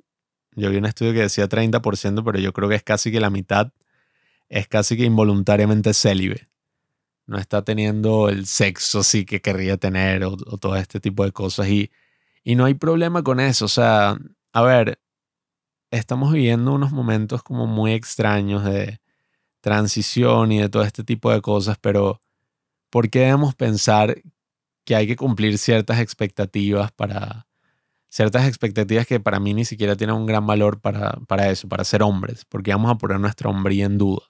yo 0.56 0.70
vi 0.70 0.78
un 0.78 0.86
estudio 0.86 1.14
que 1.14 1.22
decía 1.22 1.48
30%, 1.50 2.24
pero 2.24 2.40
yo 2.40 2.54
creo 2.54 2.70
que 2.70 2.76
es 2.76 2.84
casi 2.84 3.12
que 3.12 3.20
la 3.20 3.30
mitad 3.30 3.72
es 4.50 4.68
casi 4.68 4.98
que 4.98 5.06
involuntariamente 5.06 5.94
célibe. 5.94 6.48
No 7.28 7.38
está 7.38 7.64
teniendo 7.64 8.30
el 8.30 8.46
sexo 8.48 9.04
sí 9.04 9.26
que 9.26 9.42
querría 9.42 9.78
tener 9.78 10.24
o, 10.26 10.34
o 10.34 10.58
todo 10.58 10.76
este 10.76 11.00
tipo 11.00 11.24
de 11.24 11.32
cosas. 11.32 11.68
Y 11.70 11.92
y 12.44 12.56
no 12.56 12.66
hay 12.66 12.74
problema 12.74 13.24
con 13.24 13.40
eso. 13.40 13.66
O 13.66 13.68
sea, 13.68 14.18
a 14.54 14.62
ver, 14.62 15.00
estamos 15.92 16.34
viviendo 16.34 16.74
unos 16.74 16.92
momentos 16.92 17.44
como 17.44 17.68
muy 17.68 17.94
extraños 17.94 18.64
de 18.66 19.01
transición 19.62 20.52
y 20.52 20.60
de 20.60 20.70
todo 20.70 20.84
este 20.84 21.04
tipo 21.04 21.32
de 21.32 21.42
cosas, 21.42 21.78
pero 21.80 22.20
¿por 22.90 23.10
qué 23.10 23.20
debemos 23.20 23.56
pensar 23.56 24.22
que 24.86 24.96
hay 24.96 25.08
que 25.08 25.16
cumplir 25.16 25.58
ciertas 25.58 26.00
expectativas 26.00 26.92
para 26.92 27.48
ciertas 28.10 28.48
expectativas 28.48 29.08
que 29.08 29.20
para 29.20 29.40
mí 29.40 29.54
ni 29.54 29.66
siquiera 29.66 29.96
tienen 29.96 30.18
un 30.18 30.26
gran 30.26 30.46
valor 30.46 30.82
para, 30.82 31.12
para 31.28 31.50
eso, 31.50 31.70
para 31.70 31.86
ser 31.86 32.04
hombres, 32.04 32.46
porque 32.46 32.72
vamos 32.72 32.92
a 32.92 32.98
poner 32.98 33.20
nuestra 33.20 33.50
hombría 33.50 33.86
en 33.86 33.98
duda 33.98 34.26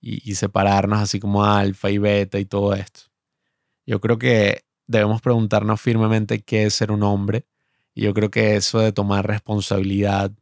y, 0.00 0.30
y 0.30 0.36
separarnos 0.36 1.00
así 1.00 1.18
como 1.18 1.44
alfa 1.44 1.90
y 1.90 1.98
beta 1.98 2.38
y 2.38 2.44
todo 2.44 2.74
esto. 2.74 3.10
Yo 3.84 4.00
creo 4.00 4.18
que 4.18 4.64
debemos 4.88 5.20
preguntarnos 5.20 5.80
firmemente 5.80 6.40
qué 6.40 6.64
es 6.64 6.74
ser 6.74 6.90
un 6.90 7.04
hombre. 7.04 7.46
Y 7.94 8.02
yo 8.02 8.14
creo 8.14 8.30
que 8.30 8.56
eso 8.56 8.80
de 8.80 8.92
tomar 8.92 9.26
responsabilidad, 9.26 10.32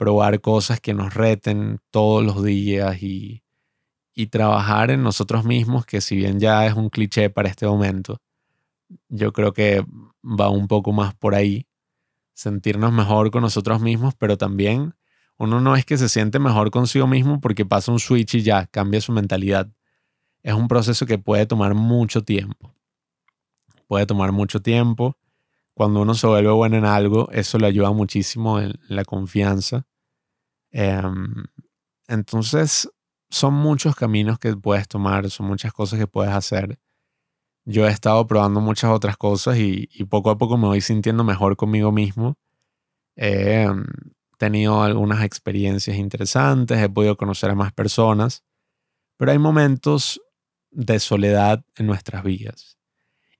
probar 0.00 0.40
cosas 0.40 0.80
que 0.80 0.94
nos 0.94 1.12
reten 1.12 1.78
todos 1.90 2.24
los 2.24 2.42
días 2.42 3.02
y, 3.02 3.44
y 4.14 4.28
trabajar 4.28 4.90
en 4.90 5.02
nosotros 5.02 5.44
mismos, 5.44 5.84
que 5.84 6.00
si 6.00 6.16
bien 6.16 6.40
ya 6.40 6.64
es 6.64 6.72
un 6.72 6.88
cliché 6.88 7.28
para 7.28 7.50
este 7.50 7.66
momento, 7.66 8.22
yo 9.10 9.34
creo 9.34 9.52
que 9.52 9.84
va 10.24 10.48
un 10.48 10.68
poco 10.68 10.92
más 10.92 11.14
por 11.14 11.34
ahí. 11.34 11.66
Sentirnos 12.32 12.92
mejor 12.92 13.30
con 13.30 13.42
nosotros 13.42 13.82
mismos, 13.82 14.14
pero 14.16 14.38
también 14.38 14.94
uno 15.36 15.60
no 15.60 15.76
es 15.76 15.84
que 15.84 15.98
se 15.98 16.08
siente 16.08 16.38
mejor 16.38 16.70
consigo 16.70 17.06
mismo 17.06 17.38
porque 17.38 17.66
pasa 17.66 17.92
un 17.92 17.98
switch 17.98 18.36
y 18.36 18.42
ya 18.42 18.66
cambia 18.66 19.02
su 19.02 19.12
mentalidad. 19.12 19.68
Es 20.42 20.54
un 20.54 20.66
proceso 20.66 21.04
que 21.04 21.18
puede 21.18 21.44
tomar 21.44 21.74
mucho 21.74 22.24
tiempo 22.24 22.74
puede 23.90 24.06
tomar 24.06 24.30
mucho 24.30 24.62
tiempo. 24.62 25.16
Cuando 25.74 26.02
uno 26.02 26.14
se 26.14 26.28
vuelve 26.28 26.52
bueno 26.52 26.76
en 26.76 26.84
algo, 26.84 27.28
eso 27.32 27.58
le 27.58 27.66
ayuda 27.66 27.90
muchísimo 27.90 28.60
en 28.60 28.78
la 28.86 29.04
confianza. 29.04 29.84
Em, 30.72 31.44
entonces, 32.08 32.90
son 33.30 33.54
muchos 33.54 33.96
caminos 33.96 34.38
que 34.38 34.56
puedes 34.56 34.88
tomar, 34.88 35.30
son 35.30 35.46
muchas 35.46 35.72
cosas 35.72 35.98
que 35.98 36.06
puedes 36.06 36.32
hacer. 36.32 36.78
Yo 37.64 37.86
he 37.86 37.90
estado 37.90 38.26
probando 38.26 38.60
muchas 38.60 38.90
otras 38.90 39.16
cosas 39.16 39.58
y, 39.58 39.88
poco 40.08 40.30
a 40.30 40.38
poco 40.38 40.56
me 40.58 40.66
voy 40.66 40.80
sintiendo 40.80 41.24
mejor 41.24 41.56
conmigo 41.56 41.92
mismo. 41.92 42.36
He 43.16 43.62
em, 43.62 43.86
tenido 44.38 44.82
algunas 44.82 45.24
experiencias 45.24 45.96
interesantes, 45.96 46.78
he 46.78 46.88
podido 46.88 47.16
conocer 47.16 47.50
a 47.50 47.54
más 47.54 47.72
personas, 47.72 48.44
pero 49.18 49.32
hay 49.32 49.38
momentos 49.38 50.20
de 50.70 51.00
soledad 51.00 51.64
en 51.76 51.86
nuestras 51.86 52.24
vidas 52.24 52.80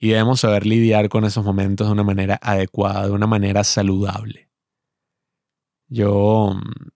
y 0.01 0.09
debemos 0.11 0.41
saber 0.41 0.67
lidiar 0.67 1.11
con 1.11 1.25
esos 1.25 1.45
momentos 1.45 1.87
de 1.87 1.93
una 1.93 2.03
manera 2.03 2.39
adecuada, 2.43 3.07
de 3.07 3.13
una 3.13 3.27
manera 3.27 3.63
saludable. 3.65 4.51
Yo, 5.89 6.55
mm, 6.55 6.89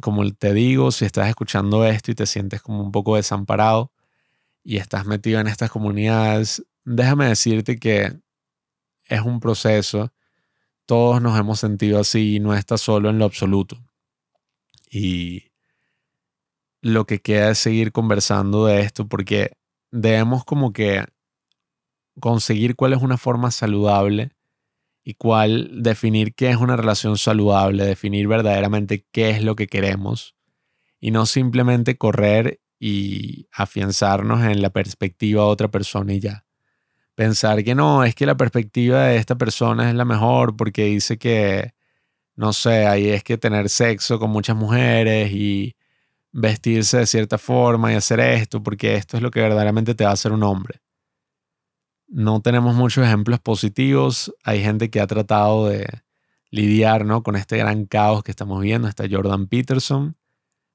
como 0.00 0.30
te 0.32 0.54
digo, 0.54 0.90
si 0.90 1.04
estás 1.04 1.28
escuchando 1.28 1.84
esto 1.84 2.10
y 2.10 2.14
te 2.14 2.26
sientes 2.26 2.62
como 2.62 2.82
un 2.82 2.92
poco 2.92 3.16
desamparado 3.16 3.92
y 4.64 4.78
estás 4.78 5.06
metido 5.06 5.40
en 5.40 5.48
estas 5.48 5.70
comunidades, 5.70 6.64
déjame 6.84 7.26
decirte 7.26 7.78
que 7.78 8.18
es 9.06 9.20
un 9.20 9.40
proceso. 9.40 10.12
Todos 10.86 11.20
nos 11.20 11.38
hemos 11.38 11.60
sentido 11.60 12.00
así 12.00 12.36
y 12.36 12.40
no 12.40 12.54
estás 12.54 12.80
solo 12.80 13.10
en 13.10 13.18
lo 13.18 13.24
absoluto. 13.24 13.76
Y 14.90 15.52
lo 16.80 17.06
que 17.06 17.20
queda 17.20 17.50
es 17.50 17.58
seguir 17.58 17.92
conversando 17.92 18.66
de 18.66 18.80
esto 18.80 19.06
porque 19.08 19.52
debemos 19.90 20.44
como 20.44 20.72
que 20.72 21.04
conseguir 22.20 22.76
cuál 22.76 22.92
es 22.92 23.02
una 23.02 23.16
forma 23.18 23.50
saludable 23.50 24.32
y 25.04 25.14
cuál 25.14 25.82
definir 25.82 26.34
qué 26.34 26.50
es 26.50 26.56
una 26.56 26.76
relación 26.76 27.18
saludable, 27.18 27.84
definir 27.84 28.28
verdaderamente 28.28 29.06
qué 29.10 29.30
es 29.30 29.42
lo 29.42 29.56
que 29.56 29.66
queremos 29.66 30.36
y 31.00 31.10
no 31.10 31.26
simplemente 31.26 31.98
correr 31.98 32.60
y 32.78 33.48
afianzarnos 33.52 34.44
en 34.44 34.62
la 34.62 34.70
perspectiva 34.70 35.42
de 35.42 35.48
otra 35.48 35.68
persona 35.70 36.12
y 36.14 36.20
ya. 36.20 36.44
Pensar 37.14 37.62
que 37.64 37.74
no, 37.74 38.04
es 38.04 38.14
que 38.14 38.26
la 38.26 38.36
perspectiva 38.36 39.04
de 39.04 39.16
esta 39.16 39.36
persona 39.36 39.88
es 39.88 39.94
la 39.94 40.04
mejor 40.04 40.56
porque 40.56 40.84
dice 40.86 41.18
que, 41.18 41.74
no 42.36 42.52
sé, 42.52 42.86
ahí 42.86 43.08
es 43.08 43.24
que 43.24 43.38
tener 43.38 43.68
sexo 43.68 44.18
con 44.18 44.30
muchas 44.30 44.56
mujeres 44.56 45.32
y 45.32 45.76
vestirse 46.32 46.98
de 46.98 47.06
cierta 47.06 47.38
forma 47.38 47.92
y 47.92 47.96
hacer 47.96 48.20
esto 48.20 48.62
porque 48.62 48.94
esto 48.96 49.16
es 49.16 49.22
lo 49.22 49.30
que 49.30 49.40
verdaderamente 49.40 49.94
te 49.94 50.04
va 50.04 50.10
a 50.10 50.14
hacer 50.14 50.32
un 50.32 50.42
hombre 50.44 50.80
no 52.12 52.42
tenemos 52.42 52.74
muchos 52.74 53.06
ejemplos 53.06 53.40
positivos. 53.40 54.34
Hay 54.44 54.62
gente 54.62 54.90
que 54.90 55.00
ha 55.00 55.06
tratado 55.06 55.68
de 55.68 55.86
lidiar 56.50 57.06
¿no? 57.06 57.22
con 57.22 57.36
este 57.36 57.56
gran 57.56 57.86
caos 57.86 58.22
que 58.22 58.30
estamos 58.30 58.60
viendo. 58.60 58.86
Está 58.86 59.04
Jordan 59.10 59.46
Peterson, 59.46 60.14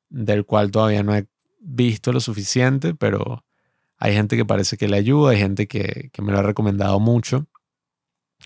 del 0.09 0.45
cual 0.45 0.71
todavía 0.71 1.03
no 1.03 1.15
he 1.15 1.27
visto 1.59 2.11
lo 2.11 2.21
suficiente, 2.21 2.95
pero 2.95 3.45
hay 3.97 4.13
gente 4.13 4.35
que 4.35 4.45
parece 4.45 4.77
que 4.77 4.87
le 4.87 4.97
ayuda, 4.97 5.31
hay 5.31 5.37
gente 5.37 5.67
que, 5.67 6.09
que 6.11 6.21
me 6.23 6.31
lo 6.31 6.39
ha 6.39 6.43
recomendado 6.43 6.99
mucho. 6.99 7.45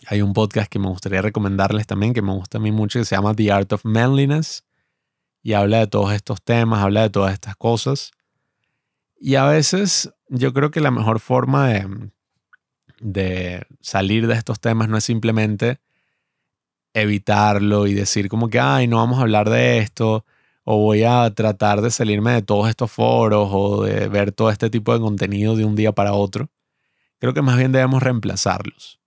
Hay 0.08 0.22
un 0.22 0.34
podcast 0.34 0.70
que 0.70 0.80
me 0.80 0.88
gustaría 0.88 1.22
recomendarles 1.22 1.88
también, 1.88 2.14
que 2.14 2.22
me 2.22 2.34
gusta 2.34 2.58
a 2.58 2.62
mí 2.62 2.74
mucho, 2.74 3.00
que 3.00 3.06
se 3.06 3.16
llama 3.16 3.34
The 3.34 3.54
Art 3.54 3.72
of 3.72 3.86
Manliness, 3.86 4.66
y 5.42 5.54
habla 5.54 5.80
de 5.80 5.88
todos 5.88 6.12
estos 6.12 6.42
temas, 6.42 6.84
habla 6.84 7.04
de 7.04 7.10
todas 7.10 7.34
estas 7.34 7.56
cosas. 7.56 8.12
Y 9.18 9.36
a 9.36 9.46
veces 9.46 10.14
yo 10.28 10.52
creo 10.52 10.72
que 10.72 10.82
la 10.82 10.92
mejor 10.92 11.20
forma 11.20 11.70
de, 11.70 12.12
de 13.02 13.66
salir 13.82 14.28
de 14.28 14.36
estos 14.36 14.60
temas 14.60 14.88
no 14.88 14.98
es 14.98 15.04
simplemente 15.04 15.80
evitarlo 16.94 17.88
y 17.88 17.94
decir 17.94 18.30
como 18.30 18.50
que, 18.50 18.60
ay, 18.60 18.88
no 18.88 18.98
vamos 18.98 19.20
a 19.20 19.24
hablar 19.24 19.50
de 19.50 19.80
esto, 19.80 20.26
o 20.64 20.78
voy 20.78 21.04
a 21.04 21.30
tratar 21.34 21.82
de 21.82 21.92
salirme 21.92 22.34
de 22.34 22.42
todos 22.42 22.70
estos 22.70 22.92
foros 22.92 23.50
o 23.52 23.84
de 23.84 24.08
ver 24.08 24.32
todo 24.32 24.50
este 24.50 24.70
tipo 24.70 24.94
de 24.94 25.00
contenido 25.00 25.56
de 25.56 25.66
un 25.66 25.76
día 25.76 25.92
para 25.92 26.14
otro. 26.14 26.50
Creo 27.20 27.34
que 27.34 27.42
más 27.42 27.58
bien 27.58 27.72
debemos 27.72 28.04
reemplazarlos. 28.04 29.00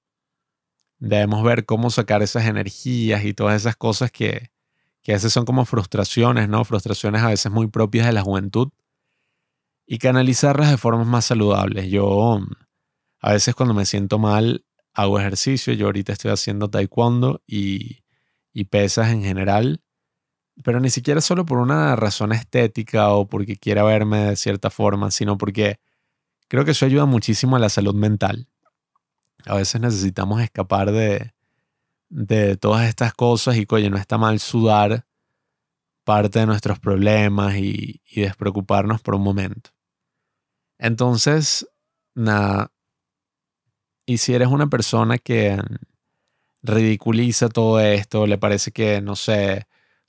Debemos 0.99 1.43
ver 1.45 1.65
cómo 1.65 1.91
sacar 1.91 2.23
esas 2.23 2.47
energías 2.47 3.25
y 3.25 3.35
todas 3.35 3.57
esas 3.57 3.77
cosas 3.77 4.11
que, 4.11 4.51
que 5.03 5.13
a 5.13 5.17
veces 5.17 5.33
son 5.33 5.45
como 5.45 5.65
frustraciones, 5.65 6.49
¿no? 6.49 6.65
Frustraciones 6.65 7.23
a 7.23 7.29
veces 7.29 7.53
muy 7.53 7.69
propias 7.69 8.07
de 8.07 8.13
la 8.13 8.23
juventud 8.23 8.71
y 9.87 9.99
canalizarlas 9.99 10.71
de 10.71 10.79
formas 10.79 11.07
más 11.07 11.27
saludables. 11.27 11.91
Yo 11.91 12.41
a 13.25 13.33
veces 13.33 13.55
cuando 13.55 13.73
me 13.73 13.87
siento 13.87 14.19
mal 14.19 14.67
hago 14.93 15.19
ejercicio, 15.19 15.73
yo 15.73 15.87
ahorita 15.87 16.13
estoy 16.13 16.31
haciendo 16.31 16.69
taekwondo 16.69 17.43
y, 17.47 18.03
pesas 18.69 19.13
en 19.13 19.23
general, 19.23 19.83
pero 20.63 20.79
ni 20.79 20.91
siquiera 20.91 21.23
solo 21.23 21.47
por 21.47 21.57
una 21.57 21.97
razón 21.97 22.33
estética 22.33 23.15
o 23.15 23.27
porque 23.27 23.57
quiera 23.57 23.83
verme 23.83 24.27
de 24.27 24.37
cierta 24.37 24.69
forma, 24.69 25.11
sino 25.11 25.39
porque 25.39 25.81
creo 26.49 26.67
que 26.67 26.73
eso 26.73 26.85
ayuda 26.85 27.07
muchísimo 27.07 27.57
a 27.57 27.59
la 27.59 27.71
salud 27.71 27.95
mental. 27.95 28.47
A 29.47 29.57
veces 29.57 29.81
necesitamos 29.81 30.43
escapar 30.43 30.93
de, 30.93 31.33
de 32.11 32.59
todas 32.59 32.87
estas 32.87 33.15
cosas 33.15 33.57
y, 33.57 33.67
oye, 33.71 33.89
no 33.89 33.97
está 33.97 34.19
mal 34.19 34.39
sudar 34.39 35.07
parte 36.05 36.41
de 36.41 36.47
nuestros 36.47 36.79
problemas 36.79 37.57
y, 37.57 38.03
y 38.05 38.21
despreocuparnos 38.21 39.01
por 39.01 39.15
un 39.15 39.23
momento. 39.23 39.71
Entonces, 40.79 41.67
nada, 42.15 42.74
y 44.07 44.19
si 44.19 44.35
eres 44.35 44.49
una 44.49 44.69
persona 44.69 45.19
que 45.19 45.61
ridiculiza 46.63 47.49
todo 47.49 47.81
esto, 47.81 48.27
le 48.27 48.39
parece 48.39 48.73
que, 48.73 49.01
no 49.01 49.17
sé, 49.17 49.67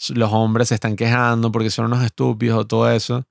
los 0.10 0.32
hombres 0.32 0.70
se 0.70 0.76
están 0.76 0.96
quejando 0.96 1.52
porque 1.52 1.70
son 1.70 1.86
unos 1.86 2.04
estúpidos 2.04 2.60
o 2.60 2.68
todo 2.68 2.90
eso, 2.90 3.28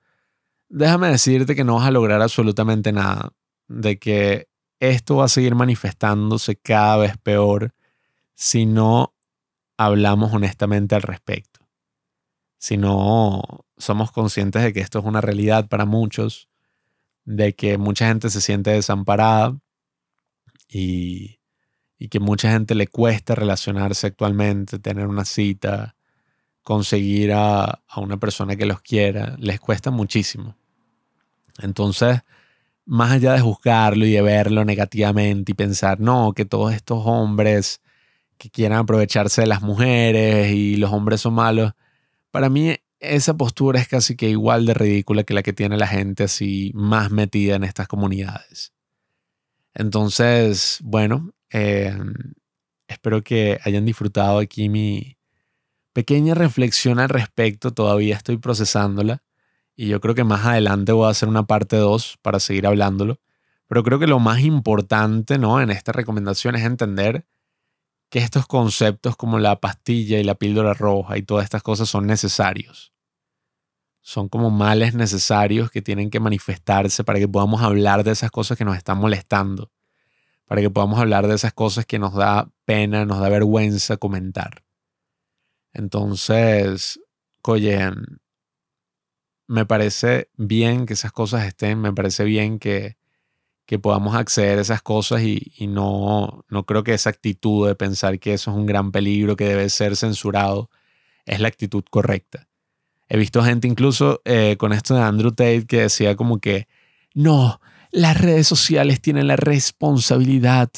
déjame 0.69 1.09
decirte 1.09 1.55
que 1.55 1.65
no 1.65 1.77
vas 1.77 1.87
a 1.87 1.91
lograr 1.91 2.23
absolutamente 2.23 2.93
nada, 2.93 3.33
de 3.69 3.99
que 3.99 4.49
esto 4.81 5.17
va 5.17 5.27
a 5.27 5.29
seguir 5.29 5.55
manifestándose 5.55 6.57
cada 6.57 6.97
vez 6.99 7.17
peor 7.19 7.75
si 8.35 8.67
no 8.67 9.15
hablamos 9.77 10.33
honestamente 10.33 10.95
al 10.95 11.03
respecto. 11.03 11.61
Si 12.59 12.77
no 12.77 13.43
somos 13.77 14.11
conscientes 14.11 14.62
de 14.62 14.73
que 14.73 14.81
esto 14.81 14.99
es 14.99 15.05
una 15.05 15.21
realidad 15.21 15.69
para 15.69 15.85
muchos, 15.85 16.49
de 17.25 17.55
que 17.55 17.79
mucha 17.79 18.09
gente 18.09 18.31
se 18.31 18.41
siente 18.41 18.71
desamparada 18.71 19.59
y, 20.75 21.41
que 22.11 22.20
mucha 22.20 22.53
gente 22.53 22.75
le 22.75 22.87
cuesta 22.87 23.35
relacionarse 23.35 24.09
actualmente, 24.09 24.79
tener 24.79 25.07
una 25.07 25.25
cita, 25.25 25.97
conseguir 26.62 27.33
a, 27.33 27.64
a, 27.64 28.01
una 28.01 28.18
persona 28.18 28.57
que 28.57 28.66
los 28.66 28.83
quiera, 28.83 29.37
les 29.39 29.59
cuesta 29.59 29.91
muchísimo. 29.91 30.55
Entonces, 31.62 32.20
más 32.85 33.12
allá 33.12 33.33
de 33.33 33.41
juzgarlo 33.41 34.05
y 34.05 34.12
de 34.12 34.20
verlo 34.20 34.66
negativamente 34.66 35.53
y 35.53 35.55
pensar, 35.55 35.99
no, 35.99 36.35
que 36.35 36.45
todos 36.45 36.75
estos 36.75 37.03
hombres 37.07 37.81
que 38.37 38.51
quieran 38.51 38.81
aprovecharse 38.81 39.41
de 39.41 39.47
las 39.47 39.62
mujeres 39.62 40.53
y 40.53 40.77
los 40.77 40.93
hombres 40.93 41.22
son 41.22 41.35
malos, 41.35 41.72
para 42.31 42.51
mí 42.51 42.77
esa 43.01 43.35
postura 43.35 43.81
es 43.81 43.89
casi 43.89 44.14
que 44.14 44.29
igual 44.29 44.66
de 44.66 44.75
ridícula 44.75 45.25
que 45.25 45.33
la 45.33 45.43
que 45.43 45.55
tiene 45.55 45.79
la 45.79 45.87
gente 45.87 46.25
así 46.25 46.70
más 46.75 47.11
metida 47.11 47.55
en 47.57 47.64
estas 47.64 47.89
comunidades. 47.89 48.74
Entonces, 49.75 50.79
bueno, 50.83 51.33
eh, 51.53 51.97
espero 52.89 53.22
que 53.22 53.59
hayan 53.64 53.85
disfrutado 53.85 54.39
aquí 54.39 54.68
mi 54.68 55.18
pequeña 55.93 56.35
reflexión 56.35 57.01
al 57.01 57.09
respecto. 57.09 57.72
Todavía 57.72 58.16
estoy 58.16 58.39
procesándola 58.39 59.22
y 59.77 59.89
yo 59.89 60.01
creo 60.01 60.14
que 60.14 60.25
más 60.25 60.47
adelante 60.47 60.93
voy 60.93 61.07
a 61.07 61.11
hacer 61.11 61.29
una 61.29 61.47
parte 61.47 61.77
2 61.77 62.18
para 62.22 62.41
seguir 62.41 62.66
hablándolo. 62.66 63.20
Pero 63.66 63.83
creo 63.83 63.99
que 63.99 64.07
lo 64.07 64.20
más 64.20 64.41
importante 64.41 65.39
¿no? 65.39 65.61
en 65.61 65.70
esta 65.70 65.93
recomendación 65.93 66.55
es 66.55 66.64
entender 66.64 67.27
que 68.11 68.20
estos 68.20 68.47
conceptos 68.47 69.16
como 69.16 69.41
la 69.41 69.61
pastilla 69.61 70.20
y 70.20 70.25
la 70.25 70.37
píldora 70.37 70.75
roja 70.75 71.18
y 71.18 71.22
todas 71.22 71.45
estas 71.45 71.62
cosas 71.62 71.89
son 71.89 72.07
necesarios. 72.07 72.93
Son 74.07 74.28
como 74.28 74.50
males 74.50 74.94
necesarios 74.94 75.70
que 75.70 75.80
tienen 75.80 76.11
que 76.11 76.20
manifestarse 76.20 77.05
para 77.05 77.18
que 77.18 77.26
podamos 77.26 77.62
hablar 77.62 78.05
de 78.05 78.11
esas 78.11 78.30
cosas 78.30 78.59
que 78.59 78.64
nos 78.66 78.76
están 78.76 78.98
molestando, 78.98 79.72
para 80.44 80.61
que 80.61 80.68
podamos 80.68 81.00
hablar 81.00 81.26
de 81.26 81.34
esas 81.34 81.55
cosas 81.55 81.86
que 81.86 81.98
nos 81.98 82.12
da 82.12 82.50
pena, 82.66 83.07
nos 83.07 83.18
da 83.18 83.30
vergüenza 83.30 83.96
comentar. 83.96 84.62
Entonces, 85.72 87.00
oye, 87.44 87.92
me 89.46 89.64
parece 89.64 90.28
bien 90.36 90.84
que 90.84 90.92
esas 90.92 91.11
cosas 91.11 91.46
estén, 91.46 91.80
me 91.80 91.94
parece 91.94 92.24
bien 92.24 92.59
que, 92.59 92.98
que 93.64 93.78
podamos 93.78 94.14
acceder 94.16 94.59
a 94.59 94.61
esas 94.61 94.82
cosas 94.82 95.22
y, 95.22 95.50
y, 95.57 95.66
no, 95.66 96.44
no 96.50 96.66
creo 96.66 96.84
que 96.84 96.92
esa 96.92 97.09
actitud 97.09 97.66
de 97.66 97.74
pensar 97.74 98.18
que 98.18 98.34
eso 98.34 98.50
es 98.50 98.57
un 98.59 98.66
gran 98.66 98.92
peligro, 98.92 99.34
que 99.34 99.46
debe 99.46 99.70
ser 99.70 99.96
censurado, 99.96 100.68
es 101.24 101.40
la 101.40 101.48
actitud 101.48 101.84
correcta. 101.90 102.48
He 103.09 103.18
visto 103.18 103.42
gente 103.42 103.68
incluso 103.68 104.20
eh, 104.24 104.57
con 104.59 104.72
esto 104.72 104.94
de 104.94 105.02
Andrew 105.02 105.30
Tate 105.30 105.66
que 105.66 105.82
decía 105.82 106.16
como 106.16 106.38
que, 106.38 106.66
no, 107.14 107.61
las 107.90 108.20
redes 108.20 108.48
sociales 108.48 109.00
tienen 109.00 109.28
la 109.28 109.36
responsabilidad 109.36 110.70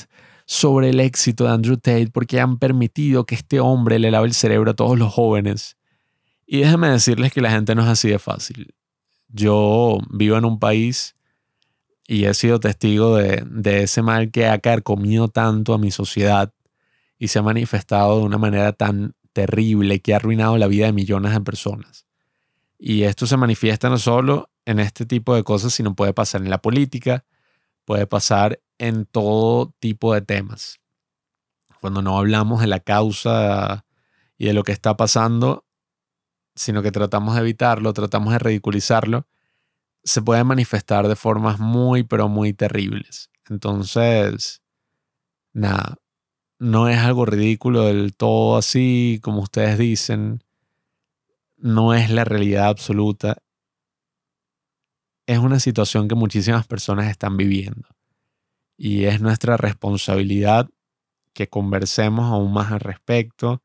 sobre 0.44 0.90
el 0.90 1.00
éxito 1.00 1.44
de 1.44 1.50
Andrew 1.50 1.76
Tate 1.76 2.10
porque 2.12 2.40
han 2.40 2.58
permitido 2.58 3.24
que 3.24 3.34
este 3.34 3.60
hombre 3.60 3.98
le 3.98 4.10
lave 4.10 4.26
el 4.26 4.34
cerebro 4.34 4.72
a 4.72 4.74
todos 4.74 4.98
los 4.98 5.12
jóvenes. 5.12 5.76
Y 6.46 6.60
déjenme 6.60 6.88
decirles 6.88 7.32
que 7.32 7.40
la 7.40 7.50
gente 7.50 7.74
no 7.74 7.82
es 7.82 7.88
así 7.88 8.08
de 8.08 8.18
fácil. 8.18 8.74
Yo 9.28 9.98
vivo 10.10 10.36
en 10.36 10.44
un 10.44 10.58
país 10.58 11.16
y 12.06 12.24
he 12.24 12.34
sido 12.34 12.60
testigo 12.60 13.16
de, 13.16 13.44
de 13.50 13.82
ese 13.82 14.02
mal 14.02 14.30
que 14.30 14.46
ha 14.46 14.58
carcomido 14.58 15.28
tanto 15.28 15.74
a 15.74 15.78
mi 15.78 15.90
sociedad 15.90 16.52
y 17.18 17.28
se 17.28 17.38
ha 17.38 17.42
manifestado 17.42 18.18
de 18.18 18.24
una 18.24 18.38
manera 18.38 18.72
tan 18.72 19.14
terrible 19.32 20.00
que 20.00 20.12
ha 20.12 20.16
arruinado 20.16 20.56
la 20.58 20.68
vida 20.68 20.86
de 20.86 20.92
millones 20.92 21.32
de 21.32 21.40
personas. 21.40 22.06
Y 22.78 23.04
esto 23.04 23.26
se 23.26 23.36
manifiesta 23.36 23.88
no 23.88 23.98
solo 23.98 24.50
en 24.64 24.80
este 24.80 25.06
tipo 25.06 25.34
de 25.34 25.42
cosas, 25.42 25.72
sino 25.72 25.94
puede 25.94 26.12
pasar 26.12 26.42
en 26.42 26.50
la 26.50 26.60
política, 26.60 27.24
puede 27.84 28.06
pasar 28.06 28.60
en 28.78 29.06
todo 29.06 29.74
tipo 29.78 30.12
de 30.12 30.20
temas. 30.20 30.80
Cuando 31.80 32.02
no 32.02 32.18
hablamos 32.18 32.60
de 32.60 32.66
la 32.66 32.80
causa 32.80 33.86
y 34.36 34.46
de 34.46 34.52
lo 34.52 34.62
que 34.62 34.72
está 34.72 34.96
pasando, 34.96 35.64
sino 36.54 36.82
que 36.82 36.90
tratamos 36.90 37.34
de 37.34 37.42
evitarlo, 37.42 37.92
tratamos 37.92 38.32
de 38.32 38.38
ridiculizarlo, 38.38 39.26
se 40.04 40.22
puede 40.22 40.44
manifestar 40.44 41.08
de 41.08 41.16
formas 41.16 41.58
muy, 41.58 42.02
pero 42.02 42.28
muy 42.28 42.52
terribles. 42.52 43.30
Entonces, 43.48 44.62
nada, 45.52 45.96
no 46.58 46.88
es 46.88 46.98
algo 46.98 47.26
ridículo 47.26 47.84
del 47.84 48.16
todo 48.16 48.56
así, 48.56 49.20
como 49.22 49.40
ustedes 49.40 49.78
dicen 49.78 50.42
no 51.56 51.94
es 51.94 52.10
la 52.10 52.24
realidad 52.24 52.68
absoluta. 52.68 53.38
Es 55.26 55.38
una 55.38 55.58
situación 55.58 56.08
que 56.08 56.14
muchísimas 56.14 56.66
personas 56.66 57.10
están 57.10 57.36
viviendo. 57.36 57.88
Y 58.76 59.04
es 59.04 59.20
nuestra 59.20 59.56
responsabilidad 59.56 60.68
que 61.32 61.48
conversemos 61.48 62.26
aún 62.26 62.52
más 62.52 62.72
al 62.72 62.80
respecto, 62.80 63.62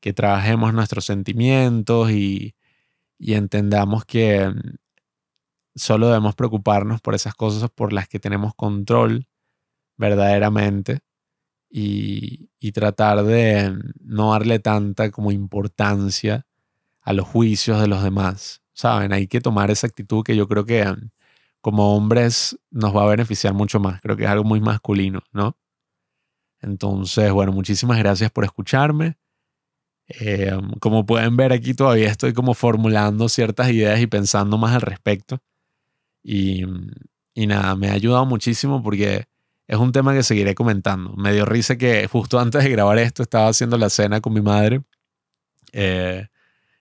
que 0.00 0.12
trabajemos 0.12 0.74
nuestros 0.74 1.04
sentimientos 1.04 2.10
y, 2.10 2.54
entendamos 3.18 4.04
que 4.04 4.48
mm, 4.48 4.76
solo 5.74 6.08
debemos 6.08 6.34
preocuparnos 6.34 7.00
por 7.00 7.14
esas 7.14 7.34
cosas 7.34 7.70
por 7.70 7.92
las 7.92 8.08
que 8.08 8.20
tenemos 8.20 8.54
control 8.54 9.28
verdaderamente 9.96 11.00
y, 11.70 12.50
y 12.58 12.72
tratar 12.72 13.24
de 13.24 13.70
mm, 13.70 13.80
no 14.02 14.32
darle 14.32 14.58
tanta 14.58 15.10
como 15.10 15.32
importancia 15.32 16.46
a 17.04 17.12
los 17.12 17.26
juicios 17.26 17.80
de 17.80 17.88
los 17.88 18.02
demás. 18.02 18.62
¿Saben? 18.72 19.12
Hay 19.12 19.28
que 19.28 19.40
tomar 19.40 19.70
esa 19.70 19.86
actitud 19.86 20.24
que 20.24 20.34
yo 20.34 20.48
creo 20.48 20.64
que 20.64 20.82
um, 20.82 21.10
como 21.60 21.96
hombres 21.96 22.58
nos 22.70 22.94
va 22.96 23.04
a 23.04 23.06
beneficiar 23.06 23.54
mucho 23.54 23.78
más. 23.80 24.00
Creo 24.00 24.16
que 24.16 24.24
es 24.24 24.30
algo 24.30 24.44
muy 24.44 24.60
masculino, 24.60 25.22
¿no? 25.32 25.56
Entonces, 26.60 27.30
bueno, 27.32 27.52
muchísimas 27.52 27.98
gracias 27.98 28.30
por 28.30 28.44
escucharme. 28.44 29.16
Eh, 30.08 30.52
um, 30.54 30.72
como 30.80 31.06
pueden 31.06 31.36
ver 31.36 31.52
aquí 31.52 31.74
todavía 31.74 32.08
estoy 32.10 32.34
como 32.34 32.54
formulando 32.54 33.28
ciertas 33.28 33.70
ideas 33.70 34.00
y 34.00 34.06
pensando 34.06 34.58
más 34.58 34.74
al 34.74 34.82
respecto. 34.82 35.40
Y, 36.22 36.64
um, 36.64 36.88
y 37.34 37.46
nada, 37.46 37.76
me 37.76 37.88
ha 37.90 37.92
ayudado 37.92 38.26
muchísimo 38.26 38.82
porque 38.82 39.26
es 39.66 39.78
un 39.78 39.92
tema 39.92 40.14
que 40.14 40.22
seguiré 40.22 40.54
comentando. 40.54 41.14
Me 41.16 41.32
dio 41.32 41.44
risa 41.44 41.76
que 41.76 42.06
justo 42.08 42.38
antes 42.38 42.64
de 42.64 42.70
grabar 42.70 42.98
esto 42.98 43.22
estaba 43.22 43.48
haciendo 43.48 43.78
la 43.78 43.90
cena 43.90 44.20
con 44.20 44.32
mi 44.32 44.40
madre. 44.42 44.82
Eh, 45.72 46.28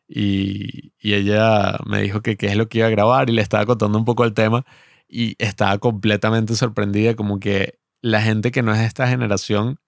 y, 0.07 0.93
ella 1.01 1.77
me 1.85 2.01
dijo 2.01 2.21
que 2.21 2.37
qué 2.37 2.47
es 2.47 2.55
lo 2.55 2.69
que 2.69 2.79
iba 2.79 2.87
a 2.87 2.91
grabar 2.91 3.29
y 3.29 3.33
le 3.33 3.41
estaba 3.41 3.65
contando 3.65 3.97
un 3.97 4.05
poco 4.05 4.23
el 4.25 4.33
tema 4.33 4.65
y 5.07 5.35
estaba 5.39 5.77
completamente 5.79 6.55
sorprendida 6.55 7.15
como 7.15 7.39
que 7.39 7.79
la 8.01 8.21
gente 8.21 8.51
que 8.51 8.63
no 8.63 8.73
es 8.73 8.79
de 8.79 8.85
esta 8.85 9.07
generación 9.07 9.79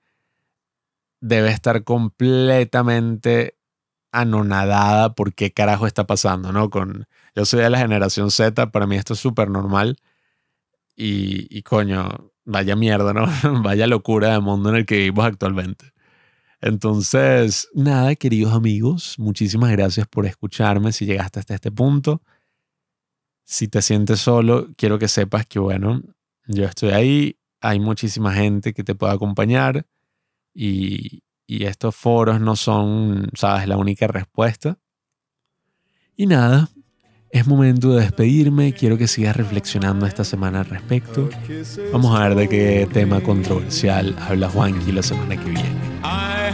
debe 1.22 1.50
estar 1.50 1.84
completamente 1.84 3.58
anonadada 4.12 5.16
por 5.16 5.34
qué 5.34 5.52
carajo 5.52 5.88
está 5.88 6.08
pasando, 6.08 6.52
¿no? 6.52 6.70
Con, 6.70 7.08
yo 7.36 7.46
soy 7.46 7.62
de 7.62 7.70
la 7.70 7.80
generación 7.80 8.32
Z, 8.32 8.72
para 8.72 8.88
mí 8.88 8.96
esto 8.98 9.14
es 9.14 9.20
súper 9.20 9.50
normal 9.50 9.98
y, 10.96 11.48
y 11.56 11.64
coño, 11.64 12.32
vaya 12.46 12.76
mierda, 12.76 13.14
¿no? 13.14 13.26
vaya 13.64 13.88
locura 13.88 14.34
de 14.34 14.40
mundo 14.40 14.70
en 14.70 14.76
el 14.78 14.86
que 14.86 14.96
vivimos 14.98 15.26
actualmente. 15.26 15.95
Entonces, 16.62 17.70
nada, 17.74 18.16
queridos 18.16 18.54
amigos, 18.54 19.16
muchísimas 19.18 19.72
gracias 19.72 20.08
por 20.08 20.26
escucharme 20.26 20.92
si 20.92 21.06
llegaste 21.06 21.40
hasta 21.40 21.56
este 21.56 21.72
punto. 21.72 22.22
Si 23.44 23.68
te 23.68 23.82
sientes 23.82 24.20
solo, 24.20 24.68
quiero 24.78 24.98
que 24.98 25.08
sepas 25.08 25.46
que, 25.46 25.60
bueno, 25.60 26.02
yo 26.48 26.66
estoy 26.66 26.90
ahí, 26.90 27.38
hay 27.62 27.80
muchísima 27.80 28.34
gente 28.34 28.74
que 28.74 28.84
te 28.84 28.96
puede 28.96 29.14
acompañar 29.14 29.86
y, 30.54 31.24
y 31.48 31.66
estos 31.66 31.96
foros 31.96 32.42
no 32.42 32.56
son, 32.56 33.30
sabes, 33.36 33.68
la 33.68 33.78
única 33.78 34.08
respuesta. 34.08 34.80
Y 36.16 36.28
nada, 36.28 36.70
es 37.36 37.46
momento 37.48 37.94
de 37.94 38.02
despedirme. 38.02 38.74
Quiero 38.74 38.98
que 38.98 39.08
sigas 39.08 39.36
reflexionando 39.36 40.06
esta 40.06 40.24
semana 40.24 40.62
al 40.62 40.68
respecto. 40.68 41.30
Vamos 41.92 42.18
a 42.18 42.30
ver 42.30 42.38
de 42.38 42.48
qué 42.48 42.88
tema 42.92 43.22
controversial 43.22 44.16
habla 44.22 44.50
Juanqui 44.50 44.92
la 44.92 45.04
semana 45.04 45.36
que 45.36 45.50
viene. 45.50 46.35